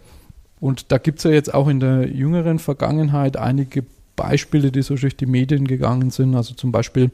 Und 0.61 0.91
da 0.93 0.99
gibt 0.99 1.19
es 1.19 1.25
ja 1.25 1.31
jetzt 1.31 1.53
auch 1.53 1.69
in 1.69 1.81
der 1.81 2.09
jüngeren 2.09 2.59
Vergangenheit 2.59 3.37
einige 3.37 3.85
Beispiele, 4.17 4.73
die 4.73 4.83
so 4.83 4.95
durch 4.95 5.17
die 5.17 5.27
Medien 5.27 5.67
gegangen 5.67 6.11
sind. 6.11 6.35
Also 6.35 6.55
zum 6.55 6.73
Beispiel 6.73 7.11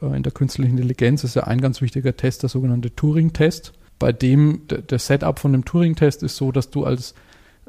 äh, 0.00 0.16
in 0.16 0.22
der 0.22 0.32
künstlichen 0.32 0.72
Intelligenz 0.72 1.24
ist 1.24 1.34
ja 1.34 1.44
ein 1.44 1.60
ganz 1.60 1.80
wichtiger 1.80 2.16
Test 2.16 2.42
der 2.42 2.48
sogenannte 2.48 2.94
Turing-Test. 2.94 3.72
Bei 3.98 4.12
dem 4.12 4.62
der 4.68 4.98
Setup 4.98 5.38
von 5.38 5.52
dem 5.52 5.64
Turing-Test 5.64 6.22
ist 6.22 6.36
so, 6.36 6.50
dass 6.50 6.70
du 6.70 6.84
als 6.84 7.14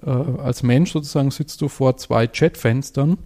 äh, 0.01 0.09
als 0.09 0.63
Mensch 0.63 0.91
sozusagen 0.91 1.31
sitzt 1.31 1.61
du 1.61 1.67
vor 1.67 1.97
zwei 1.97 2.27
Chatfenstern 2.27 3.17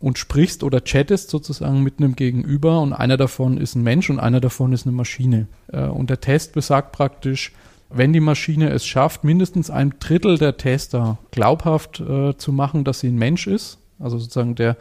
und 0.00 0.18
sprichst 0.18 0.62
oder 0.62 0.84
chattest 0.84 1.30
sozusagen 1.30 1.82
mit 1.82 1.98
einem 1.98 2.16
Gegenüber 2.16 2.80
und 2.80 2.92
einer 2.92 3.16
davon 3.16 3.58
ist 3.58 3.74
ein 3.74 3.82
Mensch 3.82 4.10
und 4.10 4.20
einer 4.20 4.40
davon 4.40 4.72
ist 4.72 4.86
eine 4.86 4.94
Maschine. 4.94 5.48
Äh, 5.68 5.84
und 5.86 6.10
der 6.10 6.20
Test 6.20 6.52
besagt 6.52 6.92
praktisch, 6.92 7.52
wenn 7.88 8.12
die 8.12 8.20
Maschine 8.20 8.70
es 8.70 8.84
schafft, 8.84 9.24
mindestens 9.24 9.70
ein 9.70 9.94
Drittel 10.00 10.38
der 10.38 10.56
Tester 10.56 11.18
glaubhaft 11.30 12.00
äh, 12.00 12.36
zu 12.36 12.52
machen, 12.52 12.84
dass 12.84 13.00
sie 13.00 13.08
ein 13.08 13.16
Mensch 13.16 13.46
ist, 13.46 13.78
also 13.98 14.18
sozusagen 14.18 14.56
der 14.56 14.76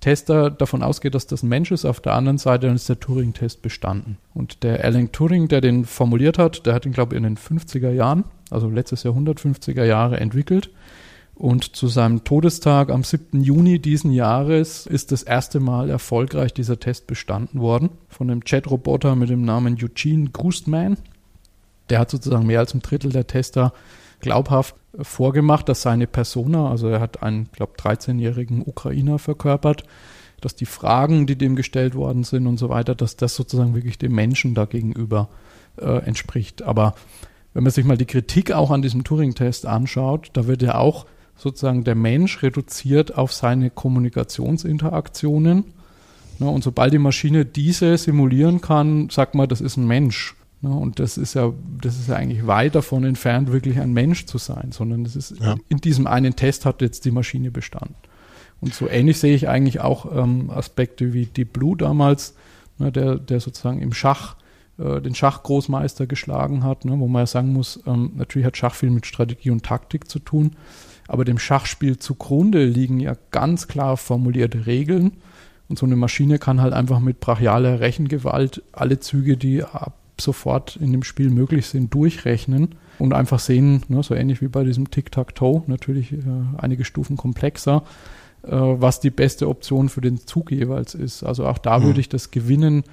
Tester 0.00 0.50
davon 0.50 0.82
ausgeht, 0.82 1.14
dass 1.14 1.26
das 1.26 1.42
ein 1.42 1.48
Mensch 1.48 1.70
ist, 1.70 1.84
auf 1.84 2.00
der 2.00 2.14
anderen 2.14 2.38
Seite 2.38 2.66
dann 2.66 2.76
ist 2.76 2.88
der 2.88 3.00
Turing-Test 3.00 3.60
bestanden. 3.60 4.16
Und 4.34 4.62
der 4.62 4.82
Alan 4.82 5.12
Turing, 5.12 5.48
der 5.48 5.60
den 5.60 5.84
formuliert 5.84 6.38
hat, 6.38 6.64
der 6.66 6.74
hat 6.74 6.86
ihn, 6.86 6.92
glaube 6.92 7.14
ich, 7.14 7.18
in 7.18 7.24
den 7.24 7.36
50er 7.36 7.90
Jahren, 7.90 8.24
also 8.50 8.70
letztes 8.70 9.02
Jahr 9.02 9.14
150er 9.14 9.84
Jahre 9.84 10.18
entwickelt. 10.18 10.70
Und 11.40 11.74
zu 11.74 11.88
seinem 11.88 12.22
Todestag 12.22 12.90
am 12.90 13.02
7. 13.02 13.40
Juni 13.40 13.78
diesen 13.78 14.12
Jahres 14.12 14.86
ist 14.86 15.10
das 15.10 15.22
erste 15.22 15.58
Mal 15.58 15.88
erfolgreich 15.88 16.52
dieser 16.52 16.78
Test 16.78 17.06
bestanden 17.06 17.60
worden 17.60 17.88
von 18.10 18.30
einem 18.30 18.44
Chat-Roboter 18.44 19.16
mit 19.16 19.30
dem 19.30 19.40
Namen 19.40 19.78
Eugene 19.82 20.28
Goostman. 20.28 20.98
Der 21.88 21.98
hat 21.98 22.10
sozusagen 22.10 22.46
mehr 22.46 22.58
als 22.58 22.74
ein 22.74 22.82
Drittel 22.82 23.10
der 23.10 23.26
Tester 23.26 23.72
glaubhaft 24.20 24.74
vorgemacht, 25.00 25.66
dass 25.70 25.80
seine 25.80 26.06
Persona, 26.06 26.68
also 26.68 26.88
er 26.88 27.00
hat 27.00 27.22
einen, 27.22 27.48
glaube 27.52 27.72
13-jährigen 27.78 28.60
Ukrainer 28.60 29.18
verkörpert, 29.18 29.84
dass 30.42 30.56
die 30.56 30.66
Fragen, 30.66 31.26
die 31.26 31.36
dem 31.36 31.56
gestellt 31.56 31.94
worden 31.94 32.22
sind 32.22 32.46
und 32.48 32.58
so 32.58 32.68
weiter, 32.68 32.94
dass 32.94 33.16
das 33.16 33.34
sozusagen 33.34 33.74
wirklich 33.74 33.96
dem 33.96 34.14
Menschen 34.14 34.54
da 34.54 34.66
gegenüber 34.66 35.30
äh, 35.78 36.04
entspricht. 36.04 36.60
Aber 36.60 36.94
wenn 37.54 37.62
man 37.62 37.72
sich 37.72 37.86
mal 37.86 37.96
die 37.96 38.04
Kritik 38.04 38.52
auch 38.52 38.70
an 38.70 38.82
diesem 38.82 39.04
Turing-Test 39.04 39.64
anschaut, 39.64 40.28
da 40.34 40.46
wird 40.46 40.60
ja 40.60 40.74
auch 40.74 41.06
sozusagen 41.40 41.84
der 41.84 41.94
Mensch 41.94 42.42
reduziert 42.42 43.16
auf 43.16 43.32
seine 43.32 43.70
Kommunikationsinteraktionen. 43.70 45.64
Ne, 46.38 46.48
und 46.48 46.62
sobald 46.62 46.92
die 46.92 46.98
Maschine 46.98 47.44
diese 47.44 47.96
simulieren 47.96 48.60
kann, 48.60 49.08
sagt 49.10 49.34
man, 49.34 49.48
das 49.48 49.60
ist 49.60 49.76
ein 49.76 49.86
Mensch. 49.86 50.36
Ne, 50.60 50.70
und 50.70 50.98
das 50.98 51.16
ist 51.16 51.34
ja, 51.34 51.52
das 51.80 51.98
ist 51.98 52.08
ja 52.08 52.16
eigentlich 52.16 52.46
weit 52.46 52.74
davon 52.74 53.04
entfernt, 53.04 53.52
wirklich 53.52 53.80
ein 53.80 53.92
Mensch 53.92 54.26
zu 54.26 54.38
sein, 54.38 54.72
sondern 54.72 55.04
das 55.04 55.16
ist 55.16 55.40
ja. 55.40 55.56
in 55.68 55.78
diesem 55.78 56.06
einen 56.06 56.36
Test 56.36 56.66
hat 56.66 56.82
jetzt 56.82 57.04
die 57.06 57.10
Maschine 57.10 57.50
bestanden. 57.50 57.94
Und 58.60 58.74
so 58.74 58.88
ähnlich 58.88 59.18
sehe 59.18 59.34
ich 59.34 59.48
eigentlich 59.48 59.80
auch 59.80 60.06
ähm, 60.14 60.50
Aspekte 60.50 61.14
wie 61.14 61.24
Deep 61.24 61.54
Blue 61.54 61.76
damals, 61.76 62.34
ne, 62.78 62.92
der, 62.92 63.16
der 63.16 63.40
sozusagen 63.40 63.80
im 63.80 63.94
Schach 63.94 64.36
äh, 64.78 65.00
den 65.00 65.14
Schachgroßmeister 65.14 66.06
geschlagen 66.06 66.64
hat, 66.64 66.84
ne, 66.84 66.98
wo 66.98 67.08
man 67.08 67.22
ja 67.22 67.26
sagen 67.26 67.52
muss, 67.52 67.80
ähm, 67.86 68.12
natürlich 68.16 68.46
hat 68.46 68.56
Schach 68.56 68.74
viel 68.74 68.90
mit 68.90 69.06
Strategie 69.06 69.50
und 69.50 69.64
Taktik 69.64 70.10
zu 70.10 70.18
tun, 70.18 70.56
aber 71.10 71.24
dem 71.24 71.40
Schachspiel 71.40 71.98
zugrunde 71.98 72.64
liegen 72.64 73.00
ja 73.00 73.16
ganz 73.32 73.66
klar 73.66 73.96
formulierte 73.96 74.66
Regeln 74.66 75.12
und 75.68 75.76
so 75.76 75.84
eine 75.84 75.96
Maschine 75.96 76.38
kann 76.38 76.60
halt 76.60 76.72
einfach 76.72 77.00
mit 77.00 77.18
brachialer 77.18 77.80
Rechengewalt 77.80 78.62
alle 78.70 79.00
Züge, 79.00 79.36
die 79.36 79.64
ab 79.64 79.94
sofort 80.20 80.76
in 80.76 80.92
dem 80.92 81.02
Spiel 81.02 81.30
möglich 81.30 81.66
sind, 81.66 81.92
durchrechnen 81.92 82.76
und 83.00 83.12
einfach 83.12 83.40
sehen, 83.40 83.82
ne, 83.88 84.04
so 84.04 84.14
ähnlich 84.14 84.40
wie 84.40 84.46
bei 84.46 84.62
diesem 84.62 84.90
Tic-Tac-Toe, 84.90 85.64
natürlich 85.66 86.12
äh, 86.12 86.18
einige 86.58 86.84
Stufen 86.84 87.16
komplexer, 87.16 87.82
äh, 88.42 88.50
was 88.52 89.00
die 89.00 89.10
beste 89.10 89.48
Option 89.48 89.88
für 89.88 90.02
den 90.02 90.26
Zug 90.26 90.52
jeweils 90.52 90.94
ist. 90.94 91.24
Also 91.24 91.44
auch 91.46 91.58
da 91.58 91.80
mhm. 91.80 91.84
würde 91.84 92.00
ich 92.00 92.08
das 92.08 92.30
Gewinnen 92.30 92.84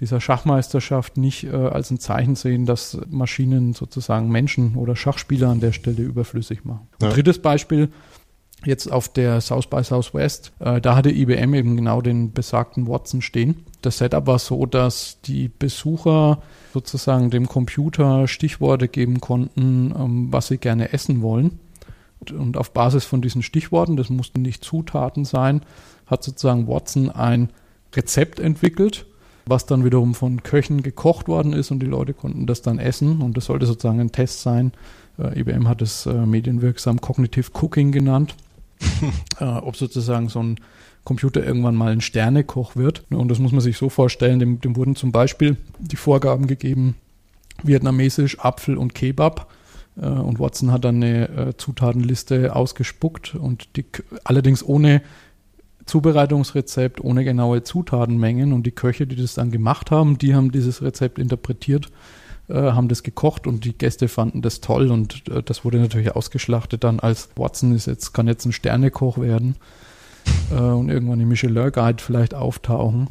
dieser 0.00 0.20
Schachmeisterschaft 0.20 1.16
nicht 1.16 1.44
äh, 1.44 1.50
als 1.54 1.90
ein 1.90 1.98
Zeichen 1.98 2.36
sehen, 2.36 2.66
dass 2.66 2.98
Maschinen 3.08 3.74
sozusagen 3.74 4.28
Menschen 4.28 4.76
oder 4.76 4.94
Schachspieler 4.94 5.48
an 5.48 5.60
der 5.60 5.72
Stelle 5.72 6.02
überflüssig 6.02 6.64
machen. 6.64 6.88
Ja. 7.02 7.10
Drittes 7.10 7.40
Beispiel, 7.40 7.88
jetzt 8.64 8.90
auf 8.90 9.08
der 9.08 9.40
South 9.40 9.68
by 9.68 9.82
Southwest, 9.82 10.52
äh, 10.60 10.80
da 10.80 10.96
hatte 10.96 11.10
IBM 11.10 11.54
eben 11.54 11.76
genau 11.76 12.00
den 12.00 12.32
besagten 12.32 12.86
Watson 12.86 13.22
stehen. 13.22 13.64
Das 13.82 13.98
Setup 13.98 14.26
war 14.26 14.38
so, 14.38 14.66
dass 14.66 15.20
die 15.22 15.48
Besucher 15.48 16.42
sozusagen 16.72 17.30
dem 17.30 17.48
Computer 17.48 18.28
Stichworte 18.28 18.88
geben 18.88 19.20
konnten, 19.20 19.94
ähm, 19.96 20.32
was 20.32 20.48
sie 20.48 20.58
gerne 20.58 20.92
essen 20.92 21.22
wollen. 21.22 21.58
Und 22.36 22.56
auf 22.56 22.72
Basis 22.72 23.04
von 23.04 23.22
diesen 23.22 23.42
Stichworten, 23.42 23.96
das 23.96 24.10
mussten 24.10 24.42
nicht 24.42 24.64
Zutaten 24.64 25.24
sein, 25.24 25.62
hat 26.06 26.24
sozusagen 26.24 26.66
Watson 26.66 27.10
ein 27.10 27.50
Rezept 27.94 28.40
entwickelt, 28.40 29.06
was 29.48 29.66
dann 29.66 29.84
wiederum 29.84 30.14
von 30.14 30.42
Köchen 30.42 30.82
gekocht 30.82 31.28
worden 31.28 31.52
ist 31.52 31.70
und 31.70 31.80
die 31.80 31.86
Leute 31.86 32.14
konnten 32.14 32.46
das 32.46 32.62
dann 32.62 32.78
essen. 32.78 33.20
Und 33.20 33.36
das 33.36 33.46
sollte 33.46 33.66
sozusagen 33.66 34.00
ein 34.00 34.12
Test 34.12 34.42
sein. 34.42 34.72
Äh, 35.18 35.40
IBM 35.40 35.68
hat 35.68 35.82
es 35.82 36.06
äh, 36.06 36.26
medienwirksam 36.26 37.00
Cognitive 37.00 37.50
Cooking 37.54 37.92
genannt. 37.92 38.34
äh, 39.40 39.44
ob 39.44 39.76
sozusagen 39.76 40.28
so 40.28 40.42
ein 40.42 40.56
Computer 41.04 41.44
irgendwann 41.44 41.74
mal 41.74 41.92
ein 41.92 42.00
Sternekoch 42.00 42.76
wird. 42.76 43.04
Und 43.10 43.28
das 43.28 43.38
muss 43.38 43.52
man 43.52 43.60
sich 43.60 43.76
so 43.76 43.88
vorstellen, 43.88 44.38
dem, 44.38 44.60
dem 44.60 44.76
wurden 44.76 44.94
zum 44.94 45.12
Beispiel 45.12 45.56
die 45.78 45.96
Vorgaben 45.96 46.46
gegeben, 46.46 46.96
vietnamesisch, 47.62 48.38
Apfel 48.40 48.76
und 48.76 48.94
Kebab. 48.94 49.50
Äh, 50.00 50.06
und 50.06 50.38
Watson 50.38 50.72
hat 50.72 50.84
dann 50.84 50.96
eine 50.96 51.28
äh, 51.28 51.56
Zutatenliste 51.56 52.54
ausgespuckt 52.54 53.34
und 53.34 53.76
die, 53.76 53.84
allerdings 54.24 54.62
ohne 54.62 55.02
Zubereitungsrezept, 55.88 57.02
ohne 57.02 57.24
genaue 57.24 57.62
Zutatenmengen. 57.62 58.52
Und 58.52 58.64
die 58.64 58.72
Köche, 58.72 59.06
die 59.06 59.16
das 59.16 59.34
dann 59.34 59.50
gemacht 59.50 59.90
haben, 59.90 60.18
die 60.18 60.34
haben 60.34 60.52
dieses 60.52 60.82
Rezept 60.82 61.18
interpretiert, 61.18 61.90
äh, 62.48 62.54
haben 62.54 62.88
das 62.88 63.02
gekocht 63.02 63.46
und 63.46 63.64
die 63.64 63.76
Gäste 63.76 64.08
fanden 64.08 64.42
das 64.42 64.60
toll. 64.60 64.90
Und 64.90 65.28
äh, 65.28 65.42
das 65.42 65.64
wurde 65.64 65.78
natürlich 65.78 66.14
ausgeschlachtet 66.14 66.84
dann 66.84 67.00
als 67.00 67.30
Watson 67.36 67.74
ist 67.74 67.86
jetzt, 67.86 68.12
kann 68.12 68.28
jetzt 68.28 68.44
ein 68.44 68.52
Sternekoch 68.52 69.18
werden 69.18 69.56
äh, 70.50 70.60
und 70.60 70.88
irgendwann 70.88 71.20
im 71.20 71.28
Michelin 71.28 71.72
Guide 71.72 72.02
vielleicht 72.02 72.34
auftauchen. 72.34 73.08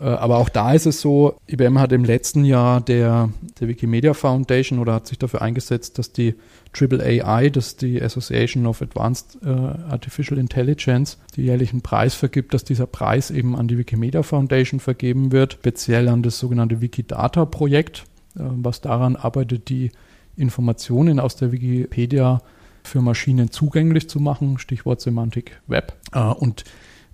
Äh, 0.00 0.04
aber 0.04 0.38
auch 0.38 0.48
da 0.48 0.72
ist 0.72 0.86
es 0.86 1.00
so, 1.00 1.36
IBM 1.48 1.78
hat 1.78 1.92
im 1.92 2.04
letzten 2.04 2.44
Jahr 2.44 2.80
der, 2.80 3.28
der 3.60 3.68
Wikimedia 3.68 4.14
Foundation 4.14 4.78
oder 4.78 4.94
hat 4.94 5.06
sich 5.06 5.18
dafür 5.18 5.42
eingesetzt, 5.42 5.98
dass 5.98 6.12
die 6.12 6.34
AAAI, 6.72 7.50
das 7.50 7.68
ist 7.68 7.82
die 7.82 8.00
Association 8.00 8.66
of 8.66 8.80
Advanced 8.80 9.38
äh, 9.44 9.48
Artificial 9.48 10.38
Intelligence, 10.38 11.18
die 11.36 11.42
jährlichen 11.42 11.82
Preis 11.82 12.14
vergibt, 12.14 12.54
dass 12.54 12.64
dieser 12.64 12.86
Preis 12.86 13.30
eben 13.30 13.56
an 13.56 13.68
die 13.68 13.76
Wikimedia 13.76 14.22
Foundation 14.22 14.80
vergeben 14.80 15.32
wird, 15.32 15.54
speziell 15.54 16.08
an 16.08 16.22
das 16.22 16.38
sogenannte 16.38 16.80
Wikidata-Projekt, 16.80 18.04
äh, 18.36 18.40
was 18.40 18.80
daran 18.80 19.16
arbeitet, 19.16 19.68
die 19.68 19.90
Informationen 20.36 21.20
aus 21.20 21.36
der 21.36 21.52
Wikipedia 21.52 22.40
für 22.82 23.02
Maschinen 23.02 23.50
zugänglich 23.50 24.08
zu 24.08 24.20
machen, 24.20 24.56
Stichwort 24.56 25.02
Semantik 25.02 25.60
Web. 25.66 25.98
Und 26.38 26.64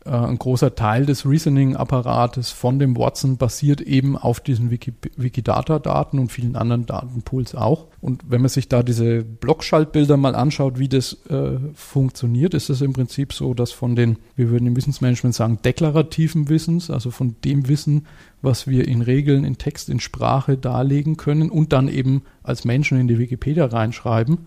äh, 0.06 0.10
ein 0.10 0.38
großer 0.38 0.74
Teil 0.74 1.06
des 1.06 1.26
Reasoning-Apparates 1.26 2.50
von 2.50 2.78
dem 2.78 2.96
Watson 2.96 3.36
basiert 3.36 3.80
eben 3.80 4.16
auf 4.16 4.40
diesen 4.40 4.70
Wiki 4.70 4.92
Wikidata-Daten 5.16 6.18
und 6.18 6.32
vielen 6.32 6.56
anderen 6.56 6.86
Datenpools 6.86 7.54
auch. 7.54 7.86
Und 8.00 8.22
wenn 8.28 8.40
man 8.40 8.48
sich 8.48 8.68
da 8.68 8.82
diese 8.82 9.22
Blockschaltbilder 9.24 10.16
mal 10.16 10.34
anschaut, 10.34 10.78
wie 10.78 10.88
das 10.88 11.18
äh, 11.28 11.58
funktioniert, 11.74 12.54
ist 12.54 12.70
es 12.70 12.80
im 12.80 12.92
Prinzip 12.92 13.32
so, 13.32 13.52
dass 13.54 13.72
von 13.72 13.96
den, 13.96 14.18
wir 14.36 14.50
würden 14.50 14.66
im 14.66 14.76
Wissensmanagement 14.76 15.34
sagen, 15.34 15.58
deklarativen 15.64 16.48
Wissens, 16.48 16.90
also 16.90 17.10
von 17.10 17.36
dem 17.44 17.68
Wissen, 17.68 18.06
was 18.42 18.66
wir 18.66 18.86
in 18.86 19.02
Regeln, 19.02 19.44
in 19.44 19.58
Text, 19.58 19.88
in 19.88 20.00
Sprache 20.00 20.56
darlegen 20.56 21.16
können 21.16 21.50
und 21.50 21.72
dann 21.72 21.88
eben 21.88 22.22
als 22.42 22.64
Menschen 22.64 22.98
in 22.98 23.08
die 23.08 23.18
Wikipedia 23.18 23.66
reinschreiben, 23.66 24.46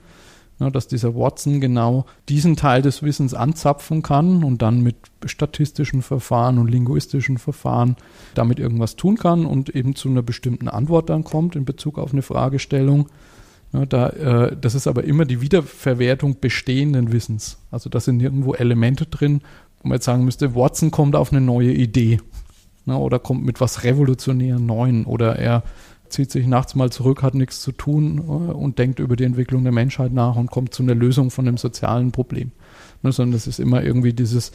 ja, 0.59 0.69
dass 0.69 0.87
dieser 0.87 1.15
Watson 1.15 1.61
genau 1.61 2.05
diesen 2.27 2.55
Teil 2.55 2.81
des 2.81 3.01
Wissens 3.01 3.33
anzapfen 3.33 4.01
kann 4.01 4.43
und 4.43 4.61
dann 4.61 4.81
mit 4.81 4.95
statistischen 5.25 6.01
Verfahren 6.01 6.57
und 6.57 6.69
linguistischen 6.69 7.37
Verfahren 7.37 7.95
damit 8.35 8.59
irgendwas 8.59 8.95
tun 8.97 9.17
kann 9.17 9.45
und 9.45 9.69
eben 9.69 9.95
zu 9.95 10.09
einer 10.09 10.21
bestimmten 10.21 10.67
Antwort 10.67 11.09
dann 11.09 11.23
kommt 11.23 11.55
in 11.55 11.65
Bezug 11.65 11.97
auf 11.97 12.11
eine 12.11 12.21
Fragestellung. 12.21 13.07
Ja, 13.71 13.85
da, 13.85 14.09
äh, 14.09 14.57
das 14.59 14.75
ist 14.75 14.87
aber 14.87 15.03
immer 15.03 15.25
die 15.25 15.41
Wiederverwertung 15.41 16.39
bestehenden 16.39 17.13
Wissens. 17.13 17.59
Also 17.71 17.89
da 17.89 17.99
sind 17.99 18.17
nirgendwo 18.17 18.53
Elemente 18.53 19.05
drin, 19.05 19.41
wo 19.81 19.87
man 19.87 19.95
jetzt 19.95 20.05
sagen 20.05 20.25
müsste, 20.25 20.55
Watson 20.55 20.91
kommt 20.91 21.15
auf 21.15 21.31
eine 21.31 21.41
neue 21.41 21.71
Idee 21.71 22.19
ne, 22.85 22.97
oder 22.97 23.19
kommt 23.19 23.45
mit 23.45 23.61
was 23.61 23.83
revolutionär 23.83 24.59
Neuen 24.59 25.05
oder 25.05 25.37
er 25.37 25.63
zieht 26.09 26.31
sich 26.31 26.47
nachts 26.47 26.75
mal 26.75 26.91
zurück, 26.91 27.23
hat 27.23 27.35
nichts 27.35 27.61
zu 27.61 27.71
tun 27.71 28.17
äh, 28.17 28.21
und 28.21 28.79
denkt 28.79 28.99
über 28.99 29.15
die 29.15 29.23
Entwicklung 29.23 29.63
der 29.63 29.71
Menschheit 29.71 30.11
nach 30.11 30.35
und 30.35 30.51
kommt 30.51 30.73
zu 30.73 30.83
einer 30.83 30.95
Lösung 30.95 31.31
von 31.31 31.47
einem 31.47 31.57
sozialen 31.57 32.11
Problem. 32.11 32.51
Ne, 33.01 33.11
sondern 33.11 33.37
es 33.37 33.47
ist 33.47 33.59
immer 33.59 33.83
irgendwie 33.83 34.13
dieses, 34.13 34.51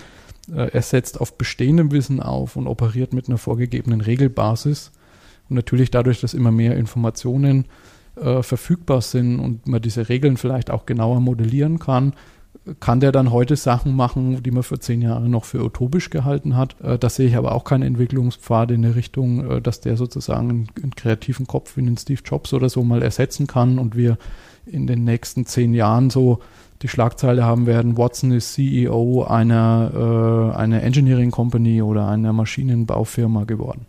äh, 0.54 0.70
er 0.72 0.82
setzt 0.82 1.20
auf 1.20 1.38
bestehendem 1.38 1.92
Wissen 1.92 2.20
auf 2.20 2.56
und 2.56 2.66
operiert 2.66 3.12
mit 3.12 3.28
einer 3.28 3.38
vorgegebenen 3.38 4.00
Regelbasis. 4.00 4.92
Und 5.48 5.56
natürlich 5.56 5.90
dadurch, 5.90 6.20
dass 6.20 6.34
immer 6.34 6.50
mehr 6.50 6.76
Informationen 6.76 7.66
äh, 8.16 8.42
verfügbar 8.42 9.00
sind 9.00 9.40
und 9.40 9.66
man 9.66 9.82
diese 9.82 10.08
Regeln 10.08 10.36
vielleicht 10.36 10.70
auch 10.70 10.86
genauer 10.86 11.20
modellieren 11.20 11.78
kann, 11.78 12.14
kann 12.80 13.00
der 13.00 13.12
dann 13.12 13.30
heute 13.30 13.56
Sachen 13.56 13.94
machen, 13.94 14.42
die 14.42 14.50
man 14.50 14.62
vor 14.62 14.80
zehn 14.80 15.02
Jahren 15.02 15.30
noch 15.30 15.44
für 15.44 15.62
utopisch 15.62 16.08
gehalten 16.10 16.56
hat. 16.56 16.80
Äh, 16.80 16.98
da 16.98 17.10
sehe 17.10 17.28
ich 17.28 17.36
aber 17.36 17.52
auch 17.52 17.64
keinen 17.64 17.82
Entwicklungspfad 17.82 18.70
in 18.70 18.82
der 18.82 18.96
Richtung, 18.96 19.50
äh, 19.50 19.60
dass 19.60 19.80
der 19.80 19.96
sozusagen 19.96 20.68
einen, 20.80 20.94
kreativen 20.94 21.46
Kopf 21.46 21.76
wie 21.76 21.82
einen 21.82 21.98
Steve 21.98 22.22
Jobs 22.24 22.52
oder 22.54 22.68
so 22.68 22.82
mal 22.82 23.02
ersetzen 23.02 23.46
kann 23.46 23.78
und 23.78 23.96
wir 23.96 24.16
in 24.66 24.86
den 24.86 25.04
nächsten 25.04 25.44
zehn 25.44 25.74
Jahren 25.74 26.08
so 26.08 26.38
die 26.80 26.88
Schlagzeile 26.88 27.44
haben 27.44 27.66
werden, 27.66 27.96
Watson 27.96 28.32
ist 28.32 28.54
CEO 28.54 29.24
einer, 29.24 30.52
äh, 30.54 30.56
einer 30.56 30.82
Engineering 30.82 31.30
Company 31.30 31.82
oder 31.82 32.08
einer 32.08 32.32
Maschinenbaufirma 32.32 33.44
geworden. 33.44 33.86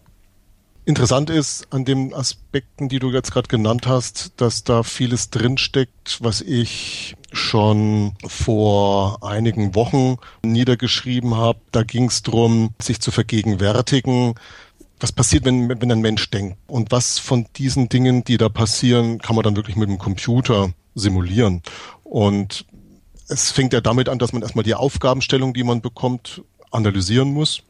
Interessant 0.87 1.31
ist 1.31 1.65
an 1.71 1.83
den 1.83 2.13
Aspekten, 2.13 2.89
die 2.89 2.99
du 2.99 3.09
jetzt 3.09 3.31
gerade 3.31 3.47
genannt 3.47 3.87
hast, 3.87 4.33
dass 4.37 4.63
da 4.63 4.83
vieles 4.83 5.31
drinsteckt, 5.31 6.19
was 6.21 6.41
ich 6.41 7.15
schon 7.31 8.13
vor 8.27 9.23
einigen 9.23 9.73
Wochen 9.73 10.17
niedergeschrieben 10.43 11.35
habe. 11.35 11.59
Da 11.71 11.81
ging 11.81 12.05
es 12.05 12.21
darum, 12.21 12.75
sich 12.79 13.01
zu 13.01 13.09
vergegenwärtigen, 13.09 14.35
was 14.99 15.11
passiert, 15.11 15.43
wenn, 15.45 15.69
wenn 15.69 15.91
ein 15.91 16.01
Mensch 16.01 16.29
denkt 16.29 16.57
und 16.67 16.91
was 16.91 17.17
von 17.17 17.47
diesen 17.55 17.89
Dingen, 17.89 18.23
die 18.23 18.37
da 18.37 18.47
passieren, 18.47 19.17
kann 19.17 19.35
man 19.35 19.43
dann 19.43 19.55
wirklich 19.55 19.75
mit 19.75 19.89
dem 19.89 19.97
Computer 19.97 20.71
simulieren. 20.93 21.63
Und 22.03 22.63
es 23.27 23.49
fängt 23.49 23.73
ja 23.73 23.81
damit 23.81 24.07
an, 24.07 24.19
dass 24.19 24.33
man 24.33 24.43
erstmal 24.43 24.63
die 24.63 24.75
Aufgabenstellung, 24.75 25.55
die 25.55 25.63
man 25.63 25.81
bekommt, 25.81 26.43
analysieren 26.71 27.33
muss. 27.33 27.63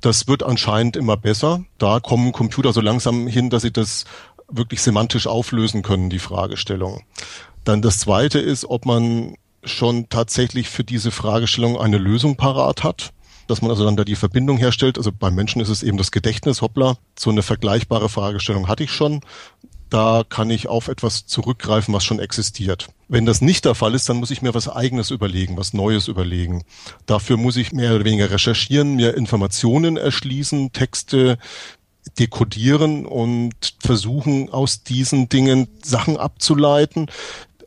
Das 0.00 0.28
wird 0.28 0.42
anscheinend 0.42 0.96
immer 0.96 1.16
besser. 1.16 1.64
Da 1.78 2.00
kommen 2.00 2.32
Computer 2.32 2.72
so 2.72 2.80
langsam 2.80 3.26
hin, 3.26 3.50
dass 3.50 3.62
sie 3.62 3.72
das 3.72 4.04
wirklich 4.48 4.82
semantisch 4.82 5.26
auflösen 5.26 5.82
können, 5.82 6.10
die 6.10 6.18
Fragestellung. 6.18 7.04
Dann 7.64 7.82
das 7.82 7.98
zweite 7.98 8.38
ist, 8.38 8.64
ob 8.64 8.86
man 8.86 9.36
schon 9.62 10.08
tatsächlich 10.08 10.68
für 10.68 10.84
diese 10.84 11.10
Fragestellung 11.10 11.78
eine 11.78 11.98
Lösung 11.98 12.36
parat 12.36 12.82
hat 12.82 13.12
dass 13.50 13.62
man 13.62 13.70
also 13.72 13.84
dann 13.84 13.96
da 13.96 14.04
die 14.04 14.14
Verbindung 14.14 14.58
herstellt. 14.58 14.96
Also 14.96 15.10
beim 15.10 15.34
Menschen 15.34 15.60
ist 15.60 15.68
es 15.68 15.82
eben 15.82 15.98
das 15.98 16.12
Gedächtnis, 16.12 16.62
hoppla, 16.62 16.96
so 17.18 17.30
eine 17.30 17.42
vergleichbare 17.42 18.08
Fragestellung 18.08 18.68
hatte 18.68 18.84
ich 18.84 18.92
schon 18.92 19.20
da 19.90 20.24
kann 20.28 20.50
ich 20.50 20.68
auf 20.68 20.88
etwas 20.88 21.26
zurückgreifen, 21.26 21.92
was 21.92 22.04
schon 22.04 22.20
existiert. 22.20 22.88
Wenn 23.08 23.26
das 23.26 23.40
nicht 23.40 23.64
der 23.64 23.74
Fall 23.74 23.94
ist, 23.94 24.08
dann 24.08 24.18
muss 24.18 24.30
ich 24.30 24.40
mir 24.40 24.54
was 24.54 24.68
eigenes 24.68 25.10
überlegen, 25.10 25.56
was 25.56 25.72
Neues 25.74 26.08
überlegen. 26.08 26.64
Dafür 27.06 27.36
muss 27.36 27.56
ich 27.56 27.72
mehr 27.72 27.94
oder 27.94 28.04
weniger 28.04 28.30
recherchieren, 28.30 28.94
mir 28.94 29.14
Informationen 29.16 29.96
erschließen, 29.96 30.72
Texte 30.72 31.38
dekodieren 32.18 33.04
und 33.04 33.74
versuchen, 33.80 34.50
aus 34.50 34.84
diesen 34.84 35.28
Dingen 35.28 35.68
Sachen 35.82 36.16
abzuleiten, 36.16 37.10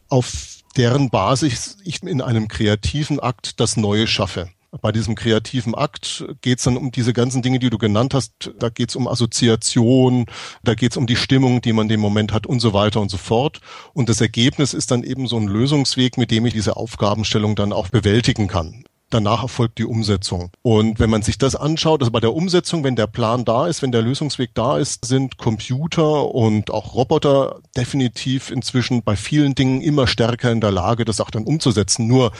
auf 0.09 0.59
deren 0.75 1.09
Basis 1.09 1.77
ich 1.83 2.01
in 2.03 2.21
einem 2.21 2.47
kreativen 2.47 3.19
Akt 3.19 3.59
das 3.59 3.77
Neue 3.77 4.07
schaffe. 4.07 4.49
Bei 4.81 4.91
diesem 4.91 5.13
kreativen 5.13 5.75
Akt 5.75 6.25
geht 6.41 6.57
es 6.57 6.63
dann 6.63 6.77
um 6.77 6.91
diese 6.91 7.13
ganzen 7.13 7.43
Dinge, 7.43 7.59
die 7.59 7.69
du 7.69 7.77
genannt 7.77 8.13
hast. 8.13 8.51
Da 8.57 8.69
geht 8.69 8.89
es 8.89 8.95
um 8.95 9.07
Assoziation, 9.07 10.25
da 10.63 10.73
geht 10.73 10.91
es 10.91 10.97
um 10.97 11.05
die 11.05 11.15
Stimmung, 11.15 11.61
die 11.61 11.73
man 11.73 11.87
dem 11.87 11.99
Moment 11.99 12.33
hat 12.33 12.47
und 12.47 12.59
so 12.59 12.73
weiter 12.73 12.99
und 12.99 13.11
so 13.11 13.17
fort. 13.17 13.61
Und 13.93 14.09
das 14.09 14.19
Ergebnis 14.19 14.73
ist 14.73 14.89
dann 14.89 15.03
eben 15.03 15.27
so 15.27 15.37
ein 15.37 15.47
Lösungsweg, 15.47 16.17
mit 16.17 16.31
dem 16.31 16.45
ich 16.45 16.53
diese 16.53 16.75
Aufgabenstellung 16.75 17.55
dann 17.55 17.71
auch 17.71 17.89
bewältigen 17.89 18.47
kann 18.47 18.83
danach 19.13 19.43
erfolgt 19.43 19.77
die 19.77 19.85
Umsetzung. 19.85 20.51
Und 20.61 20.99
wenn 20.99 21.09
man 21.09 21.21
sich 21.21 21.37
das 21.37 21.55
anschaut, 21.55 22.01
also 22.01 22.11
bei 22.11 22.19
der 22.19 22.33
Umsetzung, 22.33 22.83
wenn 22.83 22.95
der 22.95 23.07
Plan 23.07 23.45
da 23.45 23.67
ist, 23.67 23.81
wenn 23.81 23.91
der 23.91 24.01
Lösungsweg 24.01 24.51
da 24.53 24.77
ist, 24.77 25.05
sind 25.05 25.37
Computer 25.37 26.33
und 26.33 26.71
auch 26.71 26.93
Roboter 26.95 27.59
definitiv 27.75 28.51
inzwischen 28.51 29.03
bei 29.03 29.15
vielen 29.15 29.55
Dingen 29.55 29.81
immer 29.81 30.07
stärker 30.07 30.51
in 30.51 30.61
der 30.61 30.71
Lage, 30.71 31.05
das 31.05 31.21
auch 31.21 31.31
dann 31.31 31.43
umzusetzen. 31.43 32.07
Nur 32.07 32.31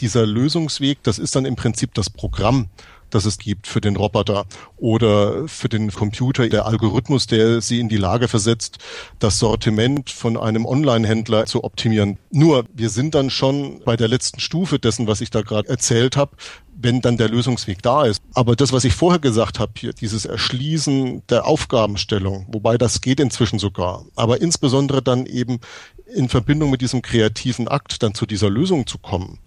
dieser 0.00 0.26
Lösungsweg, 0.26 1.02
das 1.02 1.18
ist 1.18 1.36
dann 1.36 1.44
im 1.44 1.56
Prinzip 1.56 1.94
das 1.94 2.10
Programm, 2.10 2.68
das 3.10 3.24
es 3.24 3.38
gibt 3.38 3.66
für 3.66 3.80
den 3.80 3.96
Roboter 3.96 4.46
oder 4.76 5.48
für 5.48 5.68
den 5.68 5.90
Computer, 5.90 6.48
der 6.48 6.66
Algorithmus, 6.66 7.26
der 7.26 7.60
sie 7.60 7.80
in 7.80 7.88
die 7.88 7.96
Lage 7.96 8.28
versetzt, 8.28 8.78
das 9.18 9.38
Sortiment 9.38 10.10
von 10.10 10.36
einem 10.36 10.66
Online-Händler 10.66 11.46
zu 11.46 11.64
optimieren. 11.64 12.18
Nur, 12.30 12.64
wir 12.72 12.90
sind 12.90 13.14
dann 13.14 13.30
schon 13.30 13.80
bei 13.84 13.96
der 13.96 14.08
letzten 14.08 14.40
Stufe 14.40 14.78
dessen, 14.78 15.06
was 15.06 15.20
ich 15.20 15.30
da 15.30 15.42
gerade 15.42 15.68
erzählt 15.68 16.16
habe, 16.16 16.36
wenn 16.78 17.00
dann 17.00 17.16
der 17.16 17.28
Lösungsweg 17.28 17.82
da 17.82 18.04
ist. 18.04 18.22
Aber 18.34 18.54
das, 18.54 18.72
was 18.72 18.84
ich 18.84 18.94
vorher 18.94 19.18
gesagt 19.18 19.58
habe, 19.58 19.72
hier, 19.78 19.92
dieses 19.92 20.26
Erschließen 20.26 21.22
der 21.28 21.46
Aufgabenstellung, 21.46 22.46
wobei 22.48 22.76
das 22.76 23.00
geht 23.00 23.20
inzwischen 23.20 23.58
sogar, 23.58 24.04
aber 24.14 24.40
insbesondere 24.40 25.02
dann 25.02 25.26
eben 25.26 25.60
in 26.14 26.28
Verbindung 26.28 26.70
mit 26.70 26.82
diesem 26.82 27.02
kreativen 27.02 27.66
Akt 27.66 28.02
dann 28.02 28.14
zu 28.14 28.26
dieser 28.26 28.50
Lösung 28.50 28.86
zu 28.86 28.98
kommen, 28.98 29.38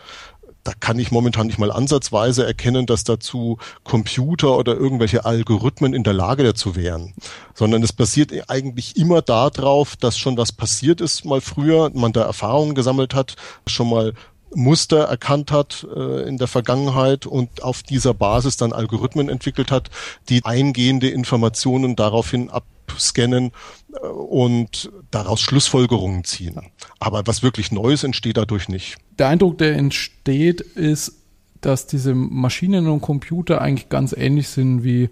da 0.63 0.73
kann 0.79 0.99
ich 0.99 1.11
momentan 1.11 1.47
nicht 1.47 1.59
mal 1.59 1.71
ansatzweise 1.71 2.45
erkennen, 2.45 2.85
dass 2.85 3.03
dazu 3.03 3.57
Computer 3.83 4.57
oder 4.57 4.75
irgendwelche 4.75 5.25
Algorithmen 5.25 5.93
in 5.93 6.03
der 6.03 6.13
Lage 6.13 6.43
dazu 6.43 6.75
wären, 6.75 7.13
sondern 7.53 7.81
es 7.83 7.93
basiert 7.93 8.31
eigentlich 8.49 8.97
immer 8.97 9.21
darauf, 9.21 9.95
dass 9.95 10.17
schon 10.17 10.37
was 10.37 10.51
passiert 10.51 11.01
ist 11.01 11.25
mal 11.25 11.41
früher, 11.41 11.91
man 11.93 12.13
da 12.13 12.23
Erfahrungen 12.23 12.75
gesammelt 12.75 13.13
hat, 13.13 13.35
schon 13.67 13.89
mal 13.89 14.13
Muster 14.55 15.03
erkannt 15.05 15.51
hat 15.51 15.85
äh, 15.95 16.27
in 16.27 16.37
der 16.37 16.47
Vergangenheit 16.47 17.25
und 17.25 17.63
auf 17.63 17.83
dieser 17.83 18.13
Basis 18.13 18.57
dann 18.57 18.73
Algorithmen 18.73 19.29
entwickelt 19.29 19.71
hat, 19.71 19.89
die 20.29 20.43
eingehende 20.43 21.09
Informationen 21.09 21.95
daraufhin 21.95 22.49
abscannen 22.49 23.51
äh, 23.93 24.07
und 24.07 24.91
daraus 25.11 25.41
Schlussfolgerungen 25.41 26.23
ziehen. 26.23 26.59
Aber 26.99 27.23
was 27.25 27.43
wirklich 27.43 27.71
Neues 27.71 28.03
entsteht 28.03 28.37
dadurch 28.37 28.69
nicht. 28.69 28.97
Der 29.17 29.27
Eindruck, 29.27 29.57
der 29.57 29.75
entsteht, 29.75 30.61
ist, 30.61 31.13
dass 31.61 31.87
diese 31.87 32.15
Maschinen 32.15 32.87
und 32.87 33.01
Computer 33.01 33.61
eigentlich 33.61 33.89
ganz 33.89 34.13
ähnlich 34.13 34.47
sind 34.49 34.83
wie 34.83 35.09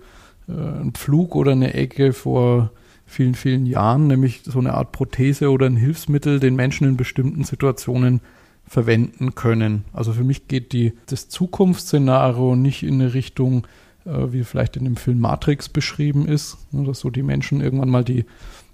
äh, 0.48 0.52
ein 0.52 0.94
Pflug 0.94 1.36
oder 1.36 1.52
eine 1.52 1.74
Ecke 1.74 2.14
vor 2.14 2.72
vielen, 3.06 3.36
vielen 3.36 3.66
Jahren, 3.66 4.08
nämlich 4.08 4.42
so 4.44 4.60
eine 4.60 4.74
Art 4.74 4.92
Prothese 4.92 5.50
oder 5.50 5.66
ein 5.66 5.78
Hilfsmittel, 5.78 6.40
den 6.40 6.56
Menschen 6.56 6.88
in 6.88 6.98
bestimmten 6.98 7.44
Situationen 7.44 8.22
verwenden 8.68 9.36
können. 9.36 9.86
Also 9.94 10.14
für 10.14 10.24
mich 10.24 10.48
geht 10.48 10.74
die, 10.74 10.94
das 11.08 11.30
Zukunftsszenario 11.30 12.56
nicht 12.56 12.84
in 12.84 12.96
eine 12.96 13.14
Richtung, 13.14 13.66
äh, 14.06 14.32
wie 14.32 14.44
vielleicht 14.44 14.78
in 14.78 14.84
dem 14.84 14.98
Film 14.98 15.20
Matrix 15.20 15.70
beschrieben 15.70 16.28
ist, 16.28 16.58
ne, 16.72 16.86
dass 16.86 17.00
so 17.00 17.10
die 17.10 17.24
Menschen 17.24 17.62
irgendwann 17.62 17.90
mal 17.90 18.04
die 18.04 18.26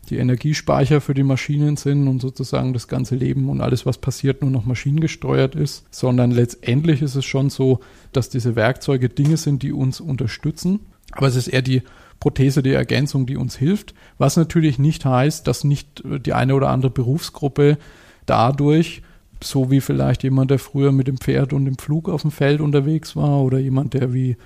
die 0.09 0.17
Energiespeicher 0.17 1.01
für 1.01 1.13
die 1.13 1.23
Maschinen 1.23 1.77
sind 1.77 2.07
und 2.07 2.21
sozusagen 2.21 2.73
das 2.73 2.87
ganze 2.87 3.15
Leben 3.15 3.49
und 3.49 3.61
alles, 3.61 3.85
was 3.85 3.97
passiert, 3.97 4.41
nur 4.41 4.51
noch 4.51 4.65
maschinengesteuert 4.65 5.55
ist, 5.55 5.85
sondern 5.91 6.31
letztendlich 6.31 7.01
ist 7.01 7.15
es 7.15 7.25
schon 7.25 7.49
so, 7.49 7.79
dass 8.11 8.29
diese 8.29 8.55
Werkzeuge 8.55 9.09
Dinge 9.09 9.37
sind, 9.37 9.63
die 9.63 9.71
uns 9.71 10.01
unterstützen. 10.01 10.81
Aber 11.11 11.27
es 11.27 11.35
ist 11.35 11.47
eher 11.47 11.61
die 11.61 11.83
Prothese, 12.19 12.63
die 12.63 12.73
Ergänzung, 12.73 13.25
die 13.25 13.37
uns 13.37 13.55
hilft, 13.55 13.93
was 14.17 14.35
natürlich 14.35 14.79
nicht 14.79 15.05
heißt, 15.05 15.47
dass 15.47 15.63
nicht 15.63 16.03
die 16.05 16.33
eine 16.33 16.55
oder 16.55 16.69
andere 16.69 16.91
Berufsgruppe 16.91 17.77
dadurch 18.25 19.03
so 19.43 19.71
wie 19.71 19.81
vielleicht 19.81 20.23
jemand, 20.23 20.51
der 20.51 20.59
früher 20.59 20.91
mit 20.91 21.07
dem 21.07 21.17
Pferd 21.17 21.53
und 21.53 21.65
dem 21.65 21.77
Flug 21.77 22.09
auf 22.09 22.21
dem 22.21 22.31
Feld 22.31 22.61
unterwegs 22.61 23.15
war 23.15 23.41
oder 23.41 23.59
jemand, 23.59 23.93
der 23.93 24.13
wie 24.13 24.37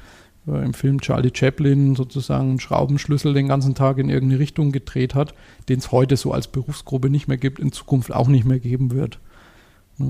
äh, 0.47 0.63
im 0.63 0.73
Film 0.73 1.01
Charlie 1.01 1.31
Chaplin 1.33 1.95
sozusagen 1.95 2.49
einen 2.49 2.59
Schraubenschlüssel 2.59 3.33
den 3.33 3.47
ganzen 3.47 3.75
Tag 3.75 3.97
in 3.97 4.09
irgendeine 4.09 4.39
Richtung 4.39 4.71
gedreht 4.71 5.15
hat, 5.15 5.33
den 5.69 5.79
es 5.79 5.91
heute 5.91 6.17
so 6.17 6.31
als 6.31 6.47
Berufsgruppe 6.47 7.09
nicht 7.09 7.27
mehr 7.27 7.37
gibt, 7.37 7.59
in 7.59 7.71
Zukunft 7.71 8.13
auch 8.13 8.27
nicht 8.27 8.45
mehr 8.45 8.59
geben 8.59 8.91
wird. 8.91 9.19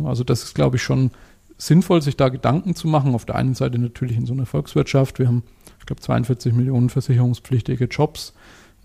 Also 0.06 0.24
das 0.24 0.44
ist, 0.44 0.56
glaube 0.56 0.78
ich, 0.78 0.84
schon 0.84 1.12
sinnvoll, 1.58 2.02
sich 2.02 2.18
da 2.18 2.30
Gedanken 2.30 2.76
zu 2.76 2.88
machen. 2.88 3.16
Auf 3.16 3.26
der 3.26 3.36
einen 3.36 3.56
Seite 3.56 3.80
natürlich 3.80 4.18
in 4.18 4.26
so 4.26 4.34
einer 4.34 4.46
Volkswirtschaft. 4.46 5.20
Wir 5.20 5.28
haben, 5.28 5.44
ich 5.80 5.86
glaube, 5.86 6.02
42 6.02 6.54
Millionen 6.54 6.90
versicherungspflichtige 6.90 7.86
Jobs. 7.86 8.34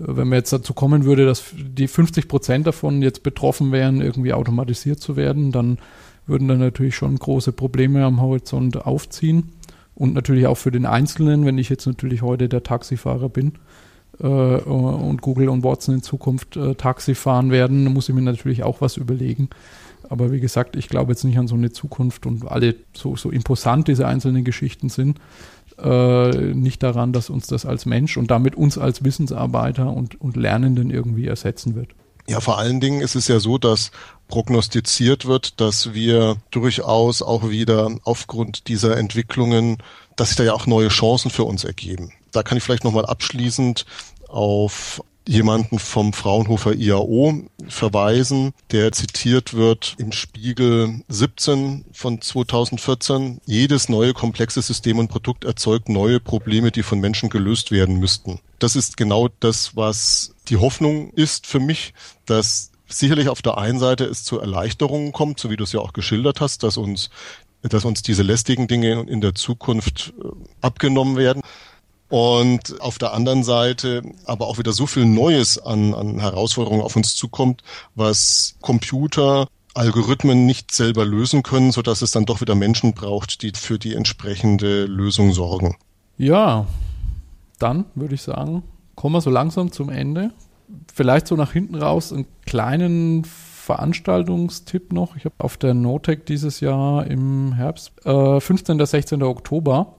Wenn 0.04 0.28
man 0.28 0.38
jetzt 0.38 0.52
dazu 0.52 0.74
kommen 0.74 1.04
würde, 1.04 1.26
dass 1.26 1.44
die 1.56 1.86
50 1.86 2.26
Prozent 2.28 2.66
davon 2.66 3.02
jetzt 3.02 3.22
betroffen 3.22 3.70
wären, 3.72 4.00
irgendwie 4.00 4.32
automatisiert 4.32 5.00
zu 5.00 5.16
werden, 5.16 5.52
dann 5.52 5.78
würden 6.26 6.48
da 6.48 6.56
natürlich 6.56 6.96
schon 6.96 7.16
große 7.16 7.52
Probleme 7.52 8.04
am 8.04 8.20
Horizont 8.20 8.84
aufziehen. 8.84 9.52
Und 9.94 10.14
natürlich 10.14 10.46
auch 10.46 10.56
für 10.56 10.70
den 10.70 10.86
Einzelnen, 10.86 11.44
wenn 11.44 11.58
ich 11.58 11.68
jetzt 11.68 11.86
natürlich 11.86 12.22
heute 12.22 12.48
der 12.48 12.62
Taxifahrer 12.62 13.28
bin 13.28 13.52
äh, 14.20 14.26
und 14.26 15.20
Google 15.20 15.48
und 15.48 15.62
Watson 15.62 15.96
in 15.96 16.02
Zukunft 16.02 16.56
äh, 16.56 16.74
Taxi 16.74 17.14
fahren 17.14 17.50
werden, 17.50 17.84
muss 17.92 18.08
ich 18.08 18.14
mir 18.14 18.22
natürlich 18.22 18.64
auch 18.64 18.80
was 18.80 18.96
überlegen. 18.96 19.50
Aber 20.08 20.32
wie 20.32 20.40
gesagt, 20.40 20.76
ich 20.76 20.88
glaube 20.88 21.12
jetzt 21.12 21.24
nicht 21.24 21.38
an 21.38 21.46
so 21.46 21.54
eine 21.54 21.72
Zukunft 21.72 22.26
und 22.26 22.46
alle 22.50 22.74
so, 22.94 23.16
so 23.16 23.30
imposant 23.30 23.88
diese 23.88 24.06
einzelnen 24.06 24.44
Geschichten 24.44 24.88
sind, 24.88 25.18
äh, 25.78 26.30
nicht 26.54 26.82
daran, 26.82 27.12
dass 27.12 27.30
uns 27.30 27.46
das 27.46 27.66
als 27.66 27.86
Mensch 27.86 28.16
und 28.16 28.30
damit 28.30 28.56
uns 28.56 28.78
als 28.78 29.04
Wissensarbeiter 29.04 29.92
und, 29.92 30.20
und 30.20 30.36
Lernenden 30.36 30.90
irgendwie 30.90 31.26
ersetzen 31.26 31.74
wird. 31.74 31.88
Ja, 32.28 32.40
vor 32.40 32.58
allen 32.58 32.80
Dingen 32.80 33.00
ist 33.00 33.16
es 33.16 33.28
ja 33.28 33.40
so, 33.40 33.58
dass 33.58 33.90
prognostiziert 34.28 35.26
wird, 35.26 35.60
dass 35.60 35.92
wir 35.92 36.36
durchaus 36.50 37.20
auch 37.20 37.50
wieder 37.50 37.90
aufgrund 38.04 38.68
dieser 38.68 38.96
Entwicklungen, 38.96 39.78
dass 40.16 40.28
sich 40.28 40.36
da 40.36 40.44
ja 40.44 40.52
auch 40.54 40.66
neue 40.66 40.88
Chancen 40.88 41.30
für 41.30 41.44
uns 41.44 41.64
ergeben. 41.64 42.12
Da 42.30 42.42
kann 42.42 42.56
ich 42.56 42.64
vielleicht 42.64 42.84
nochmal 42.84 43.06
abschließend 43.06 43.84
auf 44.28 45.02
jemanden 45.26 45.78
vom 45.78 46.12
Fraunhofer 46.12 46.74
IAO 46.74 47.44
verweisen, 47.68 48.52
der 48.70 48.92
zitiert 48.92 49.54
wird 49.54 49.94
im 49.98 50.12
Spiegel 50.12 51.02
17 51.08 51.84
von 51.92 52.20
2014. 52.20 53.40
Jedes 53.46 53.88
neue 53.88 54.14
komplexe 54.14 54.62
System 54.62 54.98
und 54.98 55.08
Produkt 55.08 55.44
erzeugt 55.44 55.88
neue 55.88 56.20
Probleme, 56.20 56.70
die 56.70 56.82
von 56.82 57.00
Menschen 57.00 57.30
gelöst 57.30 57.70
werden 57.70 57.98
müssten. 57.98 58.40
Das 58.58 58.76
ist 58.76 58.96
genau 58.96 59.28
das, 59.40 59.76
was 59.76 60.34
die 60.48 60.56
Hoffnung 60.56 61.10
ist 61.10 61.46
für 61.46 61.60
mich, 61.60 61.94
dass 62.26 62.72
sicherlich 62.88 63.28
auf 63.28 63.42
der 63.42 63.58
einen 63.58 63.78
Seite 63.78 64.04
es 64.04 64.24
zu 64.24 64.38
Erleichterungen 64.38 65.12
kommt, 65.12 65.40
so 65.40 65.50
wie 65.50 65.56
du 65.56 65.64
es 65.64 65.72
ja 65.72 65.80
auch 65.80 65.92
geschildert 65.92 66.40
hast, 66.40 66.62
dass 66.62 66.76
uns, 66.76 67.10
dass 67.62 67.84
uns 67.84 68.02
diese 68.02 68.22
lästigen 68.22 68.66
Dinge 68.68 69.06
in 69.08 69.20
der 69.20 69.34
Zukunft 69.34 70.12
äh, 70.18 70.28
abgenommen 70.60 71.16
werden. 71.16 71.42
Und 72.12 72.78
auf 72.82 72.98
der 72.98 73.14
anderen 73.14 73.42
Seite 73.42 74.02
aber 74.26 74.46
auch 74.46 74.58
wieder 74.58 74.74
so 74.74 74.86
viel 74.86 75.06
Neues 75.06 75.56
an, 75.56 75.94
an 75.94 76.20
Herausforderungen 76.20 76.82
auf 76.82 76.94
uns 76.94 77.16
zukommt, 77.16 77.62
was 77.94 78.56
Computer, 78.60 79.48
Algorithmen 79.72 80.44
nicht 80.44 80.74
selber 80.74 81.06
lösen 81.06 81.42
können, 81.42 81.72
so 81.72 81.80
dass 81.80 82.02
es 82.02 82.10
dann 82.10 82.26
doch 82.26 82.42
wieder 82.42 82.54
Menschen 82.54 82.92
braucht, 82.92 83.40
die 83.40 83.52
für 83.54 83.78
die 83.78 83.94
entsprechende 83.94 84.84
Lösung 84.84 85.32
sorgen. 85.32 85.76
Ja, 86.18 86.66
dann 87.58 87.86
würde 87.94 88.14
ich 88.14 88.20
sagen, 88.20 88.62
kommen 88.94 89.14
wir 89.14 89.22
so 89.22 89.30
langsam 89.30 89.72
zum 89.72 89.88
Ende 89.88 90.32
vielleicht 90.92 91.26
so 91.26 91.36
nach 91.36 91.52
hinten 91.52 91.76
raus 91.76 92.12
einen 92.12 92.26
kleinen 92.44 93.24
Veranstaltungstipp 93.24 94.92
noch. 94.92 95.16
Ich 95.16 95.24
habe 95.24 95.34
auf 95.38 95.56
der 95.56 95.72
Notec 95.72 96.26
dieses 96.26 96.60
Jahr 96.60 97.06
im 97.06 97.54
Herbst, 97.54 97.92
äh, 98.04 98.40
15. 98.40 98.80
und 98.80 98.86
16. 98.86 99.22
Oktober, 99.22 99.94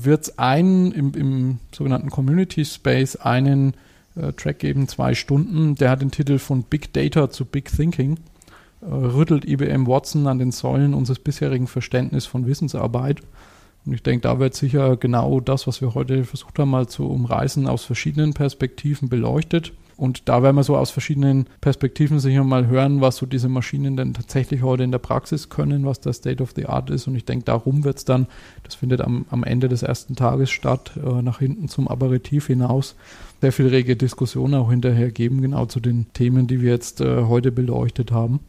wird 0.00 0.22
es 0.22 0.38
einen 0.38 0.92
im, 0.92 1.12
im, 1.14 1.58
sogenannten 1.72 2.10
Community 2.10 2.64
Space 2.64 3.16
einen 3.16 3.74
äh, 4.16 4.32
Track 4.32 4.58
geben, 4.58 4.88
zwei 4.88 5.14
Stunden. 5.14 5.76
Der 5.76 5.90
hat 5.90 6.02
den 6.02 6.10
Titel 6.10 6.38
von 6.38 6.62
Big 6.64 6.92
Data 6.92 7.30
zu 7.30 7.44
Big 7.44 7.70
Thinking. 7.70 8.18
Äh, 8.80 8.86
rüttelt 8.86 9.44
IBM 9.44 9.86
Watson 9.86 10.26
an 10.26 10.38
den 10.38 10.52
Säulen 10.52 10.94
unseres 10.94 11.18
bisherigen 11.18 11.66
Verständnisses 11.66 12.26
von 12.26 12.46
Wissensarbeit. 12.46 13.20
Und 13.86 13.92
ich 13.92 14.02
denke, 14.02 14.22
da 14.22 14.38
wird 14.38 14.54
sicher 14.54 14.96
genau 14.96 15.40
das, 15.40 15.66
was 15.66 15.80
wir 15.80 15.94
heute 15.94 16.24
versucht 16.24 16.58
haben, 16.58 16.70
mal 16.70 16.88
zu 16.88 17.08
umreißen, 17.08 17.66
aus 17.66 17.84
verschiedenen 17.84 18.32
Perspektiven 18.32 19.08
beleuchtet. 19.08 19.72
Und 19.96 20.28
da 20.28 20.42
werden 20.42 20.56
wir 20.56 20.64
so 20.64 20.76
aus 20.76 20.90
verschiedenen 20.90 21.46
Perspektiven 21.60 22.18
sicher 22.18 22.42
mal 22.42 22.66
hören, 22.66 23.00
was 23.00 23.16
so 23.16 23.26
diese 23.26 23.48
Maschinen 23.48 23.96
denn 23.96 24.14
tatsächlich 24.14 24.62
heute 24.62 24.82
in 24.82 24.90
der 24.90 24.98
Praxis 24.98 25.48
können, 25.48 25.86
was 25.86 26.00
das 26.00 26.16
State 26.16 26.42
of 26.42 26.52
the 26.56 26.66
Art 26.66 26.90
ist. 26.90 27.06
Und 27.06 27.14
ich 27.14 27.24
denke, 27.24 27.44
darum 27.44 27.84
wird 27.84 27.98
es 27.98 28.04
dann, 28.04 28.26
das 28.64 28.74
findet 28.74 29.00
am, 29.00 29.24
am 29.30 29.44
Ende 29.44 29.68
des 29.68 29.82
ersten 29.82 30.16
Tages 30.16 30.50
statt, 30.50 30.92
äh, 30.96 31.22
nach 31.22 31.38
hinten 31.38 31.68
zum 31.68 31.86
Aperitif 31.86 32.48
hinaus, 32.48 32.96
sehr 33.40 33.52
viel 33.52 33.68
rege 33.68 33.94
Diskussionen 33.94 34.54
auch 34.54 34.70
hinterher 34.70 35.10
geben, 35.10 35.42
genau 35.42 35.66
zu 35.66 35.78
den 35.78 36.06
Themen, 36.12 36.46
die 36.46 36.60
wir 36.60 36.72
jetzt 36.72 37.00
äh, 37.00 37.24
heute 37.24 37.52
beleuchtet 37.52 38.10
haben. 38.10 38.40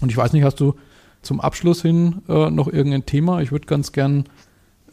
Und 0.00 0.10
ich 0.10 0.16
weiß 0.16 0.32
nicht, 0.32 0.44
hast 0.44 0.60
du 0.60 0.74
zum 1.22 1.40
Abschluss 1.40 1.82
hin 1.82 2.22
äh, 2.28 2.50
noch 2.50 2.68
irgendein 2.68 3.06
Thema? 3.06 3.40
Ich 3.40 3.52
würde 3.52 3.66
ganz 3.66 3.92
gern 3.92 4.24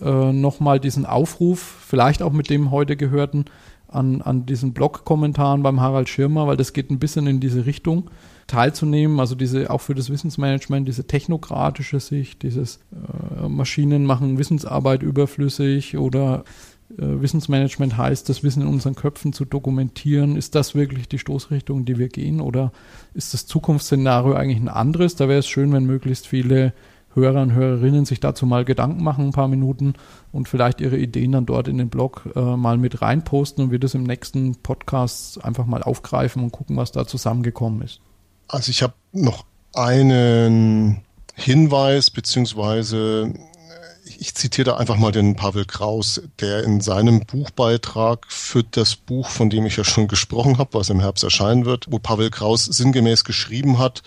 äh, 0.01 0.32
nochmal 0.32 0.80
diesen 0.80 1.05
Aufruf, 1.05 1.59
vielleicht 1.59 2.22
auch 2.22 2.34
mit 2.34 2.49
dem 2.49 2.72
heute 2.72 2.95
gehörten, 2.95 3.45
an, 3.88 4.21
an 4.21 4.45
diesen 4.45 4.73
Blog-Kommentaren 4.73 5.63
beim 5.63 5.81
Harald 5.81 6.09
Schirmer, 6.09 6.47
weil 6.47 6.57
das 6.57 6.73
geht 6.73 6.91
ein 6.91 6.99
bisschen 6.99 7.27
in 7.27 7.39
diese 7.39 7.65
Richtung 7.65 8.09
teilzunehmen, 8.47 9.19
also 9.19 9.35
diese 9.35 9.69
auch 9.69 9.81
für 9.81 9.95
das 9.95 10.09
Wissensmanagement, 10.09 10.88
diese 10.88 11.05
technokratische 11.05 11.99
Sicht, 11.99 12.43
dieses 12.43 12.79
äh, 12.91 13.47
Maschinen 13.47 14.05
machen 14.05 14.38
Wissensarbeit 14.38 15.03
überflüssig 15.03 15.97
oder 15.97 16.45
äh, 16.91 17.21
Wissensmanagement 17.21 17.97
heißt, 17.97 18.29
das 18.29 18.43
Wissen 18.43 18.61
in 18.61 18.69
unseren 18.69 18.95
Köpfen 18.95 19.33
zu 19.33 19.43
dokumentieren. 19.43 20.38
Ist 20.38 20.55
das 20.55 20.75
wirklich 20.75 21.09
die 21.09 21.19
Stoßrichtung, 21.19 21.79
in 21.79 21.85
die 21.85 21.97
wir 21.97 22.07
gehen 22.07 22.39
oder 22.39 22.71
ist 23.13 23.33
das 23.33 23.45
Zukunftsszenario 23.45 24.33
eigentlich 24.33 24.61
ein 24.61 24.69
anderes? 24.69 25.15
Da 25.15 25.27
wäre 25.27 25.39
es 25.39 25.47
schön, 25.47 25.73
wenn 25.73 25.85
möglichst 25.85 26.27
viele 26.27 26.73
Hörer 27.18 27.41
und 27.41 27.53
Hörerinnen 27.53 28.05
sich 28.05 28.20
dazu 28.20 28.45
mal 28.45 28.63
Gedanken 28.63 29.03
machen, 29.03 29.26
ein 29.26 29.32
paar 29.32 29.47
Minuten 29.47 29.95
und 30.32 30.47
vielleicht 30.47 30.80
ihre 30.80 30.97
Ideen 30.97 31.32
dann 31.32 31.45
dort 31.45 31.68
in 31.68 31.78
den 31.78 31.89
Blog 31.89 32.30
äh, 32.36 32.39
mal 32.39 32.78
mit 32.78 33.01
reinposten 33.01 33.65
und 33.65 33.72
wir 33.72 33.80
das 33.80 33.95
im 33.95 34.03
nächsten 34.03 34.55
Podcast 34.55 35.43
einfach 35.43 35.65
mal 35.65 35.84
aufgreifen 35.84 36.43
und 36.43 36.51
gucken, 36.51 36.78
was 36.78 36.91
da 36.91 37.07
zusammengekommen 37.07 37.82
ist. 37.82 37.99
Also 38.47 38.70
ich 38.70 38.84
habe 38.84 38.93
noch 39.11 39.45
einen 39.74 41.01
Hinweis 41.34 42.11
beziehungsweise 42.11 43.34
ich 44.20 44.36
zitiere 44.36 44.72
da 44.72 44.78
einfach 44.78 44.97
mal 44.97 45.11
den 45.11 45.36
Pavel 45.36 45.65
Kraus, 45.65 46.22
der 46.39 46.63
in 46.63 46.82
seinem 46.82 47.22
Buchbeitrag 47.26 48.26
für 48.30 48.63
das 48.63 48.95
Buch, 48.95 49.30
von 49.30 49.49
dem 49.49 49.65
ich 49.65 49.78
ja 49.78 49.84
schon 49.84 50.07
gesprochen 50.07 50.57
habe, 50.57 50.74
was 50.74 50.89
im 50.89 50.99
Herbst 50.99 51.24
erscheinen 51.24 51.65
wird, 51.65 51.86
wo 51.89 51.99
Pavel 51.99 52.30
Kraus 52.30 52.65
sinngemäß 52.65 53.24
geschrieben 53.24 53.80
hat, 53.80 54.03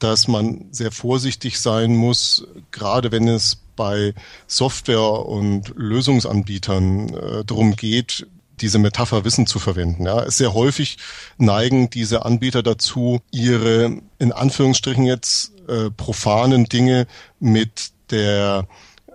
dass 0.00 0.28
man 0.28 0.66
sehr 0.72 0.90
vorsichtig 0.90 1.60
sein 1.60 1.94
muss, 1.94 2.46
gerade 2.72 3.12
wenn 3.12 3.28
es 3.28 3.62
bei 3.76 4.14
Software- 4.46 5.26
und 5.26 5.72
Lösungsanbietern 5.76 7.14
äh, 7.14 7.44
darum 7.44 7.76
geht, 7.76 8.26
diese 8.60 8.78
Metapher 8.78 9.24
Wissen 9.24 9.46
zu 9.46 9.58
verwenden. 9.58 10.04
Ja, 10.04 10.30
sehr 10.30 10.52
häufig 10.52 10.98
neigen 11.38 11.88
diese 11.88 12.24
Anbieter 12.24 12.62
dazu, 12.62 13.20
ihre 13.30 13.98
in 14.18 14.32
Anführungsstrichen 14.32 15.04
jetzt 15.04 15.52
äh, 15.68 15.90
profanen 15.90 16.64
Dinge 16.64 17.06
mit 17.38 17.92
der 18.10 18.66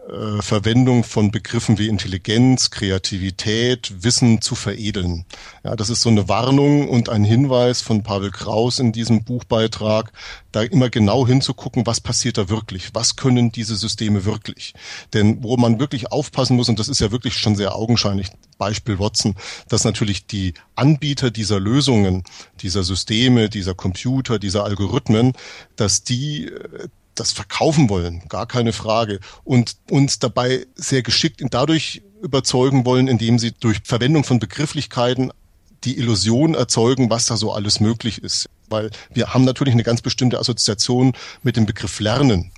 äh, 0.10 0.42
Verwendung 0.42 1.04
von 1.04 1.32
Begriffen 1.32 1.80
wie 1.80 1.88
Intelligenz, 1.88 2.70
Kreativität, 2.70 4.04
Wissen 4.04 4.42
zu 4.42 4.54
veredeln. 4.54 5.26
Ja, 5.64 5.76
das 5.76 5.90
ist 5.90 6.02
so 6.02 6.10
eine 6.10 6.28
Warnung 6.28 6.90
und 6.90 7.10
ein 7.10 7.24
Hinweis 7.24 7.82
von 7.82 8.04
Pavel 8.04 8.32
Kraus 8.32 8.80
in 8.80 8.92
diesem 8.92 9.24
Buchbeitrag, 9.24 10.12
da 10.52 10.62
immer 10.62 10.90
genau 10.90 11.26
hinzugucken, 11.26 11.88
was 11.88 12.02
passiert 12.02 12.38
da 12.38 12.50
wirklich, 12.50 12.94
was 12.94 13.16
können 13.16 13.52
diese 13.52 13.76
Systeme 13.76 14.26
wirklich. 14.26 14.74
Denn 15.14 15.44
wo 15.44 15.58
man 15.58 15.80
wirklich 15.80 16.12
aufpassen 16.12 16.56
muss, 16.56 16.70
und 16.70 16.80
das 16.80 16.88
ist 16.88 17.02
ja 17.02 17.12
wirklich 17.12 17.38
schon 17.38 17.56
sehr 17.56 17.76
augenscheinlich, 17.76 18.30
Beispiel 18.58 19.00
Watson, 19.00 19.36
dass 19.70 19.84
natürlich 19.84 20.28
die 20.28 20.54
Anbieter 20.76 21.32
dieser 21.32 21.60
Lösungen, 21.60 22.24
dieser 22.62 22.84
Systeme, 22.84 23.50
dieser 23.50 23.74
Computer, 23.74 24.40
dieser 24.40 24.64
Algorithmen, 24.64 25.34
dass 25.76 26.04
die 26.04 26.46
äh, 26.46 26.88
das 27.16 27.32
verkaufen 27.32 27.90
wollen, 27.90 28.24
gar 28.30 28.46
keine 28.46 28.74
Frage. 28.74 29.20
Und 29.44 29.78
uns 29.90 30.20
dabei 30.20 30.66
sehr 30.76 31.02
geschickt 31.02 31.42
dadurch 31.52 32.02
überzeugen 32.22 32.86
wollen, 32.86 33.08
indem 33.08 33.40
sie 33.40 33.52
durch 33.52 33.80
Verwendung 33.84 34.24
von 34.24 34.40
Begrifflichkeiten 34.40 35.32
die 35.84 35.98
Illusion 35.98 36.56
erzeugen, 36.56 37.10
was 37.10 37.28
da 37.28 37.38
so 37.38 37.52
alles 37.52 37.80
möglich 37.80 38.24
ist. 38.24 38.50
Weil 38.68 38.90
wir 39.14 39.34
haben 39.34 39.46
natürlich 39.46 39.74
eine 39.74 39.84
ganz 39.84 40.02
bestimmte 40.02 40.40
Assoziation 40.40 41.14
mit 41.44 41.56
dem 41.58 41.66
Begriff 41.66 42.00
Lernen. 42.00 42.52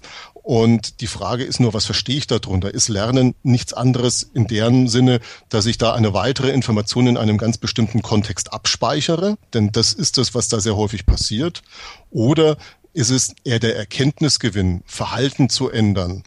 Und 0.48 1.02
die 1.02 1.08
Frage 1.08 1.44
ist 1.44 1.60
nur, 1.60 1.74
was 1.74 1.86
verstehe 1.86 2.16
ich 2.16 2.26
darunter? 2.26 2.74
Ist 2.74 2.88
Lernen 2.88 3.36
nichts 3.44 3.74
anderes 3.74 4.24
in 4.24 4.48
deren 4.48 4.88
Sinne, 4.88 5.20
dass 5.50 5.66
ich 5.66 5.78
da 5.78 5.94
eine 5.94 6.14
weitere 6.14 6.52
Information 6.52 7.08
in 7.08 7.18
einem 7.18 7.38
ganz 7.38 7.58
bestimmten 7.58 8.02
Kontext 8.02 8.54
abspeichere? 8.54 9.38
Denn 9.54 9.74
das 9.74 9.92
ist 9.92 10.18
das, 10.18 10.36
was 10.36 10.48
da 10.48 10.62
sehr 10.62 10.78
häufig 10.78 11.06
passiert. 11.06 11.64
Oder 12.12 12.56
ist 12.98 13.12
es 13.12 13.36
eher 13.44 13.60
der 13.60 13.78
Erkenntnisgewinn, 13.78 14.82
Verhalten 14.88 15.50
zu 15.50 15.70
ändern 15.70 16.24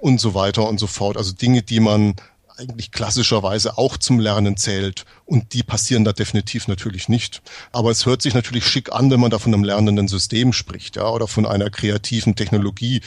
und 0.00 0.20
so 0.20 0.32
weiter 0.34 0.66
und 0.66 0.80
so 0.80 0.86
fort. 0.86 1.18
Also 1.18 1.32
Dinge, 1.32 1.62
die 1.62 1.80
man 1.80 2.14
eigentlich 2.56 2.92
klassischerweise 2.92 3.76
auch 3.76 3.98
zum 3.98 4.20
Lernen 4.20 4.56
zählt. 4.56 5.04
Und 5.26 5.52
die 5.52 5.62
passieren 5.62 6.04
da 6.04 6.14
definitiv 6.14 6.66
natürlich 6.66 7.10
nicht. 7.10 7.42
Aber 7.72 7.90
es 7.90 8.06
hört 8.06 8.22
sich 8.22 8.32
natürlich 8.32 8.66
schick 8.66 8.90
an, 8.92 9.10
wenn 9.10 9.20
man 9.20 9.30
da 9.30 9.38
von 9.38 9.52
einem 9.52 9.64
lernenden 9.64 10.08
System 10.08 10.54
spricht, 10.54 10.96
ja, 10.96 11.10
oder 11.10 11.26
von 11.26 11.44
einer 11.44 11.68
kreativen 11.68 12.36
Technologie, 12.36 13.02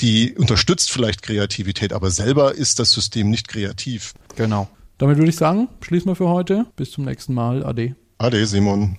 die 0.00 0.36
unterstützt 0.36 0.92
vielleicht 0.92 1.22
Kreativität, 1.22 1.92
aber 1.92 2.10
selber 2.10 2.54
ist 2.54 2.78
das 2.78 2.92
System 2.92 3.30
nicht 3.30 3.48
kreativ. 3.48 4.14
Genau. 4.36 4.68
Damit 4.98 5.16
würde 5.16 5.30
ich 5.30 5.36
sagen, 5.36 5.68
schließen 5.80 6.08
wir 6.08 6.14
für 6.14 6.28
heute. 6.28 6.66
Bis 6.76 6.92
zum 6.92 7.04
nächsten 7.04 7.34
Mal. 7.34 7.64
Ade. 7.64 7.96
Ade, 8.18 8.46
Simon. 8.46 8.98